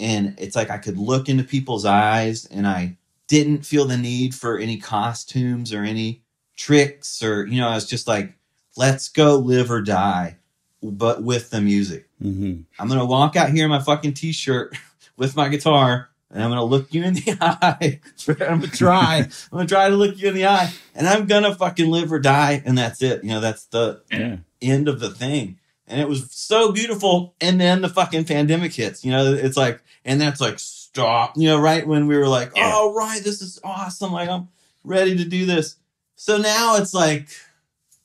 And 0.00 0.34
it's 0.38 0.56
like 0.56 0.70
I 0.70 0.78
could 0.78 0.96
look 0.96 1.28
into 1.28 1.44
people's 1.44 1.84
eyes 1.84 2.46
and 2.46 2.66
I 2.66 2.96
didn't 3.28 3.64
feel 3.64 3.84
the 3.84 3.96
need 3.96 4.34
for 4.34 4.58
any 4.58 4.78
costumes 4.78 5.72
or 5.72 5.82
any 5.82 6.22
tricks 6.56 7.22
or, 7.22 7.46
you 7.46 7.60
know, 7.60 7.68
I 7.68 7.74
was 7.74 7.88
just 7.88 8.06
like, 8.06 8.34
let's 8.76 9.08
go 9.08 9.36
live 9.36 9.70
or 9.70 9.82
die, 9.82 10.36
but 10.82 11.22
with 11.22 11.50
the 11.50 11.60
music. 11.60 12.08
Mm-hmm. 12.22 12.62
I'm 12.78 12.88
to 12.98 13.06
walk 13.06 13.36
out 13.36 13.50
here 13.50 13.64
in 13.64 13.70
my 13.70 13.80
fucking 13.80 14.14
t 14.14 14.32
shirt 14.32 14.76
with 15.16 15.36
my 15.36 15.48
guitar 15.48 16.10
and 16.30 16.42
I'm 16.42 16.50
to 16.50 16.64
look 16.64 16.92
you 16.92 17.04
in 17.04 17.14
the 17.14 17.36
eye. 17.40 18.00
I'm 18.40 18.60
to 18.60 18.70
try. 18.70 19.28
I'm 19.52 19.58
to 19.58 19.66
try 19.66 19.88
to 19.88 19.96
look 19.96 20.18
you 20.18 20.28
in 20.28 20.34
the 20.34 20.46
eye 20.46 20.72
and 20.94 21.06
I'm 21.06 21.26
to 21.26 21.54
fucking 21.54 21.90
live 21.90 22.12
or 22.12 22.18
die. 22.18 22.62
And 22.64 22.76
that's 22.76 23.02
it. 23.02 23.24
You 23.24 23.30
know, 23.30 23.40
that's 23.40 23.66
the 23.66 24.02
yeah. 24.10 24.36
end 24.60 24.88
of 24.88 25.00
the 25.00 25.10
thing 25.10 25.58
and 25.86 26.00
it 26.00 26.08
was 26.08 26.30
so 26.30 26.72
beautiful. 26.72 27.34
And 27.40 27.60
then 27.60 27.82
the 27.82 27.88
fucking 27.88 28.24
pandemic 28.24 28.72
hits, 28.72 29.04
you 29.04 29.10
know, 29.10 29.34
it's 29.34 29.56
like, 29.56 29.82
and 30.04 30.20
that's 30.20 30.40
like, 30.40 30.58
stop, 30.94 31.36
you 31.36 31.48
know, 31.48 31.58
right 31.58 31.84
when 31.84 32.06
we 32.06 32.16
were 32.16 32.28
like, 32.28 32.52
yeah. 32.54 32.70
oh, 32.72 32.94
right, 32.94 33.20
this 33.24 33.42
is 33.42 33.58
awesome. 33.64 34.12
Like, 34.12 34.28
I'm 34.28 34.48
ready 34.84 35.16
to 35.16 35.24
do 35.24 35.44
this. 35.44 35.74
So 36.14 36.38
now 36.38 36.76
it's 36.76 36.94
like, 36.94 37.28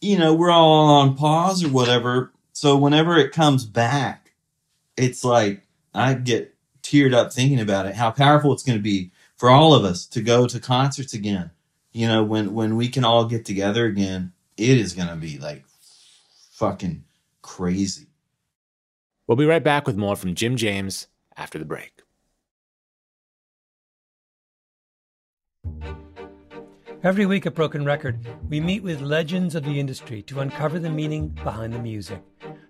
you 0.01 0.17
know, 0.17 0.33
we're 0.33 0.49
all 0.49 0.89
on 0.95 1.15
pause 1.15 1.63
or 1.63 1.69
whatever. 1.69 2.33
So 2.51 2.75
whenever 2.75 3.15
it 3.15 3.31
comes 3.31 3.63
back, 3.65 4.31
it's 4.97 5.23
like, 5.23 5.61
I 5.93 6.15
get 6.15 6.55
teared 6.81 7.13
up 7.13 7.31
thinking 7.31 7.59
about 7.59 7.85
it, 7.85 7.93
how 7.93 8.09
powerful 8.09 8.51
it's 8.53 8.63
going 8.63 8.79
to 8.79 8.83
be 8.83 9.11
for 9.37 9.51
all 9.51 9.75
of 9.75 9.85
us 9.85 10.07
to 10.07 10.21
go 10.21 10.47
to 10.47 10.59
concerts 10.59 11.13
again. 11.13 11.51
You 11.91 12.07
know, 12.07 12.23
when, 12.23 12.55
when 12.55 12.75
we 12.75 12.87
can 12.89 13.05
all 13.05 13.25
get 13.25 13.45
together 13.45 13.85
again, 13.85 14.33
it 14.57 14.77
is 14.79 14.93
going 14.93 15.09
to 15.09 15.15
be 15.15 15.37
like 15.37 15.63
fucking 16.53 17.03
crazy. 17.43 18.07
We'll 19.27 19.35
be 19.35 19.45
right 19.45 19.63
back 19.63 19.85
with 19.85 19.95
more 19.95 20.15
from 20.15 20.33
Jim 20.33 20.55
James 20.55 21.05
after 21.37 21.59
the 21.59 21.65
break. 21.65 21.98
Every 27.01 27.25
week 27.25 27.45
at 27.45 27.55
Broken 27.55 27.85
Record, 27.85 28.19
we 28.49 28.59
meet 28.59 28.83
with 28.83 28.99
legends 28.99 29.55
of 29.55 29.63
the 29.63 29.79
industry 29.79 30.21
to 30.23 30.41
uncover 30.41 30.79
the 30.79 30.89
meaning 30.89 31.29
behind 31.29 31.71
the 31.71 31.79
music, 31.79 32.21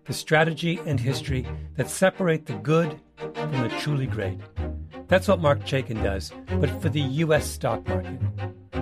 the 0.06 0.14
strategy 0.14 0.80
and 0.86 1.00
history 1.00 1.48
that 1.78 1.90
separate 1.90 2.46
the 2.46 2.54
good 2.54 3.02
from 3.18 3.52
the 3.64 3.74
truly 3.80 4.06
great. 4.06 4.38
That's 5.08 5.28
what 5.28 5.42
Marc 5.42 5.62
Chaikin 5.62 6.04
does, 6.04 6.32
but 6.60 6.70
for 6.80 6.90
the 6.90 7.02
U.S. 7.02 7.50
stock 7.50 7.88
market. 7.88 8.22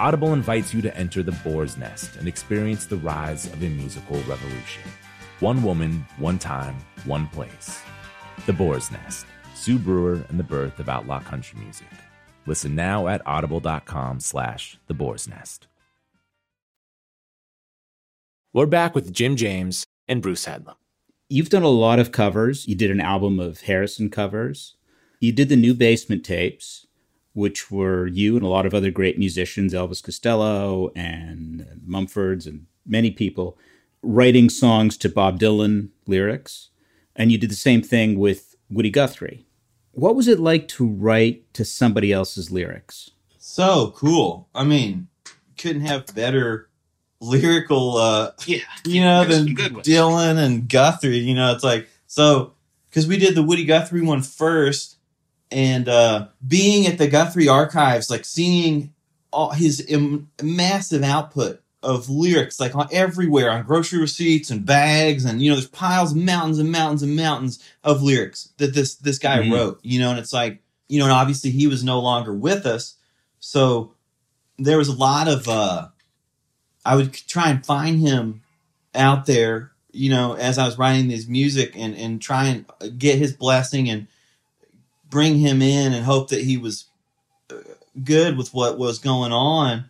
Audible 0.00 0.32
invites 0.32 0.74
you 0.74 0.82
to 0.82 0.96
enter 0.96 1.22
the 1.22 1.38
Boar's 1.44 1.76
Nest 1.76 2.16
and 2.16 2.26
experience 2.26 2.84
the 2.84 2.96
rise 2.96 3.46
of 3.46 3.62
a 3.62 3.68
musical 3.68 4.16
revolution. 4.22 4.82
One 5.38 5.62
woman, 5.62 6.04
one 6.18 6.36
time, 6.36 6.74
one 7.04 7.28
place. 7.28 7.80
The 8.46 8.52
Boar's 8.52 8.90
Nest, 8.90 9.24
Sue 9.54 9.78
Brewer 9.78 10.24
and 10.28 10.38
the 10.38 10.42
Birth 10.44 10.80
of 10.80 10.88
Outlaw 10.88 11.20
Country 11.20 11.60
Music. 11.60 11.86
Listen 12.44 12.74
now 12.74 13.06
at 13.06 13.22
audible.com 13.24 14.18
slash 14.18 14.78
The 14.88 14.94
Boar's 14.94 15.28
Nest. 15.28 15.68
We're 18.52 18.66
back 18.66 18.96
with 18.96 19.12
Jim 19.12 19.36
James 19.36 19.86
and 20.08 20.20
Bruce 20.20 20.44
Headlam. 20.44 20.74
You've 21.28 21.50
done 21.50 21.62
a 21.62 21.68
lot 21.68 22.00
of 22.00 22.10
covers. 22.10 22.66
You 22.66 22.74
did 22.74 22.90
an 22.90 23.00
album 23.00 23.38
of 23.38 23.60
Harrison 23.60 24.10
covers. 24.10 24.74
You 25.20 25.30
did 25.30 25.48
the 25.48 25.56
new 25.56 25.72
basement 25.72 26.24
tapes, 26.24 26.84
which 27.34 27.70
were 27.70 28.06
you 28.06 28.36
and 28.36 28.44
a 28.44 28.48
lot 28.48 28.64
of 28.66 28.74
other 28.74 28.90
great 28.90 29.18
musicians, 29.18 29.74
Elvis 29.74 30.02
Costello 30.02 30.90
and 30.96 31.66
Mumfords 31.86 32.46
and 32.46 32.66
many 32.86 33.10
people, 33.10 33.58
writing 34.02 34.48
songs 34.48 34.96
to 34.98 35.08
Bob 35.08 35.38
Dylan 35.38 35.88
lyrics. 36.06 36.70
And 37.16 37.30
you 37.30 37.38
did 37.38 37.50
the 37.50 37.54
same 37.56 37.82
thing 37.82 38.18
with 38.18 38.54
Woody 38.70 38.90
Guthrie. 38.90 39.46
What 39.92 40.16
was 40.16 40.26
it 40.26 40.40
like 40.40 40.66
to 40.68 40.86
write 40.86 41.52
to 41.54 41.64
somebody 41.64 42.12
else's 42.12 42.50
lyrics? 42.50 43.10
So 43.38 43.92
cool. 43.96 44.48
I 44.54 44.64
mean, 44.64 45.08
couldn't 45.58 45.82
have 45.86 46.06
better 46.14 46.68
lyrical, 47.20 47.96
uh, 47.96 48.32
Yeah. 48.46 48.58
you 48.84 49.00
know, 49.00 49.24
than 49.24 49.44
some 49.46 49.54
good 49.54 49.74
ones. 49.74 49.86
Dylan 49.86 50.36
and 50.36 50.68
Guthrie. 50.68 51.18
You 51.18 51.34
know, 51.34 51.52
it's 51.52 51.64
like, 51.64 51.88
so, 52.06 52.54
because 52.90 53.06
we 53.06 53.16
did 53.18 53.34
the 53.34 53.42
Woody 53.42 53.64
Guthrie 53.64 54.02
one 54.02 54.22
first, 54.22 54.96
and 55.54 55.88
uh, 55.88 56.26
being 56.46 56.86
at 56.86 56.98
the 56.98 57.08
Guthrie 57.08 57.48
archives, 57.48 58.10
like 58.10 58.24
seeing 58.24 58.92
all 59.30 59.50
his 59.52 59.80
Im- 59.88 60.28
massive 60.42 61.02
output 61.02 61.60
of 61.82 62.08
lyrics, 62.10 62.58
like 62.58 62.74
on 62.74 62.88
everywhere 62.90 63.50
on 63.50 63.62
grocery 63.64 64.00
receipts 64.00 64.50
and 64.50 64.66
bags, 64.66 65.24
and 65.24 65.40
you 65.40 65.50
know, 65.50 65.54
there's 65.56 65.68
piles, 65.68 66.14
mountains 66.14 66.58
and 66.58 66.72
mountains 66.72 67.02
and 67.02 67.14
mountains 67.14 67.62
of 67.84 68.02
lyrics 68.02 68.50
that 68.58 68.74
this 68.74 68.94
this 68.96 69.18
guy 69.18 69.38
Mhm. 69.38 69.52
wrote. 69.52 69.80
You 69.82 70.00
know, 70.00 70.10
and 70.10 70.18
it's 70.18 70.32
like, 70.32 70.62
you 70.88 70.98
know, 70.98 71.04
and 71.04 71.12
obviously 71.12 71.50
he 71.50 71.66
was 71.66 71.84
no 71.84 72.00
longer 72.00 72.34
with 72.34 72.66
us, 72.66 72.94
so 73.40 73.92
there 74.58 74.78
was 74.78 74.88
a 74.88 74.94
lot 74.96 75.28
of. 75.28 75.48
uh 75.48 75.88
I 76.86 76.96
would 76.96 77.12
try 77.14 77.48
and 77.50 77.64
find 77.64 77.98
him 78.00 78.42
out 78.94 79.24
there, 79.26 79.72
you 79.92 80.10
know, 80.10 80.34
as 80.34 80.58
I 80.58 80.66
was 80.66 80.76
writing 80.78 81.08
this 81.08 81.26
music 81.26 81.72
and, 81.76 81.94
and 81.96 82.20
try 82.20 82.44
and 82.48 82.98
get 82.98 83.18
his 83.18 83.32
blessing 83.32 83.88
and 83.88 84.06
bring 85.14 85.38
him 85.38 85.62
in 85.62 85.92
and 85.92 86.04
hope 86.04 86.28
that 86.30 86.42
he 86.42 86.56
was 86.58 86.86
uh, 87.50 87.54
good 88.02 88.36
with 88.36 88.52
what 88.52 88.76
was 88.78 88.98
going 88.98 89.30
on. 89.32 89.88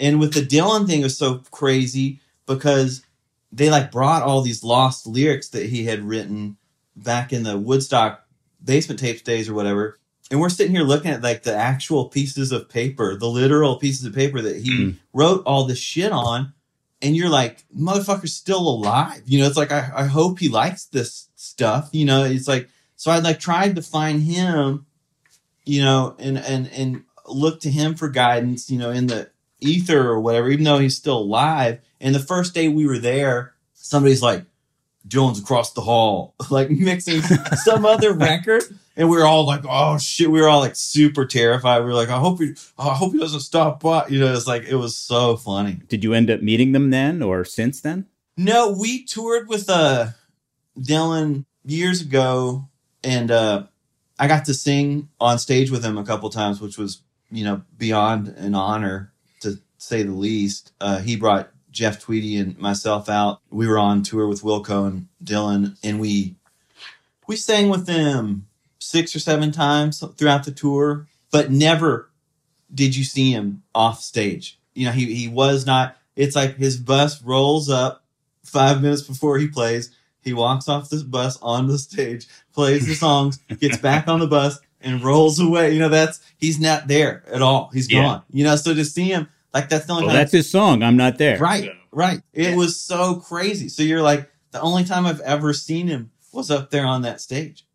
And 0.00 0.18
with 0.18 0.32
the 0.32 0.40
Dylan 0.40 0.86
thing, 0.86 1.00
it 1.00 1.04
was 1.04 1.18
so 1.18 1.42
crazy 1.50 2.20
because 2.46 3.04
they 3.52 3.68
like 3.70 3.92
brought 3.92 4.22
all 4.22 4.40
these 4.40 4.64
lost 4.64 5.06
lyrics 5.06 5.48
that 5.50 5.66
he 5.66 5.84
had 5.84 6.02
written 6.08 6.56
back 6.96 7.32
in 7.34 7.42
the 7.42 7.58
Woodstock 7.58 8.26
basement 8.64 8.98
tapes 8.98 9.20
days 9.22 9.48
or 9.48 9.54
whatever. 9.54 9.98
And 10.30 10.40
we're 10.40 10.48
sitting 10.48 10.74
here 10.74 10.84
looking 10.84 11.10
at 11.10 11.22
like 11.22 11.42
the 11.42 11.54
actual 11.54 12.08
pieces 12.08 12.50
of 12.50 12.68
paper, 12.68 13.16
the 13.18 13.26
literal 13.26 13.76
pieces 13.76 14.06
of 14.06 14.14
paper 14.14 14.40
that 14.40 14.56
he 14.56 14.70
Mm. 14.70 14.96
wrote 15.12 15.42
all 15.44 15.64
this 15.66 15.78
shit 15.78 16.12
on. 16.12 16.54
And 17.02 17.16
you're 17.16 17.30
like, 17.30 17.64
motherfucker's 17.76 18.34
still 18.34 18.60
alive. 18.66 19.22
You 19.26 19.40
know, 19.40 19.46
it's 19.46 19.56
like, 19.56 19.72
I, 19.72 19.90
I 19.96 20.04
hope 20.04 20.38
he 20.38 20.48
likes 20.48 20.84
this 20.86 21.28
stuff. 21.34 21.88
You 21.92 22.04
know, 22.06 22.24
it's 22.24 22.46
like, 22.48 22.68
so 23.00 23.10
I 23.10 23.20
like 23.20 23.40
tried 23.40 23.76
to 23.76 23.82
find 23.82 24.20
him, 24.20 24.84
you 25.64 25.80
know, 25.80 26.16
and, 26.18 26.36
and, 26.36 26.68
and 26.68 27.04
look 27.26 27.62
to 27.62 27.70
him 27.70 27.94
for 27.94 28.10
guidance, 28.10 28.70
you 28.70 28.78
know, 28.78 28.90
in 28.90 29.06
the 29.06 29.30
ether 29.58 30.06
or 30.06 30.20
whatever, 30.20 30.50
even 30.50 30.64
though 30.64 30.80
he's 30.80 30.98
still 30.98 31.16
alive. 31.16 31.80
And 31.98 32.14
the 32.14 32.18
first 32.20 32.52
day 32.52 32.68
we 32.68 32.86
were 32.86 32.98
there, 32.98 33.54
somebody's 33.72 34.20
like, 34.20 34.44
Jones 35.06 35.40
across 35.40 35.72
the 35.72 35.80
hall, 35.80 36.34
like 36.50 36.68
mixing 36.68 37.22
some 37.64 37.86
other 37.86 38.12
record. 38.12 38.64
And 38.98 39.08
we 39.08 39.16
were 39.16 39.24
all 39.24 39.46
like, 39.46 39.62
oh 39.66 39.96
shit. 39.96 40.30
We 40.30 40.42
were 40.42 40.48
all 40.50 40.60
like 40.60 40.76
super 40.76 41.24
terrified. 41.24 41.78
We 41.78 41.86
were 41.86 41.94
like, 41.94 42.10
I 42.10 42.18
hope 42.18 42.38
he, 42.38 42.52
I 42.78 42.92
hope 42.94 43.14
he 43.14 43.18
doesn't 43.18 43.40
stop 43.40 43.80
by. 43.80 44.08
You 44.08 44.20
know, 44.20 44.34
it's 44.34 44.46
like, 44.46 44.64
it 44.64 44.76
was 44.76 44.94
so 44.94 45.38
funny. 45.38 45.80
Did 45.88 46.04
you 46.04 46.12
end 46.12 46.30
up 46.30 46.42
meeting 46.42 46.72
them 46.72 46.90
then 46.90 47.22
or 47.22 47.46
since 47.46 47.80
then? 47.80 48.08
No, 48.36 48.70
we 48.78 49.06
toured 49.06 49.48
with 49.48 49.70
uh 49.70 50.08
Dylan 50.78 51.46
years 51.64 52.02
ago 52.02 52.66
and 53.02 53.30
uh 53.30 53.64
I 54.18 54.28
got 54.28 54.44
to 54.46 54.54
sing 54.54 55.08
on 55.18 55.38
stage 55.38 55.70
with 55.70 55.82
him 55.82 55.96
a 55.96 56.04
couple 56.04 56.28
times, 56.28 56.60
which 56.60 56.76
was, 56.76 57.00
you 57.30 57.42
know, 57.42 57.62
beyond 57.78 58.28
an 58.28 58.54
honor 58.54 59.12
to 59.40 59.58
say 59.78 60.02
the 60.02 60.12
least. 60.12 60.72
Uh 60.80 60.98
he 60.98 61.16
brought 61.16 61.50
Jeff 61.70 62.00
Tweedy 62.00 62.36
and 62.36 62.58
myself 62.58 63.08
out. 63.08 63.40
We 63.50 63.66
were 63.66 63.78
on 63.78 64.02
tour 64.02 64.26
with 64.26 64.42
Wilco 64.42 64.86
and 64.86 65.08
Dylan 65.22 65.76
and 65.82 66.00
we 66.00 66.36
we 67.26 67.36
sang 67.36 67.68
with 67.68 67.86
them 67.86 68.46
six 68.80 69.14
or 69.14 69.20
seven 69.20 69.52
times 69.52 70.02
throughout 70.16 70.44
the 70.44 70.50
tour, 70.50 71.06
but 71.30 71.50
never 71.50 72.10
did 72.72 72.96
you 72.96 73.04
see 73.04 73.32
him 73.32 73.62
off 73.74 74.00
stage. 74.00 74.58
You 74.74 74.86
know, 74.86 74.92
he 74.92 75.14
he 75.14 75.28
was 75.28 75.66
not 75.66 75.96
it's 76.16 76.36
like 76.36 76.56
his 76.56 76.76
bus 76.76 77.22
rolls 77.22 77.70
up 77.70 78.04
five 78.44 78.82
minutes 78.82 79.02
before 79.02 79.38
he 79.38 79.48
plays. 79.48 79.94
He 80.22 80.32
walks 80.32 80.68
off 80.68 80.90
this 80.90 81.02
bus 81.02 81.38
on 81.42 81.66
the 81.66 81.78
stage, 81.78 82.26
plays 82.52 82.86
the 82.86 82.94
songs, 82.94 83.38
gets 83.58 83.78
back 83.78 84.06
on 84.08 84.20
the 84.20 84.26
bus, 84.26 84.58
and 84.80 85.02
rolls 85.02 85.38
away. 85.40 85.72
You 85.72 85.78
know, 85.80 85.88
that's 85.88 86.20
he's 86.38 86.60
not 86.60 86.88
there 86.88 87.22
at 87.32 87.42
all. 87.42 87.70
He's 87.72 87.90
Yeah. 87.90 88.02
gone. 88.02 88.22
You 88.30 88.44
know, 88.44 88.56
so 88.56 88.74
to 88.74 88.84
see 88.84 89.04
him 89.10 89.28
like 89.54 89.68
that's 89.68 89.86
the 89.86 89.92
only 89.92 90.04
Well, 90.06 90.14
time. 90.14 90.20
that's 90.20 90.32
his 90.32 90.50
song. 90.50 90.82
I'm 90.82 90.96
not 90.96 91.18
there. 91.18 91.38
right, 91.38 91.70
right. 91.92 92.20
It 92.32 92.56
was 92.56 92.80
so 92.80 93.16
crazy. 93.16 93.68
So 93.68 93.82
you're 93.82 94.02
like 94.02 94.30
the 94.52 94.60
only 94.60 94.84
time 94.84 95.06
I've 95.06 95.20
ever 95.20 95.52
seen 95.52 95.86
him 95.88 96.10
was 96.32 96.50
up 96.50 96.70
there 96.70 96.84
on 96.86 97.02
that 97.02 97.20
stage. 97.20 97.66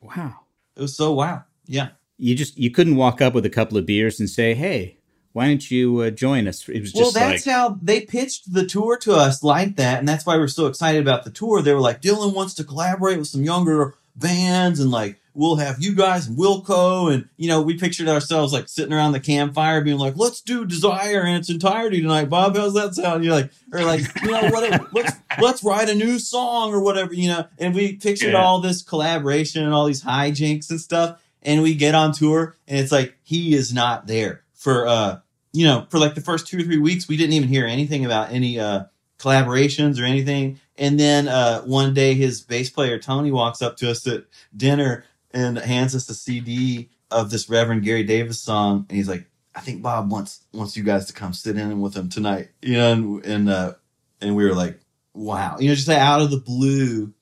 Wow. 0.00 0.40
It 0.76 0.82
was 0.82 0.96
so 0.96 1.12
wow. 1.12 1.44
Yeah. 1.66 1.88
You 2.18 2.34
just 2.34 2.58
you 2.58 2.70
couldn't 2.70 2.96
walk 2.96 3.20
up 3.20 3.34
with 3.34 3.46
a 3.46 3.50
couple 3.50 3.78
of 3.78 3.86
beers 3.86 4.18
and 4.20 4.28
say, 4.28 4.54
"Hey, 4.54 4.97
why 5.38 5.46
don't 5.48 5.70
you 5.70 6.00
uh, 6.00 6.10
join 6.10 6.46
us?" 6.46 6.68
It 6.68 6.80
was 6.80 6.92
just 6.92 7.00
Well, 7.00 7.10
that's 7.12 7.46
like, 7.46 7.54
how 7.54 7.78
they 7.82 8.02
pitched 8.02 8.52
the 8.52 8.66
tour 8.66 8.96
to 8.98 9.14
us 9.14 9.42
like 9.42 9.76
that, 9.76 9.98
and 9.98 10.08
that's 10.08 10.26
why 10.26 10.36
we're 10.36 10.48
so 10.48 10.66
excited 10.66 11.00
about 11.00 11.24
the 11.24 11.30
tour. 11.30 11.62
They 11.62 11.72
were 11.72 11.80
like, 11.80 12.02
Dylan 12.02 12.34
wants 12.34 12.54
to 12.54 12.64
collaborate 12.64 13.18
with 13.18 13.28
some 13.28 13.42
younger 13.44 13.94
bands, 14.14 14.80
and 14.80 14.90
like 14.90 15.16
we'll 15.34 15.54
have 15.56 15.80
you 15.80 15.94
guys 15.94 16.26
and 16.26 16.36
Wilco, 16.36 17.12
and 17.14 17.28
you 17.36 17.46
know, 17.48 17.62
we 17.62 17.78
pictured 17.78 18.08
ourselves 18.08 18.52
like 18.52 18.68
sitting 18.68 18.92
around 18.92 19.12
the 19.12 19.20
campfire, 19.20 19.80
being 19.80 19.98
like, 19.98 20.14
"Let's 20.16 20.40
do 20.40 20.64
Desire 20.64 21.24
in 21.24 21.36
its 21.36 21.48
entirety 21.50 22.00
tonight, 22.02 22.28
Bob. 22.28 22.56
How's 22.56 22.74
that 22.74 22.94
sound?" 22.94 23.24
You're 23.24 23.34
like, 23.34 23.50
or 23.72 23.82
like, 23.84 24.00
you 24.22 24.30
know, 24.32 24.48
what? 24.50 24.92
Let's 24.92 25.12
let's 25.40 25.62
write 25.62 25.88
a 25.88 25.94
new 25.94 26.18
song 26.18 26.72
or 26.72 26.80
whatever, 26.80 27.14
you 27.14 27.28
know. 27.28 27.46
And 27.58 27.74
we 27.74 27.94
pictured 27.96 28.32
Yeah. 28.32 28.42
all 28.42 28.60
this 28.60 28.82
collaboration 28.82 29.62
and 29.62 29.72
all 29.72 29.86
these 29.86 30.02
hijinks 30.02 30.68
and 30.70 30.80
stuff, 30.80 31.20
and 31.42 31.62
we 31.62 31.74
get 31.76 31.94
on 31.94 32.12
tour, 32.12 32.56
and 32.66 32.78
it's 32.80 32.90
like 32.90 33.16
he 33.22 33.54
is 33.54 33.72
not 33.72 34.06
there 34.08 34.42
for 34.54 34.88
uh 34.88 35.18
you 35.52 35.64
know, 35.64 35.86
for 35.90 35.98
like 35.98 36.14
the 36.14 36.20
first 36.20 36.46
two 36.46 36.58
or 36.58 36.62
three 36.62 36.78
weeks, 36.78 37.08
we 37.08 37.16
didn't 37.16 37.32
even 37.32 37.48
hear 37.48 37.66
anything 37.66 38.04
about 38.04 38.32
any 38.32 38.58
uh, 38.60 38.84
collaborations 39.18 40.00
or 40.00 40.04
anything. 40.04 40.60
And 40.76 40.98
then 40.98 41.28
uh, 41.28 41.62
one 41.62 41.94
day, 41.94 42.14
his 42.14 42.40
bass 42.40 42.70
player 42.70 42.98
Tony 42.98 43.30
walks 43.30 43.62
up 43.62 43.76
to 43.78 43.90
us 43.90 44.06
at 44.06 44.24
dinner 44.56 45.04
and 45.32 45.58
hands 45.58 45.94
us 45.94 46.08
a 46.08 46.14
CD 46.14 46.90
of 47.10 47.30
this 47.30 47.48
Reverend 47.48 47.82
Gary 47.82 48.04
Davis 48.04 48.40
song, 48.40 48.86
and 48.88 48.96
he's 48.96 49.08
like, 49.08 49.26
"I 49.54 49.60
think 49.60 49.82
Bob 49.82 50.10
wants 50.10 50.44
wants 50.52 50.76
you 50.76 50.84
guys 50.84 51.06
to 51.06 51.12
come 51.12 51.32
sit 51.32 51.56
in 51.56 51.80
with 51.80 51.94
him 51.94 52.08
tonight." 52.08 52.50
You 52.62 52.74
know, 52.74 52.92
and 52.92 53.24
and 53.24 53.50
uh, 53.50 53.72
and 54.20 54.36
we 54.36 54.44
were 54.44 54.54
like, 54.54 54.78
"Wow!" 55.14 55.56
You 55.58 55.68
know, 55.68 55.74
just 55.74 55.88
like 55.88 55.98
out 55.98 56.20
of 56.20 56.30
the 56.30 56.40
blue. 56.40 57.12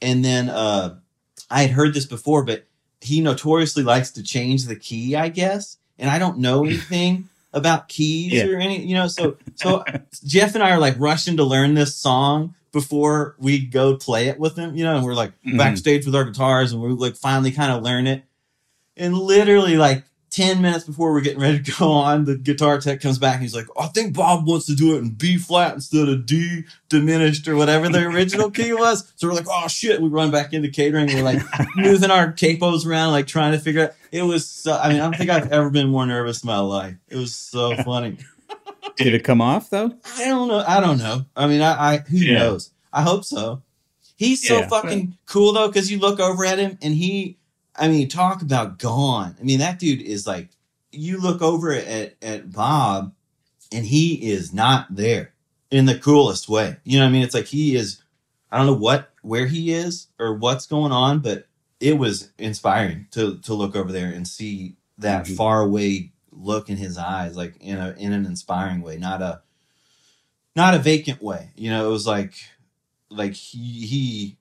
And 0.00 0.24
then 0.24 0.48
uh, 0.48 0.98
I 1.50 1.62
had 1.62 1.70
heard 1.70 1.92
this 1.92 2.06
before, 2.06 2.44
but 2.44 2.66
he 3.00 3.20
notoriously 3.20 3.82
likes 3.82 4.12
to 4.12 4.22
change 4.22 4.64
the 4.64 4.76
key, 4.76 5.16
I 5.16 5.28
guess. 5.28 5.76
And 5.98 6.08
I 6.10 6.18
don't 6.18 6.38
know 6.38 6.64
anything 6.64 7.28
about 7.52 7.88
keys 7.88 8.32
Yeah. 8.32 8.46
or 8.46 8.58
any, 8.58 8.84
you 8.84 8.94
know. 8.94 9.08
So 9.08 9.36
so 9.54 9.84
Jeff 10.24 10.54
and 10.54 10.62
I 10.62 10.70
are 10.70 10.78
like 10.78 10.94
rushing 10.98 11.36
to 11.38 11.44
learn 11.44 11.74
this 11.74 11.96
song 11.96 12.54
before 12.72 13.34
we 13.38 13.58
go 13.64 13.96
play 13.96 14.28
it 14.28 14.38
with 14.38 14.54
them, 14.56 14.76
you 14.76 14.84
know. 14.84 14.96
And 14.96 15.04
we're 15.04 15.14
like 15.14 15.32
Mhm. 15.46 15.56
backstage 15.58 16.04
with 16.06 16.14
our 16.14 16.24
guitars, 16.24 16.72
and 16.72 16.82
we 16.82 16.88
like 16.90 17.16
finally 17.16 17.50
kind 17.50 17.72
of 17.72 17.82
learn 17.82 18.06
it. 18.06 18.24
And 18.96 19.16
literally 19.16 19.76
like. 19.76 20.04
10 20.38 20.62
minutes 20.62 20.84
before 20.84 21.12
we're 21.12 21.20
getting 21.20 21.40
ready 21.40 21.60
to 21.60 21.72
go 21.72 21.90
on, 21.90 22.24
the 22.24 22.36
guitar 22.36 22.80
tech 22.80 23.00
comes 23.00 23.18
back 23.18 23.34
and 23.34 23.42
he's 23.42 23.56
like, 23.56 23.66
I 23.76 23.88
think 23.88 24.14
Bob 24.14 24.46
wants 24.46 24.66
to 24.66 24.74
do 24.76 24.94
it 24.94 24.98
in 24.98 25.10
B 25.10 25.36
flat 25.36 25.74
instead 25.74 26.08
of 26.08 26.26
D 26.26 26.62
diminished 26.88 27.48
or 27.48 27.56
whatever 27.56 27.88
the 27.88 28.04
original 28.06 28.48
key 28.50 28.72
was. 28.72 29.12
So 29.16 29.26
we're 29.26 29.34
like, 29.34 29.46
oh 29.50 29.66
shit. 29.66 30.00
We 30.00 30.08
run 30.08 30.30
back 30.30 30.52
into 30.52 30.68
catering. 30.68 31.08
We're 31.08 31.22
like 31.24 31.42
moving 31.76 32.10
our 32.12 32.32
capos 32.32 32.86
around, 32.86 33.10
like 33.10 33.26
trying 33.26 33.50
to 33.52 33.58
figure 33.58 33.82
out. 33.84 33.90
It 34.12 34.22
was 34.22 34.48
so, 34.48 34.74
I 34.78 34.88
mean, 34.90 35.00
I 35.00 35.04
don't 35.04 35.16
think 35.16 35.28
I've 35.30 35.50
ever 35.50 35.70
been 35.70 35.88
more 35.88 36.06
nervous 36.06 36.42
in 36.44 36.46
my 36.46 36.60
life. 36.60 36.94
It 37.08 37.16
was 37.16 37.34
so 37.34 37.74
funny. 37.84 38.18
did 38.96 39.14
it 39.14 39.24
come 39.24 39.40
off 39.40 39.70
though? 39.70 39.92
I 40.18 40.26
don't 40.26 40.46
know. 40.46 40.62
I 40.66 40.78
don't 40.80 40.98
know. 40.98 41.26
I 41.36 41.48
mean, 41.48 41.62
I, 41.62 41.94
I 41.94 41.98
who 41.98 42.16
Yeah. 42.18 42.38
knows? 42.38 42.70
I 42.92 43.02
hope 43.02 43.24
so. 43.24 43.62
He's 44.16 44.46
so 44.46 44.60
Yeah. 44.60 44.68
fucking 44.68 45.16
cool 45.26 45.52
though, 45.52 45.66
because 45.66 45.90
you 45.90 45.98
look 45.98 46.20
over 46.20 46.44
at 46.44 46.58
him 46.60 46.78
and 46.80 46.94
he, 46.94 47.36
I 47.78 47.88
mean, 47.88 48.08
talk 48.08 48.42
about 48.42 48.78
gone. 48.78 49.36
I 49.40 49.42
mean, 49.44 49.60
that 49.60 49.78
dude 49.78 50.02
is 50.02 50.26
like, 50.26 50.50
you 50.90 51.18
look 51.20 51.42
over 51.42 51.72
at 51.72 52.14
at 52.22 52.52
Bob, 52.52 53.14
and 53.70 53.84
he 53.86 54.30
is 54.32 54.52
not 54.52 54.86
there 54.94 55.32
in 55.70 55.84
the 55.86 55.98
coolest 55.98 56.48
way. 56.48 56.76
You 56.84 56.98
know 56.98 57.04
what 57.04 57.10
I 57.10 57.12
mean? 57.12 57.22
It's 57.22 57.34
like 57.34 57.46
he 57.46 57.76
is. 57.76 58.02
I 58.50 58.56
don't 58.56 58.66
know 58.66 58.72
what 58.74 59.10
where 59.22 59.46
he 59.46 59.72
is 59.72 60.08
or 60.18 60.34
what's 60.34 60.66
going 60.66 60.92
on, 60.92 61.20
but 61.20 61.46
it 61.80 61.98
was 61.98 62.30
inspiring 62.38 63.06
to 63.12 63.38
to 63.38 63.54
look 63.54 63.76
over 63.76 63.92
there 63.92 64.08
and 64.10 64.26
see 64.26 64.76
that 64.96 65.26
Mhm. 65.26 65.36
far 65.36 65.60
away 65.60 66.12
look 66.32 66.70
in 66.70 66.76
his 66.78 66.96
eyes, 66.96 67.36
like 67.36 67.56
in 67.60 67.76
a 67.76 67.94
in 67.98 68.12
an 68.12 68.24
inspiring 68.24 68.80
way, 68.80 68.96
not 68.96 69.20
a 69.20 69.42
not 70.56 70.74
a 70.74 70.78
vacant 70.78 71.22
way. 71.22 71.50
You 71.56 71.70
know, 71.70 71.86
it 71.86 71.92
was 71.92 72.06
like 72.06 72.34
like 73.10 73.34
he 73.34 73.86
he 73.86 74.37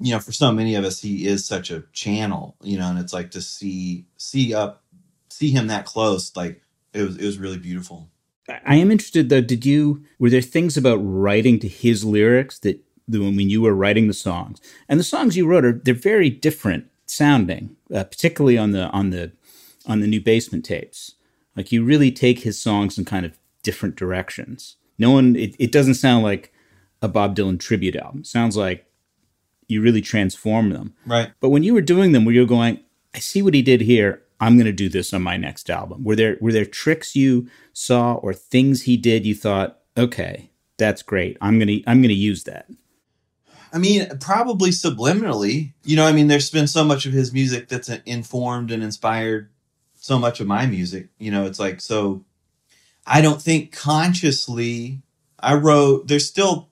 you 0.00 0.12
know 0.12 0.20
for 0.20 0.32
so 0.32 0.50
many 0.52 0.74
of 0.74 0.84
us 0.84 1.00
he 1.00 1.26
is 1.26 1.46
such 1.46 1.70
a 1.70 1.84
channel 1.92 2.56
you 2.62 2.78
know 2.78 2.88
and 2.88 2.98
it's 2.98 3.12
like 3.12 3.30
to 3.30 3.40
see 3.40 4.06
see 4.16 4.54
up 4.54 4.82
see 5.28 5.50
him 5.50 5.66
that 5.66 5.86
close 5.86 6.34
like 6.36 6.62
it 6.92 7.02
was 7.02 7.16
it 7.16 7.24
was 7.24 7.38
really 7.38 7.58
beautiful 7.58 8.08
I 8.64 8.76
am 8.76 8.90
interested 8.90 9.28
though. 9.28 9.40
Did 9.40 9.64
you 9.64 10.02
were 10.18 10.30
there 10.30 10.40
things 10.40 10.76
about 10.76 10.96
writing 10.96 11.60
to 11.60 11.68
his 11.68 12.04
lyrics 12.04 12.58
that 12.60 12.82
when 13.06 13.48
you 13.48 13.62
were 13.62 13.74
writing 13.74 14.08
the 14.08 14.12
songs 14.12 14.60
and 14.88 14.98
the 14.98 15.04
songs 15.04 15.36
you 15.36 15.46
wrote 15.46 15.64
are 15.64 15.80
they're 15.84 15.94
very 15.94 16.30
different 16.30 16.86
sounding, 17.06 17.76
uh, 17.94 18.04
particularly 18.04 18.56
on 18.56 18.70
the 18.72 18.88
on 18.88 19.10
the 19.10 19.32
on 19.86 20.00
the 20.00 20.06
new 20.06 20.20
basement 20.20 20.64
tapes. 20.64 21.14
Like 21.56 21.72
you 21.72 21.84
really 21.84 22.12
take 22.12 22.40
his 22.40 22.60
songs 22.60 22.96
in 22.98 23.04
kind 23.04 23.26
of 23.26 23.36
different 23.62 23.96
directions. 23.96 24.76
No 24.98 25.10
one, 25.10 25.34
it, 25.36 25.56
it 25.58 25.72
doesn't 25.72 25.94
sound 25.94 26.22
like 26.22 26.52
a 27.02 27.08
Bob 27.08 27.34
Dylan 27.34 27.58
tribute 27.58 27.96
album. 27.96 28.20
It 28.20 28.26
sounds 28.26 28.56
like 28.56 28.86
you 29.70 29.82
really 29.82 30.00
transform 30.00 30.70
them. 30.70 30.94
right 31.06 31.32
But 31.40 31.50
when 31.50 31.62
you 31.62 31.74
were 31.74 31.80
doing 31.80 32.12
them, 32.12 32.24
were 32.24 32.32
you 32.32 32.46
going, 32.46 32.80
I 33.14 33.18
see 33.18 33.42
what 33.42 33.54
he 33.54 33.62
did 33.62 33.80
here. 33.80 34.22
I'm 34.40 34.56
going 34.56 34.66
to 34.66 34.72
do 34.72 34.88
this 34.88 35.12
on 35.12 35.22
my 35.22 35.36
next 35.36 35.68
album. 35.68 36.02
Were 36.04 36.16
there 36.16 36.38
were 36.40 36.52
there 36.52 36.64
tricks 36.64 37.14
you 37.14 37.48
saw 37.72 38.14
or 38.14 38.32
things 38.32 38.82
he 38.82 38.96
did 38.96 39.26
you 39.26 39.34
thought, 39.34 39.80
okay, 39.96 40.50
that's 40.78 41.02
great. 41.02 41.36
I'm 41.40 41.58
going 41.58 41.68
to 41.68 41.82
I'm 41.86 42.00
going 42.00 42.08
to 42.08 42.14
use 42.14 42.44
that. 42.44 42.66
I 43.72 43.78
mean, 43.78 44.08
probably 44.18 44.70
subliminally. 44.70 45.74
You 45.84 45.96
know, 45.96 46.06
I 46.06 46.12
mean, 46.12 46.28
there's 46.28 46.50
been 46.50 46.66
so 46.66 46.84
much 46.84 47.06
of 47.06 47.12
his 47.12 47.32
music 47.32 47.68
that's 47.68 47.88
informed 47.88 48.70
and 48.70 48.82
inspired 48.82 49.50
so 49.94 50.18
much 50.18 50.40
of 50.40 50.46
my 50.46 50.66
music. 50.66 51.08
You 51.18 51.30
know, 51.30 51.44
it's 51.44 51.60
like, 51.60 51.80
so 51.80 52.24
I 53.06 53.20
don't 53.20 53.40
think 53.40 53.72
consciously 53.72 55.02
I 55.38 55.54
wrote, 55.54 56.08
there's 56.08 56.26
still 56.26 56.69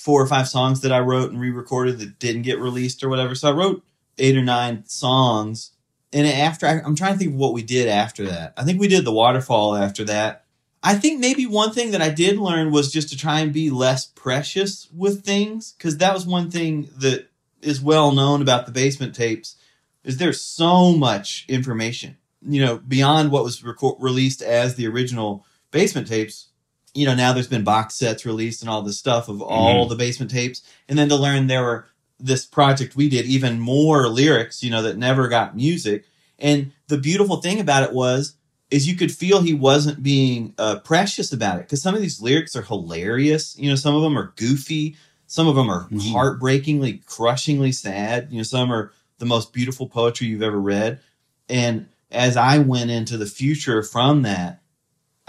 four 0.00 0.22
or 0.22 0.26
five 0.26 0.48
songs 0.48 0.80
that 0.80 0.92
I 0.92 1.00
wrote 1.00 1.30
and 1.30 1.40
re 1.40 1.50
recorded 1.50 1.98
that 1.98 2.18
didn't 2.18 2.42
get 2.42 2.58
released 2.58 3.04
or 3.04 3.08
whatever. 3.08 3.34
So 3.34 3.50
I 3.50 3.52
wrote 3.52 3.84
eight 4.18 4.36
or 4.36 4.42
nine 4.42 4.84
songs. 4.86 5.72
And 6.12 6.26
after, 6.26 6.66
I, 6.66 6.80
I'm 6.84 6.96
trying 6.96 7.12
to 7.12 7.18
think 7.18 7.32
of 7.32 7.36
what 7.36 7.52
we 7.52 7.62
did 7.62 7.86
after 7.88 8.26
that. 8.26 8.54
I 8.56 8.64
think 8.64 8.80
we 8.80 8.88
did 8.88 9.04
The 9.04 9.12
Waterfall 9.12 9.76
after 9.76 10.04
that. 10.04 10.44
I 10.82 10.94
think 10.94 11.20
maybe 11.20 11.44
one 11.44 11.72
thing 11.72 11.90
that 11.90 12.00
I 12.00 12.08
did 12.08 12.38
learn 12.38 12.72
was 12.72 12.90
just 12.90 13.10
to 13.10 13.16
try 13.16 13.40
and 13.40 13.52
be 13.52 13.68
less 13.68 14.06
precious 14.06 14.88
with 14.96 15.24
things 15.24 15.72
because 15.72 15.98
that 15.98 16.14
was 16.14 16.26
one 16.26 16.50
thing 16.50 16.88
that 16.96 17.28
is 17.60 17.82
well 17.82 18.12
known 18.12 18.40
about 18.40 18.64
the 18.64 18.72
basement 18.72 19.14
tapes 19.14 19.56
is 20.02 20.16
there's 20.16 20.40
so 20.40 20.92
much 20.92 21.44
information 21.48 22.16
you 22.42 22.64
know 22.64 22.78
beyond 22.78 23.30
what 23.30 23.44
was 23.44 23.62
released 23.98 24.40
as 24.40 24.76
the 24.76 24.86
original 24.86 25.44
basement 25.70 26.06
tapes 26.06 26.48
you 26.94 27.06
know 27.06 27.14
now 27.14 27.32
there's 27.32 27.46
been 27.48 27.64
box 27.64 27.94
sets 27.94 28.26
released 28.26 28.62
and 28.62 28.70
all 28.70 28.82
this 28.82 28.98
stuff 28.98 29.28
of 29.28 29.40
all 29.42 29.86
the 29.86 29.94
basement 29.96 30.30
tapes 30.30 30.62
and 30.88 30.98
then 30.98 31.08
to 31.08 31.16
learn 31.16 31.46
there 31.46 31.62
were 31.62 31.86
this 32.18 32.44
project 32.44 32.96
we 32.96 33.08
did 33.08 33.26
even 33.26 33.60
more 33.60 34.08
lyrics 34.08 34.62
you 34.62 34.70
know 34.70 34.82
that 34.82 34.96
never 34.98 35.28
got 35.28 35.56
music 35.56 36.04
and 36.38 36.72
the 36.88 36.98
beautiful 36.98 37.36
thing 37.36 37.60
about 37.60 37.82
it 37.82 37.92
was 37.92 38.34
is 38.70 38.86
you 38.88 38.96
could 38.96 39.10
feel 39.10 39.40
he 39.42 39.52
wasn't 39.54 40.02
being 40.02 40.54
uh, 40.58 40.78
precious 40.80 41.32
about 41.32 41.56
it 41.58 41.62
because 41.62 41.82
some 41.82 41.94
of 41.94 42.00
these 42.00 42.20
lyrics 42.22 42.54
are 42.54 42.62
hilarious. 42.62 43.58
You 43.58 43.68
know, 43.68 43.74
some 43.74 43.96
of 43.96 44.02
them 44.02 44.16
are 44.16 44.32
goofy, 44.36 44.96
some 45.26 45.48
of 45.48 45.56
them 45.56 45.68
are 45.68 45.88
Mhm. 45.88 46.12
heartbreakingly, 46.12 47.02
crushingly 47.04 47.72
sad. 47.72 48.28
You 48.30 48.38
know, 48.38 48.42
some 48.44 48.72
are 48.72 48.92
the 49.18 49.26
most 49.26 49.52
beautiful 49.52 49.88
poetry 49.88 50.28
you've 50.28 50.42
ever 50.42 50.60
read. 50.60 51.00
And 51.48 51.86
as 52.12 52.36
I 52.36 52.58
went 52.58 52.92
into 52.92 53.16
the 53.16 53.26
future 53.26 53.82
from 53.82 54.22
that, 54.22 54.60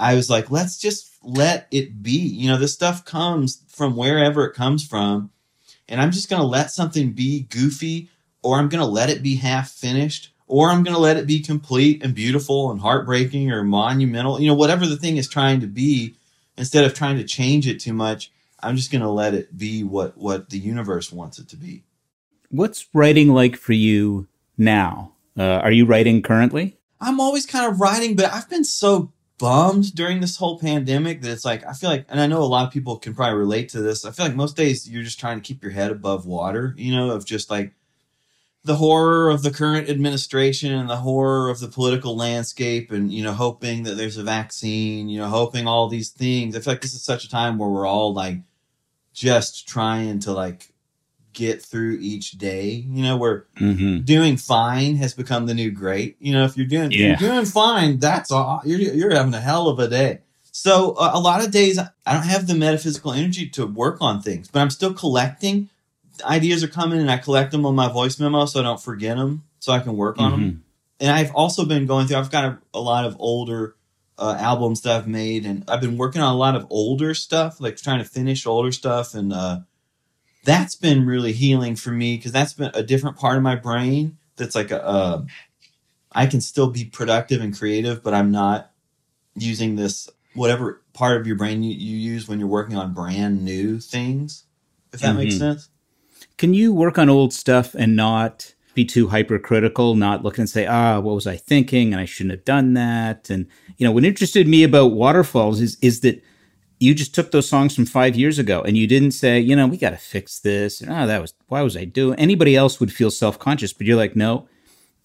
I 0.02 0.16
was 0.16 0.32
like, 0.32 0.50
let's 0.50 0.80
just 0.80 1.16
let 1.24 1.68
it 1.70 2.02
be. 2.02 2.18
You 2.18 2.50
know, 2.50 2.58
this 2.58 2.74
stuff 2.74 3.06
comes 3.06 3.64
from 3.68 3.96
wherever 3.96 4.46
it 4.46 4.56
comes 4.56 4.86
from. 4.86 5.30
And 5.88 6.02
I'm 6.02 6.12
just 6.12 6.28
going 6.28 6.42
to 6.42 6.48
let 6.48 6.72
something 6.72 7.12
be 7.12 7.42
goofy 7.44 8.10
or 8.42 8.58
I'm 8.58 8.68
going 8.68 8.84
to 8.84 8.90
let 8.90 9.12
it 9.12 9.22
be 9.22 9.36
half 9.36 9.70
finished 9.70 10.34
or 10.48 10.70
I'm 10.70 10.82
going 10.84 10.96
to 10.96 11.02
let 11.02 11.18
it 11.18 11.28
be 11.28 11.40
complete 11.40 12.04
and 12.04 12.16
beautiful 12.16 12.72
and 12.72 12.82
heartbreaking 12.82 13.52
or 13.52 13.64
monumental. 13.64 14.42
You 14.42 14.48
know, 14.48 14.56
whatever 14.56 14.88
the 14.88 14.98
thing 14.98 15.18
is 15.18 15.30
trying 15.30 15.60
to 15.60 15.68
be, 15.68 16.16
instead 16.58 16.84
of 16.84 16.96
trying 16.96 17.18
to 17.18 17.24
change 17.24 17.68
it 17.68 17.80
too 17.80 17.94
much, 17.94 18.32
I'm 18.60 18.78
just 18.78 18.92
going 18.92 19.04
to 19.04 19.10
let 19.10 19.36
it 19.36 19.56
be 19.56 19.84
what 19.84 20.18
what 20.18 20.50
the 20.50 20.58
universe 20.58 21.12
wants 21.12 21.38
it 21.38 21.48
to 21.50 21.58
be. 21.58 21.84
What's 22.50 22.88
writing 22.92 23.30
like 23.34 23.56
for 23.56 23.74
you 23.74 24.28
now? 24.58 25.14
Uh, 25.38 25.44
are 25.44 25.72
you 25.72 25.86
writing 25.86 26.24
currently? 26.24 26.78
I'm 27.00 27.20
always 27.20 27.46
kind 27.46 27.72
of 27.72 27.80
writing, 27.80 28.16
but 28.16 28.34
I've 28.34 28.50
been 28.50 28.64
so 28.64 29.12
bummed 29.42 29.96
during 29.96 30.22
this 30.22 30.38
whole 30.38 30.60
pandemic 30.60 31.22
that 31.22 31.32
it's 31.32 31.44
like 31.44 31.66
I 31.66 31.74
feel 31.74 31.90
like, 31.90 32.06
and 32.10 32.22
I 32.22 32.28
know 32.28 32.44
a 32.44 32.46
lot 32.46 32.68
of 32.68 32.72
people 32.72 33.00
can 33.00 33.16
probably 33.16 33.40
relate 33.40 33.70
to 33.70 33.82
this. 33.82 34.06
I 34.06 34.12
feel 34.12 34.28
like 34.28 34.36
most 34.36 34.56
days 34.56 34.88
you're 34.88 35.02
just 35.02 35.20
trying 35.20 35.42
to 35.42 35.44
keep 35.44 35.64
your 35.64 35.72
head 35.72 35.90
above 35.90 36.28
water, 36.28 36.76
you 36.78 36.96
know, 36.96 37.10
of 37.10 37.26
just 37.26 37.50
like 37.50 37.74
the 38.64 38.76
horror 38.76 39.32
of 39.32 39.42
the 39.42 39.50
current 39.50 39.90
administration 39.90 40.72
and 40.72 40.88
the 40.88 40.98
horror 40.98 41.50
of 41.50 41.60
the 41.60 41.68
political 41.68 42.16
landscape, 42.16 42.92
and 42.92 43.12
you 43.12 43.24
know, 43.24 43.34
hoping 43.34 43.82
that 43.84 43.96
there's 43.96 44.18
a 44.18 44.24
vaccine, 44.24 45.10
you 45.10 45.20
know, 45.20 45.28
hoping 45.28 45.66
all 45.66 45.90
these 45.90 46.12
things. 46.12 46.56
I 46.56 46.60
feel 46.60 46.74
like 46.74 46.82
this 46.82 46.94
is 46.94 47.04
such 47.04 47.26
a 47.26 47.30
time 47.30 47.58
where 47.58 47.70
we're 47.70 47.88
all 47.88 48.14
like 48.14 48.38
just 49.12 49.68
trying 49.68 50.20
to 50.20 50.34
like 50.34 50.71
get 51.34 51.62
through 51.62 51.98
each 52.02 52.32
day, 52.34 52.70
you 52.70 53.04
know, 53.04 53.18
where 53.18 53.46
Mm-hmm. 53.60 54.02
doing 54.04 54.38
fine 54.38 54.96
has 54.98 55.14
become 55.14 55.46
the 55.46 55.54
new 55.54 55.72
great. 55.72 56.18
You 56.20 56.34
know, 56.34 56.46
if 56.46 56.58
you're 56.58 56.66
doing 56.66 56.92
if 56.92 56.98
Yeah. 56.98 57.08
you're 57.20 57.30
doing 57.32 57.46
fine, 57.46 58.00
that's 58.00 58.32
all. 58.32 58.62
You're 58.66 58.80
you're 58.80 59.14
having 59.16 59.34
a 59.34 59.40
hell 59.42 59.68
of 59.70 59.80
a 59.80 59.88
day. 59.88 60.20
So 60.52 60.94
uh, 60.94 61.12
a 61.14 61.20
lot 61.20 61.44
of 61.44 61.52
days 61.52 61.80
I 61.80 62.14
don't 62.14 62.24
have 62.26 62.48
the 62.48 62.56
metaphysical 62.56 63.14
energy 63.14 63.48
to 63.50 63.66
work 63.66 63.98
on 64.02 64.22
things, 64.22 64.48
but 64.50 64.60
I'm 64.60 64.70
still 64.70 64.94
collecting. 64.94 65.70
Ideas 66.26 66.64
are 66.64 66.68
coming, 66.68 67.00
and 67.00 67.10
I 67.10 67.18
collect 67.18 67.52
them 67.52 67.66
on 67.66 67.74
my 67.76 67.88
voice 67.92 68.20
memo 68.20 68.46
so 68.46 68.60
I 68.60 68.64
don't 68.64 68.82
forget 68.82 69.18
them, 69.18 69.44
so 69.60 69.72
I 69.72 69.80
can 69.80 69.96
work 69.98 70.20
on 70.20 70.32
them. 70.32 70.64
And 71.00 71.10
I've 71.10 71.34
also 71.34 71.66
been 71.66 71.88
going 71.88 72.06
through. 72.08 72.18
I've 72.18 72.30
got 72.30 72.46
a, 72.46 72.58
a 72.76 72.80
lot 72.80 73.06
of 73.06 73.16
older 73.20 73.76
uh, 74.20 74.36
albums 74.38 74.82
that 74.82 74.96
I've 74.98 75.08
made, 75.08 75.46
and 75.48 75.64
I've 75.68 75.82
been 75.82 75.98
working 75.98 76.22
on 76.22 76.32
a 76.34 76.38
lot 76.38 76.56
of 76.56 76.68
older 76.70 77.16
stuff, 77.16 77.60
like 77.60 77.78
trying 77.78 78.00
to 78.00 78.06
finish 78.06 78.46
older 78.46 78.72
stuff, 78.72 79.16
and 79.16 79.34
uh, 79.34 79.60
that's 80.44 80.76
been 80.76 81.06
really 81.06 81.34
healing 81.34 81.76
for 81.76 81.92
me 81.92 82.18
because 82.18 82.32
that's 82.32 82.54
been 82.54 82.72
a 82.74 82.84
different 82.84 83.18
part 83.18 83.38
of 83.38 83.44
my 83.44 83.56
brain 83.56 84.18
that's 84.38 84.56
like 84.56 84.72
a, 84.72 84.84
uh, 84.84 85.24
I 86.12 86.26
can 86.26 86.42
still 86.42 86.70
be 86.70 86.86
productive 86.86 87.42
and 87.42 87.58
creative, 87.58 88.04
but 88.04 88.14
I'm 88.14 88.32
not 88.32 88.72
using 89.36 89.76
this 89.76 90.10
whatever 90.34 90.82
part 90.94 91.20
of 91.20 91.28
your 91.28 91.36
brain 91.36 91.64
you, 91.64 91.74
you 91.74 91.98
use 91.98 92.28
when 92.28 92.40
you're 92.40 92.48
working 92.48 92.78
on 92.78 92.94
brand 92.94 93.44
new 93.44 93.80
things. 93.80 94.46
If 94.94 95.02
that 95.02 95.16
makes 95.16 95.36
Mhm. 95.36 95.40
sense. 95.40 95.70
Can 96.38 96.54
you 96.54 96.74
work 96.74 96.98
on 96.98 97.10
old 97.10 97.34
stuff 97.34 97.76
and 97.76 97.96
not 97.96 98.54
be 98.74 98.86
too 98.86 99.08
hypercritical, 99.10 99.96
not 99.96 100.24
look 100.24 100.38
and 100.38 100.50
say, 100.50 100.66
ah, 100.66 101.00
what 101.00 101.16
was 101.16 101.28
I 101.28 101.36
thinking? 101.36 101.94
And 101.94 102.02
I 102.02 102.06
shouldn't 102.06 102.32
have 102.32 102.46
done 102.46 102.74
that. 102.74 103.30
And, 103.30 103.48
you 103.78 103.86
know, 103.86 103.92
what 103.92 104.06
interested 104.06 104.48
me 104.48 104.64
about 104.64 104.94
Waterfalls 104.94 105.60
is, 105.62 105.78
is 105.82 106.00
that 106.02 106.24
you 106.82 106.96
just 106.96 107.14
took 107.14 107.32
those 107.32 107.48
songs 107.48 107.76
from 107.76 107.86
five 107.86 108.16
years 108.16 108.40
ago 108.40 108.62
and 108.64 108.76
you 108.76 108.88
didn't 108.88 109.12
say, 109.12 109.40
you 109.40 109.56
know, 109.56 109.68
we 109.68 109.78
got 109.78 109.92
to 109.92 109.98
fix 109.98 110.40
this. 110.40 110.82
And, 110.82 110.92
oh, 110.92 111.06
that 111.06 111.22
was, 111.22 111.36
why 111.48 111.62
was 111.62 111.78
I 111.78 111.86
doing? 111.86 112.18
Anybody 112.20 112.56
else 112.56 112.80
would 112.80 112.92
feel 112.92 113.12
self 113.12 113.38
conscious, 113.38 113.72
but 113.72 113.86
you're 113.86 113.98
like, 113.98 114.16
no, 114.16 114.48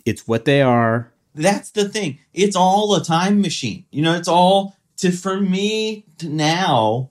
it's 0.07 0.27
what 0.27 0.47
they 0.47 0.63
are. 0.63 1.13
That's 1.35 1.71
the 1.71 1.87
thing. 1.87 2.19
It's 2.33 2.57
all 2.57 2.95
a 2.95 3.05
time 3.05 3.43
machine. 3.43 3.85
You 3.91 4.01
know, 4.03 4.15
it's 4.17 4.29
all 4.29 4.75
to 4.97 5.13
for 5.13 5.39
me 5.39 6.07
to 6.17 6.31
now 6.31 7.11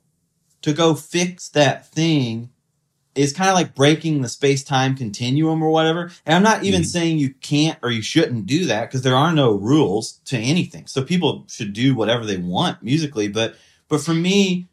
to 0.63 0.73
go 0.73 0.95
fix 0.95 1.47
that 1.49 1.87
thing 1.91 2.49
is 3.13 3.31
kind 3.33 3.49
of 3.49 3.55
like 3.55 3.75
breaking 3.75 4.21
the 4.23 4.29
space 4.29 4.63
time 4.63 4.95
continuum 4.95 5.61
or 5.61 5.69
whatever. 5.69 6.11
And 6.25 6.35
I'm 6.35 6.43
not 6.43 6.63
even 6.63 6.81
Mhm. 6.81 6.85
saying 6.87 7.17
you 7.19 7.35
can't 7.41 7.77
or 7.83 7.91
you 7.91 8.01
shouldn't 8.01 8.47
do 8.47 8.65
that 8.65 8.89
because 8.89 9.03
there 9.03 9.15
are 9.15 9.31
no 9.33 9.51
rules 9.53 10.19
to 10.25 10.37
anything. 10.37 10.87
So 10.87 11.03
people 11.03 11.45
should 11.47 11.73
do 11.73 11.95
whatever 11.95 12.25
they 12.25 12.37
want 12.37 12.81
musically. 12.83 13.27
But 13.27 13.55
but 13.87 14.01
for 14.01 14.13
me, 14.13 14.67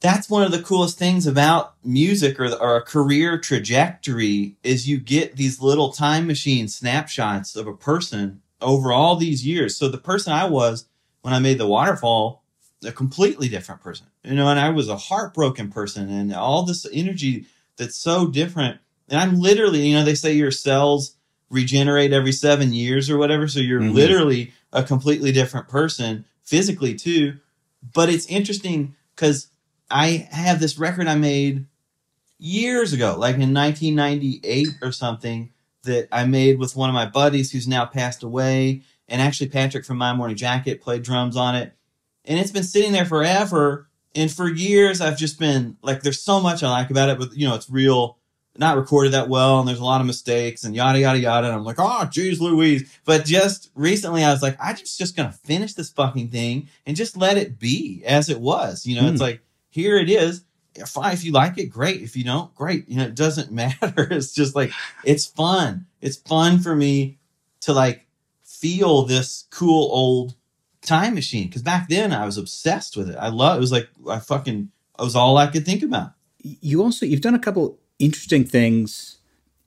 that's 0.00 0.30
one 0.30 0.42
of 0.42 0.50
the 0.52 0.62
coolest 0.62 0.98
things 0.98 1.26
about 1.26 1.74
music 1.84 2.40
or, 2.40 2.46
or 2.54 2.76
a 2.76 2.82
career 2.82 3.38
trajectory 3.38 4.56
is 4.62 4.88
you 4.88 4.98
get 4.98 5.36
these 5.36 5.60
little 5.60 5.92
time 5.92 6.26
machine 6.26 6.68
snapshots 6.68 7.54
of 7.54 7.66
a 7.66 7.76
person 7.76 8.40
over 8.62 8.92
all 8.92 9.16
these 9.16 9.46
years. 9.46 9.76
So 9.76 9.88
the 9.88 9.98
person 9.98 10.32
I 10.32 10.46
was 10.46 10.86
when 11.22 11.34
I 11.34 11.38
made 11.38 11.58
the 11.58 11.66
waterfall, 11.66 12.42
a 12.82 12.92
completely 12.92 13.48
different 13.48 13.82
person, 13.82 14.06
you 14.24 14.34
know, 14.34 14.48
and 14.48 14.58
I 14.58 14.70
was 14.70 14.88
a 14.88 14.96
heartbroken 14.96 15.70
person 15.70 16.08
and 16.08 16.34
all 16.34 16.62
this 16.62 16.86
energy 16.90 17.44
that's 17.76 17.96
so 17.96 18.26
different. 18.26 18.80
And 19.10 19.20
I'm 19.20 19.38
literally, 19.38 19.86
you 19.88 19.96
know, 19.96 20.04
they 20.04 20.14
say 20.14 20.32
your 20.32 20.50
cells 20.50 21.14
regenerate 21.50 22.12
every 22.12 22.32
seven 22.32 22.72
years 22.72 23.10
or 23.10 23.18
whatever. 23.18 23.48
So 23.48 23.60
you're 23.60 23.80
Mhm. 23.80 23.92
literally 23.92 24.52
a 24.72 24.82
completely 24.82 25.32
different 25.32 25.68
person 25.68 26.24
physically 26.42 26.94
too. 26.94 27.38
But 27.82 28.08
it's 28.08 28.26
interesting 28.26 28.94
because 29.14 29.48
I 29.90 30.28
have 30.30 30.60
this 30.60 30.78
record 30.78 31.06
I 31.06 31.16
made 31.16 31.66
years 32.38 32.92
ago, 32.92 33.16
like 33.18 33.36
in 33.36 33.54
1998 33.54 34.68
or 34.82 34.92
something, 34.92 35.52
that 35.84 36.08
I 36.12 36.24
made 36.24 36.58
with 36.58 36.76
one 36.76 36.90
of 36.90 36.94
my 36.94 37.06
buddies 37.06 37.50
who's 37.52 37.68
now 37.68 37.86
passed 37.86 38.22
away. 38.22 38.82
And 39.08 39.20
actually, 39.20 39.48
Patrick 39.48 39.84
from 39.84 39.98
My 39.98 40.12
Morning 40.14 40.36
Jacket 40.36 40.80
played 40.82 41.02
drums 41.02 41.36
on 41.36 41.56
it. 41.56 41.72
And 42.24 42.38
it's 42.38 42.52
been 42.52 42.64
sitting 42.64 42.92
there 42.92 43.04
forever. 43.04 43.88
And 44.14 44.30
for 44.30 44.48
years, 44.48 45.00
I've 45.00 45.18
just 45.18 45.38
been 45.38 45.76
like, 45.82 46.02
there's 46.02 46.22
so 46.22 46.40
much 46.40 46.62
I 46.62 46.70
like 46.70 46.90
about 46.90 47.08
it, 47.08 47.18
but 47.18 47.34
you 47.34 47.48
know, 47.48 47.54
it's 47.54 47.70
real, 47.70 48.18
not 48.58 48.76
recorded 48.76 49.12
that 49.12 49.28
well, 49.28 49.60
and 49.60 49.68
there's 49.68 49.78
a 49.78 49.84
lot 49.84 50.00
of 50.00 50.06
mistakes 50.06 50.64
and 50.64 50.74
yada 50.74 50.98
yada 50.98 51.18
yada. 51.18 51.46
And 51.46 51.56
I'm 51.56 51.64
like, 51.64 51.76
oh, 51.78 52.04
geez, 52.10 52.40
Louise. 52.40 52.92
But 53.04 53.24
just 53.24 53.70
recently, 53.74 54.24
I 54.24 54.32
was 54.32 54.42
like, 54.42 54.56
I'm 54.60 54.76
just 54.76 54.98
just 54.98 55.16
gonna 55.16 55.32
finish 55.32 55.74
this 55.74 55.90
fucking 55.90 56.28
thing 56.28 56.68
and 56.86 56.96
just 56.96 57.16
let 57.16 57.36
it 57.38 57.58
be 57.58 58.02
as 58.06 58.28
it 58.28 58.40
was. 58.40 58.84
You 58.86 59.00
know, 59.00 59.08
it's 59.08 59.18
Hmm. 59.20 59.24
like 59.24 59.40
here 59.70 59.96
it 59.96 60.10
is. 60.10 60.44
Fine, 60.86 61.14
if 61.14 61.24
you 61.24 61.32
like 61.32 61.58
it, 61.58 61.66
great. 61.66 62.00
If 62.00 62.16
you 62.16 62.22
don't, 62.24 62.54
great. 62.54 62.88
You 62.88 62.96
know, 62.98 63.04
it 63.04 63.14
doesn't 63.16 63.50
matter. 63.62 64.08
It's 64.10 64.32
just 64.32 64.54
like 64.54 64.72
it's 65.04 65.26
fun. 65.26 65.86
It's 66.00 66.16
fun 66.16 66.58
for 66.60 66.74
me 66.76 67.18
to 67.62 67.72
like 67.72 68.06
feel 68.44 69.02
this 69.02 69.46
cool 69.50 69.90
old 69.92 70.34
time 70.82 71.14
machine 71.14 71.46
because 71.48 71.62
back 71.62 71.88
then 71.88 72.12
I 72.12 72.24
was 72.24 72.38
obsessed 72.38 72.96
with 72.96 73.10
it. 73.10 73.16
I 73.18 73.28
love 73.28 73.56
it 73.56 73.60
was 73.60 73.72
like 73.72 73.88
I 74.08 74.18
fucking 74.18 74.70
it 74.98 75.02
was 75.02 75.16
all 75.16 75.36
I 75.38 75.46
could 75.48 75.64
think 75.66 75.82
about. 75.82 76.12
you 76.42 76.82
also 76.82 77.04
you've 77.04 77.20
done 77.20 77.34
a 77.34 77.38
couple 77.38 77.78
interesting 78.00 78.44
things 78.44 79.18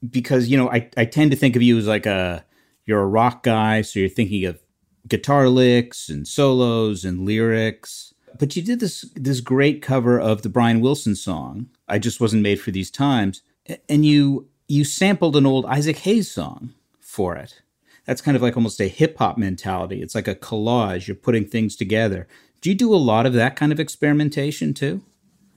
because 0.10 0.50
you 0.50 0.58
know 0.58 0.70
I, 0.70 0.90
I 0.98 1.06
tend 1.06 1.32
to 1.32 1.38
think 1.38 1.56
of 1.56 1.62
you 1.62 1.78
as 1.78 1.88
like 1.88 2.06
a 2.06 2.44
you're 2.86 3.02
a 3.02 3.08
rock 3.08 3.44
guy 3.44 3.82
so 3.82 4.00
you're 4.00 4.10
thinking 4.10 4.44
of 4.46 4.60
guitar 5.08 5.48
licks 5.48 6.10
and 6.10 6.28
solos 6.28 7.06
and 7.06 7.26
lyrics. 7.26 8.14
But 8.38 8.56
you 8.56 8.62
did 8.62 8.80
this 8.80 9.02
this 9.16 9.40
great 9.40 9.82
cover 9.82 10.20
of 10.20 10.42
the 10.42 10.50
Brian 10.50 10.82
Wilson 10.82 11.16
song 11.16 11.68
I 11.88 12.00
just 12.00 12.20
wasn't 12.20 12.44
made 12.44 12.60
for 12.60 12.72
these 12.72 12.92
times 12.92 13.42
and 13.88 14.06
you 14.06 14.50
you 14.68 14.84
sampled 14.84 15.36
an 15.36 15.46
old 15.46 15.66
Isaac 15.68 16.00
Hayes 16.00 16.32
song 16.32 16.74
for 17.00 17.36
it. 17.36 17.62
That's 18.06 18.22
kind 18.22 18.36
of 18.36 18.42
like 18.42 18.58
almost 18.58 18.82
a 18.82 18.88
hip 18.88 19.18
hop 19.18 19.38
mentality. 19.38 20.02
It's 20.02 20.16
like 20.16 20.28
a 20.28 20.36
collage. 20.36 21.08
You're 21.08 21.16
putting 21.16 21.46
things 21.46 21.76
together. 21.76 22.28
Do 22.60 22.70
you 22.70 22.76
do 22.76 22.94
a 22.94 22.98
lot 22.98 23.26
of 23.26 23.34
that 23.34 23.56
kind 23.56 23.72
of 23.72 23.80
experimentation 23.80 24.74
too 24.74 25.04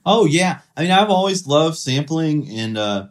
Oh 0.07 0.25
yeah. 0.25 0.61
I 0.75 0.83
mean 0.83 0.91
I've 0.91 1.09
always 1.09 1.45
loved 1.45 1.77
sampling 1.77 2.49
and 2.49 2.77
uh 2.77 3.07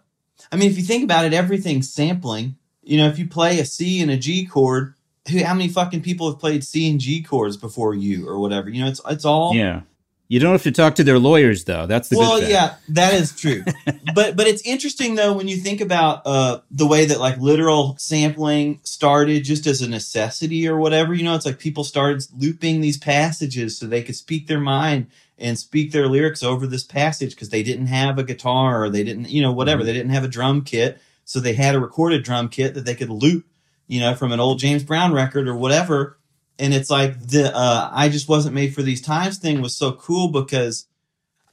I 0.50 0.56
mean 0.56 0.70
if 0.70 0.78
you 0.78 0.82
think 0.82 1.04
about 1.04 1.26
it, 1.26 1.34
everything's 1.34 1.92
sampling. 1.92 2.56
You 2.82 2.96
know, 2.96 3.08
if 3.08 3.18
you 3.18 3.28
play 3.28 3.60
a 3.60 3.66
C 3.66 4.00
and 4.00 4.10
a 4.10 4.16
G 4.16 4.46
chord, 4.46 4.94
who 5.30 5.44
how 5.44 5.52
many 5.52 5.68
fucking 5.68 6.02
people 6.02 6.30
have 6.30 6.40
played 6.40 6.64
C 6.64 6.90
and 6.90 6.98
G 6.98 7.22
chords 7.22 7.58
before 7.58 7.94
you 7.94 8.26
or 8.26 8.40
whatever? 8.40 8.70
You 8.70 8.82
know, 8.82 8.88
it's 8.88 9.02
it's 9.08 9.26
all 9.26 9.54
Yeah. 9.54 9.82
You 10.28 10.40
don't 10.40 10.50
have 10.50 10.64
to 10.64 10.72
talk 10.72 10.96
to 10.96 11.04
their 11.04 11.20
lawyers 11.20 11.64
though. 11.64 11.86
That's 11.86 12.08
the 12.08 12.18
well, 12.18 12.42
yeah, 12.42 12.76
that 12.88 13.14
is 13.14 13.32
true. 13.36 13.62
but 14.14 14.34
but 14.34 14.48
it's 14.48 14.62
interesting 14.62 15.14
though 15.14 15.34
when 15.34 15.46
you 15.46 15.56
think 15.56 15.80
about 15.80 16.22
uh, 16.26 16.60
the 16.70 16.86
way 16.86 17.04
that 17.04 17.20
like 17.20 17.38
literal 17.38 17.94
sampling 17.98 18.80
started 18.82 19.44
just 19.44 19.68
as 19.68 19.82
a 19.82 19.88
necessity 19.88 20.66
or 20.66 20.78
whatever. 20.78 21.14
You 21.14 21.22
know, 21.22 21.36
it's 21.36 21.46
like 21.46 21.60
people 21.60 21.84
started 21.84 22.26
looping 22.36 22.80
these 22.80 22.98
passages 22.98 23.78
so 23.78 23.86
they 23.86 24.02
could 24.02 24.16
speak 24.16 24.48
their 24.48 24.58
mind 24.58 25.06
and 25.38 25.58
speak 25.58 25.92
their 25.92 26.08
lyrics 26.08 26.42
over 26.42 26.66
this 26.66 26.84
passage 26.84 27.30
because 27.30 27.50
they 27.50 27.62
didn't 27.62 27.86
have 27.86 28.18
a 28.18 28.24
guitar 28.24 28.82
or 28.82 28.90
they 28.90 29.04
didn't, 29.04 29.28
you 29.28 29.42
know, 29.42 29.52
whatever. 29.52 29.84
They 29.84 29.92
didn't 29.92 30.12
have 30.12 30.24
a 30.24 30.28
drum 30.28 30.62
kit, 30.62 30.98
so 31.24 31.40
they 31.40 31.54
had 31.54 31.74
a 31.74 31.80
recorded 31.80 32.24
drum 32.24 32.48
kit 32.48 32.74
that 32.74 32.84
they 32.84 32.94
could 32.94 33.10
loop, 33.10 33.46
you 33.86 34.00
know, 34.00 34.14
from 34.14 34.32
an 34.32 34.40
old 34.40 34.58
James 34.58 34.82
Brown 34.82 35.12
record 35.12 35.46
or 35.46 35.56
whatever. 35.56 36.18
And 36.58 36.72
it's 36.72 36.90
like 36.90 37.20
the 37.20 37.54
uh, 37.54 37.90
I 37.92 38.08
just 38.08 38.28
wasn't 38.28 38.54
made 38.54 38.74
for 38.74 38.82
these 38.82 39.02
times 39.02 39.38
thing 39.38 39.60
was 39.60 39.76
so 39.76 39.92
cool 39.92 40.28
because 40.28 40.86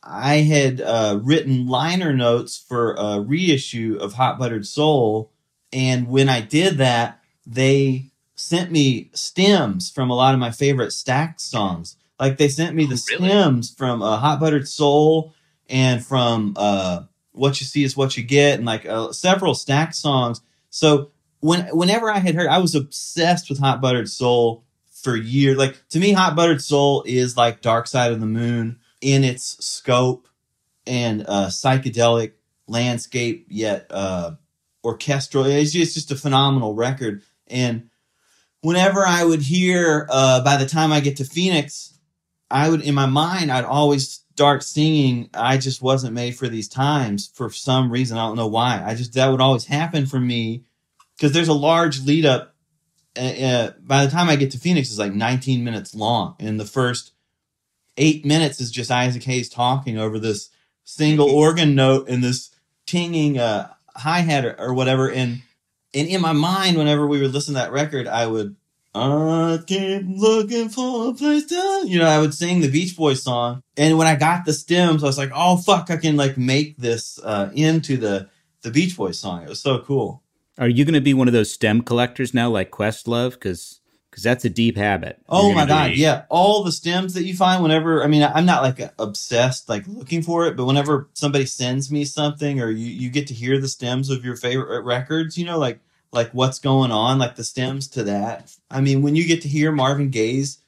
I 0.02 0.38
had 0.38 0.82
uh, 0.82 1.20
written 1.22 1.68
liner 1.68 2.14
notes 2.14 2.58
for 2.58 2.94
a 2.94 3.20
reissue 3.20 3.98
of 4.00 4.14
Hot 4.14 4.38
Buttered 4.38 4.66
Soul, 4.66 5.32
and 5.72 6.08
when 6.08 6.30
I 6.30 6.42
did 6.42 6.78
that, 6.78 7.20
they 7.46 8.12
sent 8.36 8.72
me 8.72 9.10
stems 9.14 9.90
from 9.90 10.10
a 10.10 10.16
lot 10.16 10.34
of 10.34 10.40
my 10.40 10.52
favorite 10.52 10.90
Stax 10.90 11.42
songs. 11.42 11.98
Like 12.20 12.38
they 12.38 12.48
sent 12.48 12.76
me 12.76 12.86
the 12.86 13.02
really? 13.10 13.30
stems 13.30 13.74
from 13.74 14.02
uh, 14.02 14.18
Hot 14.18 14.40
Buttered 14.40 14.68
Soul 14.68 15.34
and 15.70 16.06
from 16.06 16.54
uh, 16.58 17.04
What 17.32 17.60
You 17.60 17.66
See 17.66 17.84
Is 17.84 17.98
What 17.98 18.16
You 18.16 18.24
Get, 18.24 18.58
and 18.58 18.66
like 18.66 18.86
uh, 18.86 19.12
several 19.12 19.54
Stax 19.54 19.96
songs. 19.96 20.42
So 20.70 21.12
when 21.40 21.68
whenever 21.68 22.10
I 22.10 22.20
had 22.20 22.36
heard, 22.36 22.48
I 22.48 22.60
was 22.60 22.76
obsessed 22.76 23.50
with 23.50 23.60
Hot 23.60 23.82
Buttered 23.82 24.10
Soul 24.10 24.64
for 24.92 25.16
years. 25.16 25.58
Like 25.58 25.82
to 25.90 26.00
me, 26.00 26.14
Hot 26.14 26.36
Buttered 26.36 26.62
Soul 26.62 27.04
is 27.06 27.36
like 27.36 27.62
Dark 27.62 27.88
Side 27.88 28.12
of 28.12 28.20
the 28.20 28.26
Moon 28.26 28.80
in 29.02 29.24
its 29.24 29.64
scope 29.64 30.28
and 30.88 31.26
uh, 31.28 31.48
psychedelic 31.48 32.34
landscape, 32.68 33.48
yet 33.50 33.88
uh, 33.90 34.32
orchestral. 34.84 35.46
It's 35.46 35.72
just, 35.72 35.84
it's 35.84 35.94
just 35.94 36.12
a 36.12 36.16
phenomenal 36.16 36.74
record. 36.74 37.24
And 37.48 37.90
whenever 38.62 39.06
I 39.06 39.24
would 39.24 39.42
hear, 39.42 40.08
uh, 40.10 40.44
by 40.44 40.58
the 40.58 40.66
time 40.66 40.92
I 40.92 41.02
get 41.02 41.18
to 41.18 41.26
Phoenix, 41.26 41.93
I 42.54 42.70
would, 42.70 42.82
in 42.82 42.94
my 42.94 43.08
mind, 43.08 43.52
I'd 43.52 43.66
always 43.66 44.24
start 44.34 44.64
singing. 44.64 45.30
I 45.34 45.58
just 45.58 45.82
wasn't 45.82 46.14
made 46.14 46.36
for 46.36 46.48
these 46.48 46.70
times 46.70 47.32
for 47.34 47.50
some 47.50 47.92
reason. 47.92 48.18
I 48.18 48.28
don't 48.28 48.38
know 48.38 48.48
why. 48.48 48.84
I 48.86 48.94
just, 48.94 49.14
that 49.14 49.28
would 49.28 49.42
always 49.42 49.66
happen 49.66 50.06
for 50.06 50.20
me 50.20 50.64
because 51.18 51.34
there's 51.34 51.48
a 51.48 51.54
large 51.54 52.06
lead 52.06 52.26
up. 52.26 52.56
Uh, 53.16 53.72
by 53.80 54.06
the 54.06 54.12
time 54.12 54.30
I 54.30 54.36
get 54.36 54.52
to 54.52 54.60
Phoenix, 54.60 54.90
it's 54.90 55.00
like 55.00 55.14
19 55.14 55.64
minutes 55.64 55.96
long. 55.96 56.36
And 56.40 56.60
the 56.60 56.66
first 56.66 57.14
eight 57.98 58.24
minutes 58.24 58.62
is 58.62 58.72
just 58.72 58.92
Isaac 58.92 59.24
Hayes 59.24 59.50
talking 59.50 59.98
over 59.98 60.20
this 60.20 60.50
single 60.84 61.30
organ 61.30 61.74
note 61.74 62.08
and 62.08 62.24
this 62.24 62.52
tinging 62.86 63.40
uh, 63.40 63.70
hi 63.96 64.20
hat 64.20 64.46
or, 64.46 64.60
or 64.60 64.74
whatever. 64.76 65.10
And 65.10 65.42
and 65.94 66.08
in 66.08 66.22
my 66.22 66.34
mind, 66.34 66.78
whenever 66.78 67.06
we 67.06 67.22
would 67.22 67.34
listen 67.34 67.54
to 67.54 67.60
that 67.60 67.72
record, 67.72 68.08
I 68.08 68.26
would 68.26 68.56
I 68.96 69.60
keep 69.66 70.04
looking 70.08 70.70
for 70.70 71.10
a 71.10 71.14
place 71.14 71.46
to 71.48 71.84
you 71.86 72.00
know, 72.00 72.06
I 72.06 72.20
would 72.20 72.34
sing 72.34 72.62
the 72.62 72.70
Beach 72.70 72.96
Boys 72.96 73.24
song. 73.24 73.64
And 73.76 73.98
when 73.98 74.08
I 74.08 74.16
got 74.16 74.46
the 74.46 74.54
stems, 74.54 75.04
I 75.04 75.08
was 75.08 75.18
like, 75.18 75.32
oh 75.34 75.58
fuck, 75.58 75.90
I 75.90 75.98
can 75.98 76.16
like 76.16 76.38
make 76.38 76.78
this 76.78 77.20
uh, 77.24 77.50
into 77.54 77.98
the 77.98 78.30
the 78.62 78.72
Beach 78.72 78.96
Boys 78.96 79.20
song. 79.20 79.44
It 79.44 79.50
was 79.50 79.62
so 79.62 79.80
cool. 79.80 80.22
Are 80.58 80.68
you 80.68 80.86
going 80.86 80.94
to 80.94 81.02
be 81.02 81.16
one 81.16 81.28
of 81.28 81.34
those 81.34 81.52
stem 81.52 81.82
collectors 81.82 82.34
now, 82.34 82.50
like 82.50 82.70
Questlove? 82.70 83.32
Because 83.32 83.80
because 84.14 84.24
that's 84.24 84.46
a 84.46 84.50
deep 84.50 84.78
habit. 84.78 85.20
Oh 85.28 85.52
my 85.54 85.66
god, 85.66 85.94
be- 85.94 85.98
yeah. 85.98 86.26
All 86.30 86.64
the 86.64 86.72
stems 86.72 87.16
that 87.16 87.24
you 87.24 87.36
find 87.36 87.64
whenever 87.64 88.04
I 88.04 88.08
mean 88.08 88.22
I'm 88.22 88.46
not 88.46 88.62
like 88.62 88.80
obsessed 89.00 89.68
like 89.68 89.88
looking 89.88 90.22
for 90.22 90.46
it, 90.46 90.56
but 90.56 90.66
whenever 90.66 91.10
somebody 91.14 91.48
sends 91.48 91.92
me 91.92 92.06
something 92.06 92.62
or 92.62 92.70
you, 92.70 92.86
you 92.86 93.10
get 93.10 93.26
to 93.28 93.34
hear 93.34 93.60
the 93.60 93.68
stems 93.68 94.12
of 94.12 94.24
your 94.24 94.36
favorite 94.36 94.84
records, 94.84 95.36
you 95.36 95.46
know, 95.46 95.58
like 95.58 95.80
like 96.14 96.32
what's 96.32 96.60
going 96.60 96.92
on, 96.92 97.20
like 97.20 97.36
the 97.36 97.44
stems 97.44 97.88
to 97.90 98.04
that. 98.04 98.56
I 98.70 98.82
mean, 98.82 99.02
when 99.02 99.16
you 99.16 99.26
get 99.26 99.42
to 99.42 99.48
hear 99.48 99.72
Marvin 99.72 100.10
Gaye's 100.10 100.60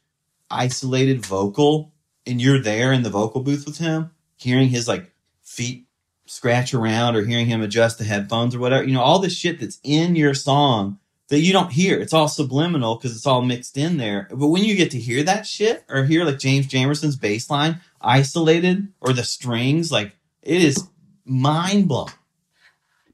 isolated 0.50 1.26
vocal 1.26 1.94
and 2.26 2.42
you're 2.42 2.62
there 2.62 2.92
in 2.92 3.04
the 3.04 3.10
vocal 3.10 3.42
booth 3.42 3.66
with 3.66 3.78
him, 3.78 4.12
hearing 4.36 4.70
his 4.70 4.88
like 4.88 5.12
feet 5.44 5.88
scratch 6.26 6.74
around 6.74 7.16
or 7.16 7.24
hearing 7.24 7.46
him 7.46 7.62
adjust 7.62 7.98
the 7.98 8.04
headphones 8.04 8.56
or 8.56 8.60
whatever, 8.60 8.84
you 8.84 8.94
know, 8.94 9.02
all 9.02 9.20
this 9.20 9.36
shit 9.36 9.60
that's 9.60 9.80
in 9.84 10.16
your 10.16 10.34
song 10.34 11.00
that 11.30 11.40
you 11.40 11.54
don't 11.54 11.72
hear. 11.72 12.00
It's 12.00 12.14
all 12.14 12.28
subliminal 12.28 12.96
because 12.96 13.16
it's 13.16 13.26
all 13.26 13.42
mixed 13.42 13.78
in 13.78 13.98
there. 13.98 14.28
But 14.32 14.48
when 14.48 14.64
you 14.64 14.76
get 14.76 14.92
to 14.92 15.00
hear 15.00 15.24
that 15.24 15.48
shit 15.48 15.84
or 15.90 16.06
hear 16.06 16.24
like 16.24 16.40
James 16.40 16.68
Jamerson's 16.68 17.16
bass 17.16 17.50
line 17.50 17.82
isolated 18.02 18.90
or 19.02 19.14
the 19.14 19.24
strings, 19.24 19.92
like 19.92 20.14
it 20.42 20.62
is 20.62 20.88
mind 21.26 21.88
blowing. 21.88 22.14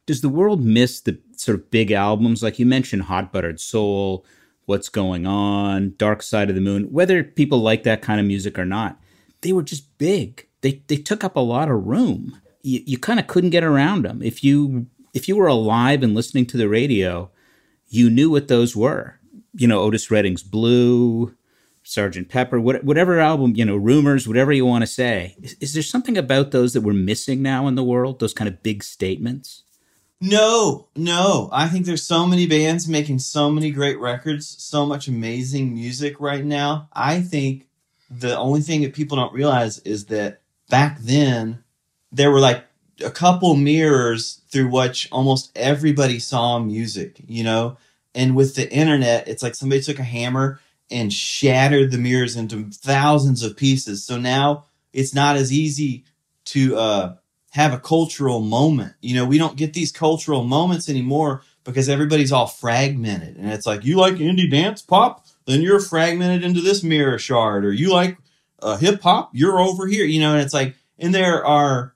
Does 0.05 0.21
the 0.21 0.29
world 0.29 0.63
miss 0.63 0.99
the 0.99 1.19
sort 1.41 1.57
of 1.57 1.71
big 1.71 1.91
albums 1.91 2.43
like 2.43 2.59
you 2.59 2.65
mentioned, 2.65 3.03
Hot 3.03 3.33
Buttered 3.33 3.59
Soul, 3.59 4.25
What's 4.65 4.89
Going 4.89 5.25
On, 5.25 5.93
Dark 5.97 6.21
Side 6.21 6.49
of 6.49 6.55
the 6.55 6.61
Moon? 6.61 6.91
Whether 6.91 7.23
people 7.23 7.59
like 7.59 7.83
that 7.83 8.01
kind 8.01 8.19
of 8.19 8.27
music 8.27 8.59
or 8.59 8.65
not, 8.65 8.99
they 9.41 9.51
were 9.51 9.63
just 9.63 9.97
big. 9.97 10.47
They 10.61 10.83
they 10.87 10.97
took 10.97 11.23
up 11.23 11.35
a 11.35 11.39
lot 11.39 11.69
of 11.69 11.87
room. 11.87 12.39
You, 12.61 12.81
you 12.85 12.97
kind 12.99 13.19
of 13.19 13.25
couldn't 13.25 13.49
get 13.49 13.63
around 13.63 14.05
them. 14.05 14.21
If 14.21 14.43
you 14.43 14.85
if 15.13 15.27
you 15.27 15.35
were 15.35 15.47
alive 15.47 16.03
and 16.03 16.13
listening 16.13 16.45
to 16.47 16.57
the 16.57 16.69
radio, 16.69 17.31
you 17.87 18.09
knew 18.09 18.29
what 18.29 18.47
those 18.47 18.75
were. 18.75 19.19
You 19.53 19.67
know, 19.67 19.81
Otis 19.81 20.11
Redding's 20.11 20.43
Blue, 20.43 21.35
Sergeant 21.83 22.29
Pepper, 22.29 22.59
what, 22.59 22.83
whatever 22.83 23.19
album, 23.19 23.53
you 23.55 23.65
know, 23.65 23.75
Rumors, 23.75 24.27
whatever 24.27 24.53
you 24.53 24.65
want 24.65 24.83
to 24.83 24.87
say. 24.87 25.35
Is, 25.41 25.55
is 25.59 25.73
there 25.73 25.83
something 25.83 26.17
about 26.17 26.51
those 26.51 26.73
that 26.73 26.81
we're 26.81 26.93
missing 26.93 27.41
now 27.41 27.67
in 27.67 27.75
the 27.75 27.83
world? 27.83 28.19
Those 28.19 28.33
kind 28.33 28.47
of 28.47 28.63
big 28.63 28.83
statements? 28.83 29.60
No, 30.21 30.87
no. 30.95 31.49
I 31.51 31.67
think 31.67 31.85
there's 31.85 32.03
so 32.05 32.27
many 32.27 32.45
bands 32.45 32.87
making 32.87 33.19
so 33.19 33.49
many 33.49 33.71
great 33.71 33.99
records, 33.99 34.47
so 34.47 34.85
much 34.85 35.07
amazing 35.07 35.73
music 35.73 36.19
right 36.19 36.45
now. 36.45 36.89
I 36.93 37.21
think 37.21 37.67
the 38.09 38.37
only 38.37 38.61
thing 38.61 38.81
that 38.83 38.93
people 38.93 39.17
don't 39.17 39.33
realize 39.33 39.79
is 39.79 40.05
that 40.07 40.41
back 40.69 40.99
then 40.99 41.63
there 42.11 42.29
were 42.29 42.39
like 42.39 42.65
a 43.03 43.09
couple 43.09 43.55
mirrors 43.55 44.41
through 44.49 44.69
which 44.69 45.09
almost 45.11 45.51
everybody 45.55 46.19
saw 46.19 46.59
music, 46.59 47.19
you 47.27 47.43
know? 47.43 47.77
And 48.13 48.35
with 48.35 48.55
the 48.55 48.71
internet, 48.71 49.27
it's 49.27 49.41
like 49.41 49.55
somebody 49.55 49.81
took 49.81 49.97
a 49.97 50.03
hammer 50.03 50.59
and 50.91 51.11
shattered 51.11 51.89
the 51.91 51.97
mirrors 51.97 52.35
into 52.35 52.69
thousands 52.69 53.41
of 53.41 53.57
pieces. 53.57 54.03
So 54.03 54.19
now 54.19 54.65
it's 54.93 55.15
not 55.15 55.35
as 55.35 55.51
easy 55.51 56.03
to 56.45 56.75
uh 56.75 57.15
have 57.51 57.73
a 57.73 57.79
cultural 57.79 58.41
moment. 58.41 58.93
You 59.01 59.15
know, 59.15 59.25
we 59.25 59.37
don't 59.37 59.57
get 59.57 59.73
these 59.73 59.91
cultural 59.91 60.43
moments 60.43 60.89
anymore 60.89 61.43
because 61.63 61.89
everybody's 61.89 62.31
all 62.31 62.47
fragmented. 62.47 63.37
And 63.37 63.51
it's 63.51 63.65
like, 63.65 63.85
you 63.85 63.97
like 63.97 64.15
indie 64.15 64.49
dance 64.49 64.81
pop? 64.81 65.25
Then 65.45 65.61
you're 65.61 65.79
fragmented 65.79 66.43
into 66.43 66.61
this 66.61 66.83
mirror 66.83 67.19
shard. 67.19 67.65
Or 67.65 67.73
you 67.73 67.91
like 67.91 68.17
uh, 68.61 68.77
hip 68.77 69.01
hop, 69.01 69.31
you're 69.33 69.59
over 69.59 69.87
here, 69.87 70.05
you 70.05 70.19
know, 70.19 70.33
and 70.33 70.41
it's 70.41 70.53
like, 70.53 70.75
and 70.97 71.13
there 71.13 71.45
are 71.45 71.93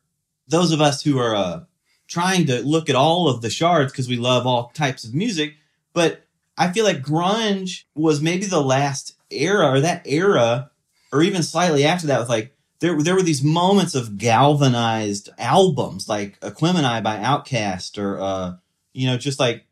those 0.47 0.71
of 0.71 0.81
us 0.81 1.01
who 1.01 1.19
are 1.19 1.35
uh, 1.35 1.63
trying 2.07 2.45
to 2.47 2.61
look 2.61 2.89
at 2.89 2.95
all 2.95 3.29
of 3.29 3.41
the 3.41 3.49
shards 3.49 3.91
because 3.91 4.07
we 4.07 4.17
love 4.17 4.45
all 4.45 4.71
types 4.73 5.03
of 5.03 5.13
music, 5.13 5.55
but 5.93 6.25
I 6.57 6.71
feel 6.71 6.85
like 6.85 7.01
grunge 7.01 7.83
was 7.95 8.21
maybe 8.21 8.45
the 8.45 8.61
last 8.61 9.15
era 9.29 9.67
or 9.67 9.81
that 9.81 10.03
era, 10.05 10.71
or 11.11 11.21
even 11.21 11.43
slightly 11.43 11.85
after 11.85 12.07
that, 12.07 12.19
with 12.19 12.29
like 12.29 12.54
there 12.85 13.01
there 13.01 13.15
were 13.15 13.23
these 13.23 13.43
moments 13.43 13.95
of 13.95 14.17
galvanized 14.17 15.29
albums 15.39 16.07
like 16.07 16.39
Aquemini 16.41 17.01
by 17.03 17.17
Outkast 17.17 17.97
or 18.01 18.19
uh, 18.19 18.55
you 18.93 19.07
know 19.07 19.17
just 19.17 19.39
like 19.39 19.65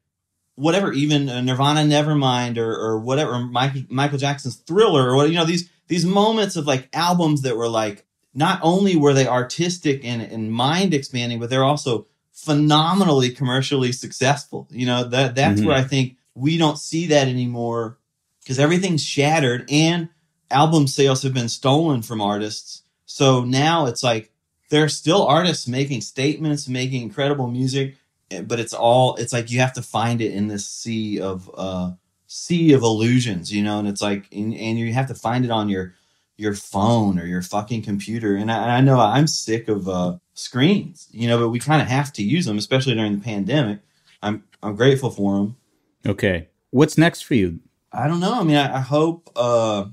whatever 0.56 0.92
even 0.94 1.30
uh, 1.30 1.42
Nirvana 1.42 1.82
Nevermind 1.82 2.58
or 2.58 2.76
or 2.76 3.00
whatever 3.00 3.40
Michael, 3.40 3.84
Michael 3.90 4.18
Jackson's 4.18 4.56
Thriller 4.56 5.10
or 5.10 5.16
what 5.16 5.30
you 5.30 5.36
know 5.36 5.46
these 5.46 5.70
these 5.88 6.06
moments 6.06 6.56
of 6.56 6.66
like 6.66 6.90
albums 6.94 7.42
that 7.44 7.56
were 7.58 7.70
like 7.70 8.06
not 8.34 8.60
only 8.64 8.96
were 8.96 9.14
they 9.14 9.28
artistic 9.28 10.04
and, 10.04 10.22
and 10.22 10.52
mind 10.52 10.94
expanding 10.94 11.40
but 11.40 11.50
they're 11.52 11.64
also 11.64 12.08
phenomenally 12.32 13.30
commercially 13.30 13.92
successful 13.92 14.68
you 14.72 14.86
know 14.86 15.04
that 15.04 15.36
that's 15.36 15.62
Mhm. 15.62 15.66
where 15.68 15.76
I 15.78 15.84
think 15.84 16.18
we 16.36 16.58
don't 16.58 16.80
see 16.80 17.08
that 17.08 17.28
anymore 17.28 17.98
because 18.42 18.60
everything's 18.60 19.04
shattered 19.04 19.66
and 19.70 20.10
album 20.52 20.88
sales 20.88 21.24
have 21.24 21.34
been 21.34 21.50
stolen 21.50 22.02
from 22.02 22.22
artists. 22.22 22.83
So 23.14 23.44
now 23.44 23.86
it's 23.86 24.02
like 24.02 24.32
there 24.72 24.84
are 24.84 24.90
still 24.90 25.28
artists 25.28 25.68
making 25.68 26.02
statements, 26.02 26.68
making 26.68 27.04
incredible 27.04 27.46
music, 27.46 27.96
eh, 28.32 28.42
but 28.42 28.60
it's 28.60 28.74
all 28.74 29.14
it's 29.18 29.32
like 29.32 29.52
you 29.52 29.60
have 29.60 29.74
to 29.74 29.84
find 29.84 30.20
it 30.20 30.34
in 30.34 30.48
this 30.48 30.68
sea 30.68 31.22
of 31.22 31.48
uh 31.54 31.92
sea 32.26 32.74
of 32.74 32.82
illusions, 32.82 33.54
you 33.54 33.62
know, 33.62 33.78
and 33.78 33.88
it's 33.88 34.02
like 34.02 34.26
and, 34.32 34.56
and 34.56 34.80
you 34.80 34.92
have 34.94 35.10
to 35.10 35.14
find 35.14 35.46
it 35.46 35.52
on 35.52 35.70
your 35.70 35.94
your 36.38 36.56
phone 36.56 37.20
or 37.20 37.28
your 37.28 37.44
fucking 37.44 37.84
computer. 37.84 38.36
And 38.36 38.52
I, 38.52 38.78
I 38.78 38.82
know 38.82 39.00
I'm 39.00 39.28
sick 39.28 39.68
of 39.68 39.88
uh 39.88 40.18
screens, 40.34 41.08
you 41.12 41.28
know, 41.28 41.38
but 41.38 41.50
we 41.50 41.60
kind 41.60 41.84
of 41.84 41.88
have 41.88 42.12
to 42.14 42.24
use 42.24 42.46
them, 42.48 42.58
especially 42.58 42.96
during 42.96 43.20
the 43.20 43.24
pandemic. 43.24 43.82
I'm 44.24 44.44
I'm 44.64 44.76
grateful 44.76 45.12
for 45.12 45.38
them. 45.38 45.56
Okay. 46.04 46.50
What's 46.72 46.98
next 46.98 47.22
for 47.22 47.36
you? 47.36 47.60
I 47.92 48.08
don't 48.08 48.20
know. 48.20 48.40
I 48.40 48.44
mean, 48.44 48.56
I, 48.56 48.78
I 48.78 48.80
hope. 48.80 49.30
uh 49.36 49.86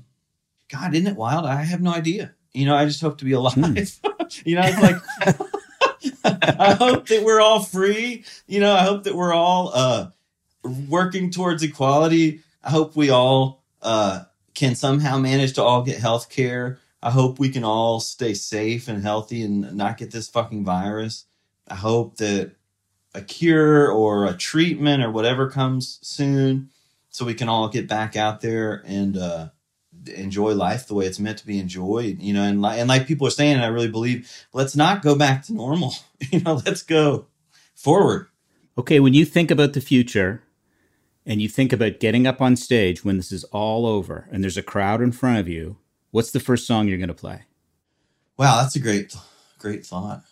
God, 0.69 0.95
isn't 0.95 1.05
it 1.05 1.17
wild? 1.17 1.45
I 1.45 1.63
have 1.63 1.81
no 1.81 1.93
idea. 1.93 2.33
You 2.53 2.65
know, 2.65 2.75
I 2.75 2.85
just 2.85 3.01
hope 3.01 3.17
to 3.19 3.25
be 3.25 3.31
alive. 3.31 3.57
you 4.45 4.55
know, 4.55 4.61
it's 4.63 4.81
like 4.81 5.39
I 6.59 6.73
hope 6.73 7.07
that 7.07 7.23
we're 7.23 7.41
all 7.41 7.61
free. 7.61 8.25
You 8.47 8.59
know, 8.59 8.73
I 8.73 8.83
hope 8.83 9.03
that 9.03 9.15
we're 9.15 9.33
all 9.33 9.71
uh 9.73 10.07
working 10.89 11.31
towards 11.31 11.63
equality. 11.63 12.41
I 12.63 12.69
hope 12.69 12.95
we 12.95 13.09
all 13.09 13.63
uh 13.81 14.23
can 14.53 14.75
somehow 14.75 15.17
manage 15.17 15.53
to 15.53 15.63
all 15.63 15.83
get 15.83 15.99
health 15.99 16.29
care. 16.29 16.79
I 17.01 17.09
hope 17.09 17.39
we 17.39 17.49
can 17.49 17.63
all 17.63 17.99
stay 17.99 18.33
safe 18.33 18.87
and 18.87 19.01
healthy 19.01 19.41
and 19.43 19.73
not 19.73 19.97
get 19.97 20.11
this 20.11 20.27
fucking 20.27 20.65
virus. 20.65 21.25
I 21.67 21.75
hope 21.75 22.17
that 22.17 22.51
a 23.13 23.21
cure 23.21 23.91
or 23.91 24.25
a 24.25 24.33
treatment 24.33 25.03
or 25.03 25.11
whatever 25.11 25.49
comes 25.49 25.99
soon 26.01 26.69
so 27.09 27.25
we 27.25 27.33
can 27.33 27.49
all 27.49 27.69
get 27.69 27.87
back 27.87 28.15
out 28.15 28.41
there 28.41 28.83
and 28.85 29.17
uh, 29.17 29.49
enjoy 30.07 30.53
life 30.53 30.87
the 30.87 30.93
way 30.93 31.05
it's 31.05 31.19
meant 31.19 31.37
to 31.37 31.45
be 31.45 31.59
enjoyed 31.59 32.19
you 32.19 32.33
know 32.33 32.43
and, 32.43 32.61
li- 32.61 32.79
and 32.79 32.89
like 32.89 33.07
people 33.07 33.27
are 33.27 33.31
saying 33.31 33.53
and 33.53 33.63
i 33.63 33.67
really 33.67 33.87
believe 33.87 34.45
let's 34.53 34.75
not 34.75 35.01
go 35.01 35.15
back 35.15 35.43
to 35.43 35.53
normal 35.53 35.93
you 36.31 36.39
know 36.41 36.61
let's 36.65 36.81
go 36.81 37.27
forward. 37.81 38.27
Okay, 38.77 38.99
when 38.99 39.13
you 39.13 39.25
think 39.25 39.51
about 39.51 39.73
the 39.73 39.81
future 39.81 40.43
and 41.25 41.41
you 41.41 41.49
think 41.49 41.73
about 41.73 41.99
getting 41.99 42.25
up 42.25 42.41
on 42.41 42.55
stage 42.55 43.03
when 43.03 43.17
this 43.17 43.31
is 43.31 43.43
all 43.45 43.85
over 43.85 44.27
and 44.31 44.43
there's 44.43 44.57
a 44.57 44.63
crowd 44.63 45.01
in 45.01 45.11
front 45.11 45.39
of 45.39 45.47
you, 45.47 45.77
what's 46.11 46.31
the 46.31 46.39
first 46.39 46.65
song 46.65 46.87
you're 46.87 46.97
going 46.97 47.07
to 47.07 47.13
play? 47.13 47.43
wow 48.37 48.61
that's 48.61 48.75
a 48.75 48.79
great 48.79 49.15
great 49.59 49.85
thought. 49.85 50.23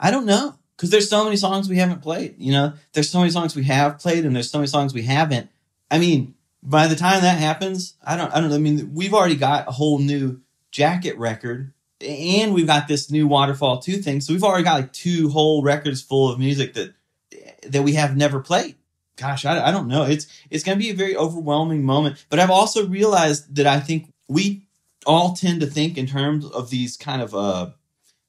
I 0.00 0.10
don't 0.10 0.26
know 0.26 0.56
because 0.76 0.90
there's 0.90 1.08
so 1.08 1.24
many 1.24 1.36
songs 1.36 1.68
we 1.68 1.76
haven't 1.76 2.02
played 2.02 2.34
you 2.38 2.52
know? 2.52 2.72
There's 2.92 3.10
so 3.10 3.20
many 3.20 3.30
songs 3.30 3.54
we 3.54 3.64
have 3.64 3.98
played 3.98 4.24
and 4.24 4.34
there's 4.34 4.50
so 4.50 4.58
many 4.58 4.68
songs 4.68 4.92
we 4.92 5.02
haven't 5.02 5.48
i 5.90 5.98
mean 5.98 6.34
by 6.62 6.86
the 6.86 6.96
time 6.96 7.22
that 7.22 7.38
happens 7.38 7.94
i 8.04 8.16
don't 8.16 8.32
i 8.34 8.40
don't 8.40 8.52
i 8.52 8.58
mean 8.58 8.92
we've 8.94 9.14
already 9.14 9.36
got 9.36 9.66
a 9.68 9.72
whole 9.72 9.98
new 9.98 10.40
jacket 10.70 11.16
record 11.18 11.72
and 12.00 12.52
we've 12.54 12.66
got 12.66 12.88
this 12.88 13.10
new 13.10 13.26
waterfall 13.26 13.78
2 13.80 13.96
thing 13.98 14.20
so 14.20 14.32
we've 14.32 14.44
already 14.44 14.64
got 14.64 14.80
like 14.80 14.92
two 14.92 15.28
whole 15.30 15.62
records 15.62 16.00
full 16.02 16.30
of 16.30 16.38
music 16.38 16.74
that 16.74 16.94
that 17.66 17.82
we 17.82 17.94
have 17.94 18.16
never 18.16 18.40
played 18.40 18.76
gosh 19.16 19.44
i, 19.44 19.68
I 19.68 19.70
don't 19.70 19.88
know 19.88 20.04
it's 20.04 20.26
it's 20.50 20.64
going 20.64 20.78
to 20.78 20.82
be 20.82 20.90
a 20.90 20.94
very 20.94 21.16
overwhelming 21.16 21.82
moment 21.84 22.24
but 22.30 22.38
i've 22.38 22.50
also 22.50 22.86
realized 22.86 23.54
that 23.56 23.66
i 23.66 23.78
think 23.80 24.10
we 24.28 24.62
all 25.04 25.34
tend 25.34 25.60
to 25.60 25.66
think 25.66 25.98
in 25.98 26.06
terms 26.06 26.46
of 26.46 26.70
these 26.70 26.96
kind 26.96 27.22
of 27.22 27.34
uh 27.34 27.70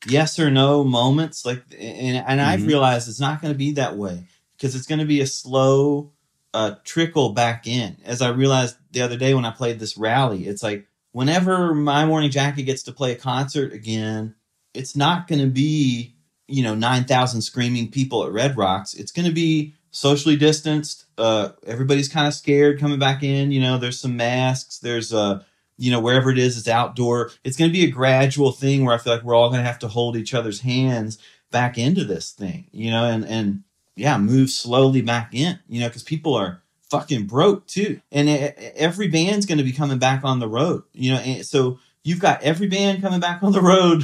yes 0.08 0.38
or 0.40 0.50
no 0.52 0.84
moments 0.84 1.46
like 1.46 1.64
and, 1.80 2.18
and 2.28 2.42
i've 2.42 2.62
Mhm. 2.62 2.68
realized 2.68 3.08
it's 3.08 3.20
not 3.20 3.42
going 3.42 3.54
to 3.54 3.58
be 3.58 3.72
that 3.74 3.96
way 3.96 4.24
because 4.58 4.76
it's 4.76 4.88
going 4.88 5.00
to 5.00 5.06
be 5.06 5.22
a 5.22 5.28
slow 5.28 6.12
uh 6.54 6.76
trickle 6.84 7.30
back 7.30 7.68
in 7.68 7.98
as 8.06 8.22
i 8.22 8.30
realized 8.30 8.76
the 8.92 9.02
other 9.02 9.18
day 9.18 9.34
when 9.34 9.46
i 9.46 9.52
played 9.52 9.80
this 9.80 9.98
rally 9.98 10.48
it's 10.48 10.64
like 10.64 10.88
whenever 11.12 11.74
my 11.74 12.06
morning 12.06 12.32
jacket 12.32 12.64
gets 12.64 12.84
to 12.84 12.92
play 12.92 13.12
a 13.12 13.16
concert 13.16 13.74
again 13.74 14.36
it's 14.74 14.96
not 14.96 15.28
going 15.28 15.42
to 15.42 15.48
be 15.48 16.16
you 16.48 16.64
know 16.64 16.76
9000 16.76 17.42
screaming 17.42 17.90
people 17.90 18.26
at 18.26 18.32
red 18.32 18.58
rocks 18.58 18.94
it's 18.94 19.12
going 19.12 19.28
to 19.28 19.34
be 19.34 19.74
socially 19.92 20.36
distanced 20.36 21.06
uh 21.18 21.50
everybody's 21.66 22.10
kind 22.10 22.28
of 22.28 22.34
scared 22.34 22.80
coming 22.80 23.00
back 23.00 23.24
in 23.24 23.52
you 23.52 23.62
know 23.62 23.78
there's 23.78 24.00
some 24.00 24.18
masks 24.18 24.80
there's 24.80 25.14
uh 25.14 25.42
you 25.78 25.92
know, 25.92 26.00
wherever 26.00 26.30
it 26.30 26.38
is, 26.38 26.58
it's 26.58 26.68
outdoor. 26.68 27.32
It's 27.44 27.58
going 27.58 27.70
to 27.70 27.74
be 27.78 27.84
a 27.84 27.92
gradual 27.92 28.52
thing 28.52 28.86
where 28.86 28.96
I 28.96 28.98
feel 28.98 29.14
like 29.14 29.24
we're 29.24 29.36
all 29.36 29.50
going 29.50 29.62
to 29.62 29.68
have 29.68 29.80
to 29.80 29.88
hold 29.88 30.16
each 30.16 30.34
other's 30.34 30.62
hands 30.62 31.18
back 31.52 31.78
into 31.78 32.04
this 32.04 32.32
thing, 32.32 32.68
you 32.72 32.92
know, 32.92 33.06
and, 33.06 33.26
and 33.26 33.64
yeah, 33.96 34.18
move 34.18 34.50
slowly 34.50 35.02
back 35.02 35.34
in, 35.34 35.60
you 35.68 35.82
know, 35.82 35.88
because 35.88 36.04
people 36.04 36.36
are 36.36 36.62
fucking 36.90 37.26
broke 37.26 37.68
too. 37.68 38.02
And 38.12 38.30
every 38.76 39.08
band's 39.08 39.46
going 39.46 39.58
to 39.58 39.64
be 39.64 39.72
coming 39.72 40.00
back 40.00 40.24
on 40.24 40.40
the 40.40 40.48
road, 40.48 40.84
you 40.94 41.12
know, 41.12 41.20
and 41.20 41.46
so 41.46 41.80
you've 42.04 42.20
got 42.20 42.44
every 42.44 42.68
band 42.68 43.02
coming 43.02 43.20
back 43.20 43.44
on 43.44 43.52
the 43.52 43.62
road 43.62 44.04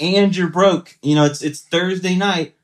and 0.00 0.36
you're 0.36 0.48
broke. 0.48 0.98
You 1.02 1.14
know, 1.14 1.24
it's, 1.24 1.42
it's 1.42 1.60
Thursday 1.60 2.14
night 2.14 2.54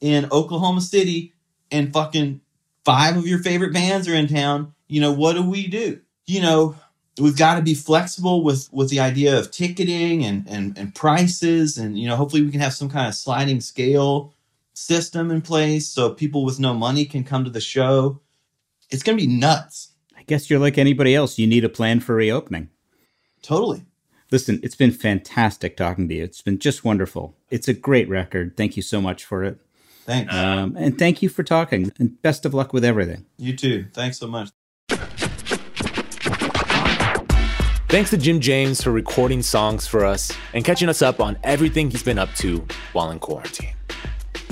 in 0.00 0.28
Oklahoma 0.32 0.80
City 0.80 1.34
and 1.70 1.92
fucking 1.92 2.40
five 2.84 3.16
of 3.16 3.26
your 3.26 3.38
favorite 3.38 3.72
bands 3.72 4.08
are 4.08 4.14
in 4.14 4.28
town. 4.28 4.74
You 4.88 5.00
know, 5.00 5.12
what 5.12 5.34
do 5.34 5.42
we 5.42 5.66
do? 5.66 6.00
You 6.26 6.42
know, 6.42 6.76
we've 7.18 7.36
got 7.36 7.56
to 7.56 7.62
be 7.62 7.74
flexible 7.74 8.42
with 8.42 8.68
with 8.72 8.90
the 8.90 9.00
idea 9.00 9.38
of 9.38 9.50
ticketing 9.50 10.24
and 10.24 10.46
and 10.48 10.76
and 10.78 10.94
prices 10.94 11.76
and 11.76 11.98
you 11.98 12.08
know 12.08 12.16
hopefully 12.16 12.42
we 12.42 12.50
can 12.50 12.60
have 12.60 12.72
some 12.72 12.88
kind 12.88 13.08
of 13.08 13.14
sliding 13.14 13.60
scale 13.60 14.32
system 14.74 15.30
in 15.30 15.40
place 15.42 15.88
so 15.88 16.10
people 16.10 16.44
with 16.44 16.58
no 16.58 16.72
money 16.74 17.04
can 17.04 17.24
come 17.24 17.44
to 17.44 17.50
the 17.50 17.60
show 17.60 18.20
it's 18.90 19.02
going 19.02 19.16
to 19.16 19.26
be 19.26 19.32
nuts 19.32 19.92
I 20.22 20.24
guess 20.24 20.48
you're 20.48 20.60
like 20.60 20.78
anybody 20.78 21.16
else. 21.16 21.36
You 21.36 21.48
need 21.48 21.64
a 21.64 21.68
plan 21.68 21.98
for 21.98 22.14
reopening. 22.14 22.70
totally 23.42 23.86
Listen, 24.30 24.60
it's 24.62 24.76
been 24.76 24.92
fantastic 24.92 25.76
talking 25.76 26.08
to 26.08 26.14
you. 26.14 26.22
It's 26.22 26.40
been 26.40 26.60
just 26.60 26.84
wonderful. 26.84 27.36
It's 27.50 27.66
a 27.66 27.74
great 27.74 28.08
record. 28.08 28.56
Thank 28.56 28.76
you 28.76 28.82
so 28.82 29.00
much 29.00 29.24
for 29.24 29.42
it. 29.42 29.58
thanks 30.04 30.32
Um, 30.32 30.76
and 30.78 30.96
thank 30.96 31.22
you 31.22 31.28
for 31.28 31.42
talking. 31.42 31.92
And 31.98 32.22
best 32.22 32.46
of 32.46 32.54
luck 32.54 32.72
with 32.72 32.84
everything. 32.84 33.26
you 33.36 33.56
too 33.56 33.86
thanks 33.92 34.18
so 34.18 34.28
much 34.28 34.50
Thanks 37.88 38.08
to 38.10 38.16
Jim 38.16 38.40
James 38.40 38.80
for 38.82 38.90
recording 38.90 39.42
songs 39.42 39.86
for 39.86 40.06
us 40.06 40.32
and 40.54 40.64
catching 40.64 40.88
us 40.88 41.02
up 41.02 41.20
on 41.20 41.36
everything 41.42 41.90
he's 41.90 42.02
been 42.02 42.18
up 42.18 42.32
to 42.36 42.64
while 42.94 43.10
in 43.10 43.18
quarantine. 43.18 43.74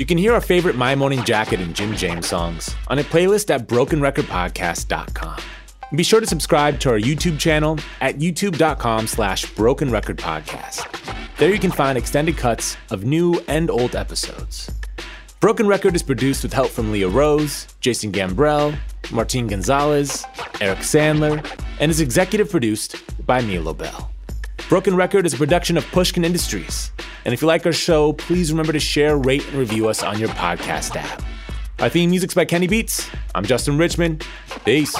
You 0.00 0.06
can 0.06 0.16
hear 0.16 0.32
our 0.32 0.40
favorite 0.40 0.76
My 0.76 0.94
Morning 0.94 1.22
Jacket 1.24 1.60
and 1.60 1.76
Jim 1.76 1.94
James 1.94 2.26
songs 2.26 2.74
on 2.88 2.98
a 2.98 3.02
playlist 3.02 3.50
at 3.50 3.68
brokenrecordpodcast.com. 3.68 5.42
Be 5.94 6.02
sure 6.02 6.20
to 6.20 6.26
subscribe 6.26 6.80
to 6.80 6.88
our 6.88 6.98
YouTube 6.98 7.38
channel 7.38 7.78
at 8.00 8.16
youtube.com 8.16 9.06
slash 9.06 9.44
broken 9.54 9.90
record 9.90 10.16
podcast. 10.16 10.86
There 11.36 11.52
you 11.52 11.58
can 11.58 11.70
find 11.70 11.98
extended 11.98 12.38
cuts 12.38 12.78
of 12.90 13.04
new 13.04 13.42
and 13.46 13.70
old 13.70 13.94
episodes. 13.94 14.72
Broken 15.38 15.66
Record 15.66 15.94
is 15.94 16.02
produced 16.02 16.44
with 16.44 16.54
help 16.54 16.70
from 16.70 16.92
Leah 16.92 17.10
Rose, 17.10 17.66
Jason 17.80 18.10
Gambrell, 18.10 18.78
Martin 19.12 19.48
Gonzalez, 19.48 20.24
Eric 20.62 20.78
Sandler, 20.78 21.44
and 21.78 21.90
is 21.90 22.00
executive 22.00 22.50
produced 22.50 22.96
by 23.26 23.42
Neil 23.42 23.64
Lobel. 23.64 24.08
Broken 24.70 24.94
Record 24.94 25.26
is 25.26 25.34
a 25.34 25.36
production 25.36 25.76
of 25.76 25.84
Pushkin 25.90 26.24
Industries. 26.24 26.92
And 27.24 27.34
if 27.34 27.42
you 27.42 27.48
like 27.48 27.66
our 27.66 27.72
show, 27.72 28.12
please 28.12 28.52
remember 28.52 28.72
to 28.72 28.78
share, 28.78 29.18
rate, 29.18 29.44
and 29.48 29.56
review 29.56 29.88
us 29.88 30.04
on 30.04 30.20
your 30.20 30.28
podcast 30.28 30.94
app. 30.94 31.24
Our 31.80 31.88
theme 31.88 32.10
music's 32.10 32.34
by 32.34 32.44
Kenny 32.44 32.68
Beats. 32.68 33.10
I'm 33.34 33.44
Justin 33.44 33.78
Richmond. 33.78 34.24
Peace. 34.64 34.94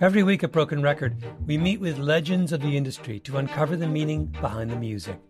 Every 0.00 0.22
week 0.22 0.42
at 0.42 0.52
Broken 0.52 0.80
Record, 0.80 1.22
we 1.46 1.58
meet 1.58 1.78
with 1.78 1.98
legends 1.98 2.50
of 2.50 2.62
the 2.62 2.74
industry 2.74 3.20
to 3.20 3.36
uncover 3.36 3.76
the 3.76 3.86
meaning 3.86 4.24
behind 4.40 4.70
the 4.70 4.76
music, 4.76 5.20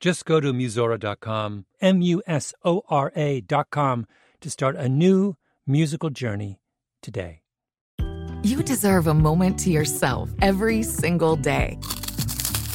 Just 0.00 0.24
go 0.24 0.38
to 0.38 0.52
Musora.com, 0.52 1.66
M 1.80 2.00
U 2.02 2.22
S 2.26 2.54
O 2.64 2.82
R 2.88 3.12
A.com, 3.16 4.06
to 4.40 4.50
start 4.50 4.76
a 4.76 4.88
new 4.88 5.34
musical 5.66 6.10
journey 6.10 6.60
today. 7.02 7.42
You 8.44 8.62
deserve 8.62 9.08
a 9.08 9.14
moment 9.14 9.58
to 9.60 9.70
yourself 9.70 10.30
every 10.40 10.84
single 10.84 11.34
day. 11.34 11.78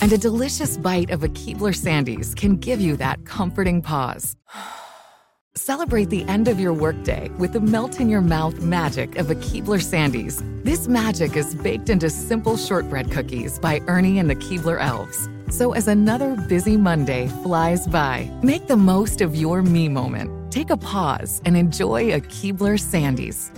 And 0.02 0.12
a 0.12 0.18
delicious 0.18 0.76
bite 0.76 1.12
of 1.12 1.24
a 1.24 1.30
Keebler 1.30 1.74
Sandies 1.74 2.36
can 2.36 2.58
give 2.58 2.82
you 2.82 2.98
that 2.98 3.24
comforting 3.24 3.82
pause. 3.82 4.36
Celebrate 5.56 6.10
the 6.10 6.24
end 6.24 6.50
of 6.50 6.60
your 6.60 6.74
workday 6.74 7.30
with 7.38 7.54
the 7.54 7.62
melt 7.62 8.02
in 8.02 8.10
your 8.10 8.22
mouth 8.22 8.60
magic 8.60 9.16
of 9.16 9.30
a 9.30 9.36
Keebler 9.36 9.80
Sandies. 9.80 10.42
This 10.66 10.90
magic 10.90 11.38
is 11.38 11.56
baked 11.56 11.90
into 11.90 12.10
simple 12.10 12.58
shortbread 12.58 13.12
cookies 13.12 13.60
by 13.60 13.80
Ernie 13.88 14.20
and 14.20 14.30
the 14.30 14.36
Keebler 14.36 14.82
Elves. 14.82 15.30
So 15.54 15.74
as 15.74 15.88
another 15.88 16.36
busy 16.36 16.78
Monday 16.78 17.28
flies 17.44 17.86
by, 17.86 18.28
make 18.42 18.66
the 18.66 18.76
most 18.76 19.22
of 19.22 19.36
your 19.36 19.62
me 19.62 19.88
moment. 19.88 20.52
Take 20.52 20.72
a 20.72 20.78
pause 20.78 21.44
and 21.46 21.56
enjoy 21.56 22.12
a 22.12 22.22
Keebler 22.22 22.80
Sandies. 22.82 23.52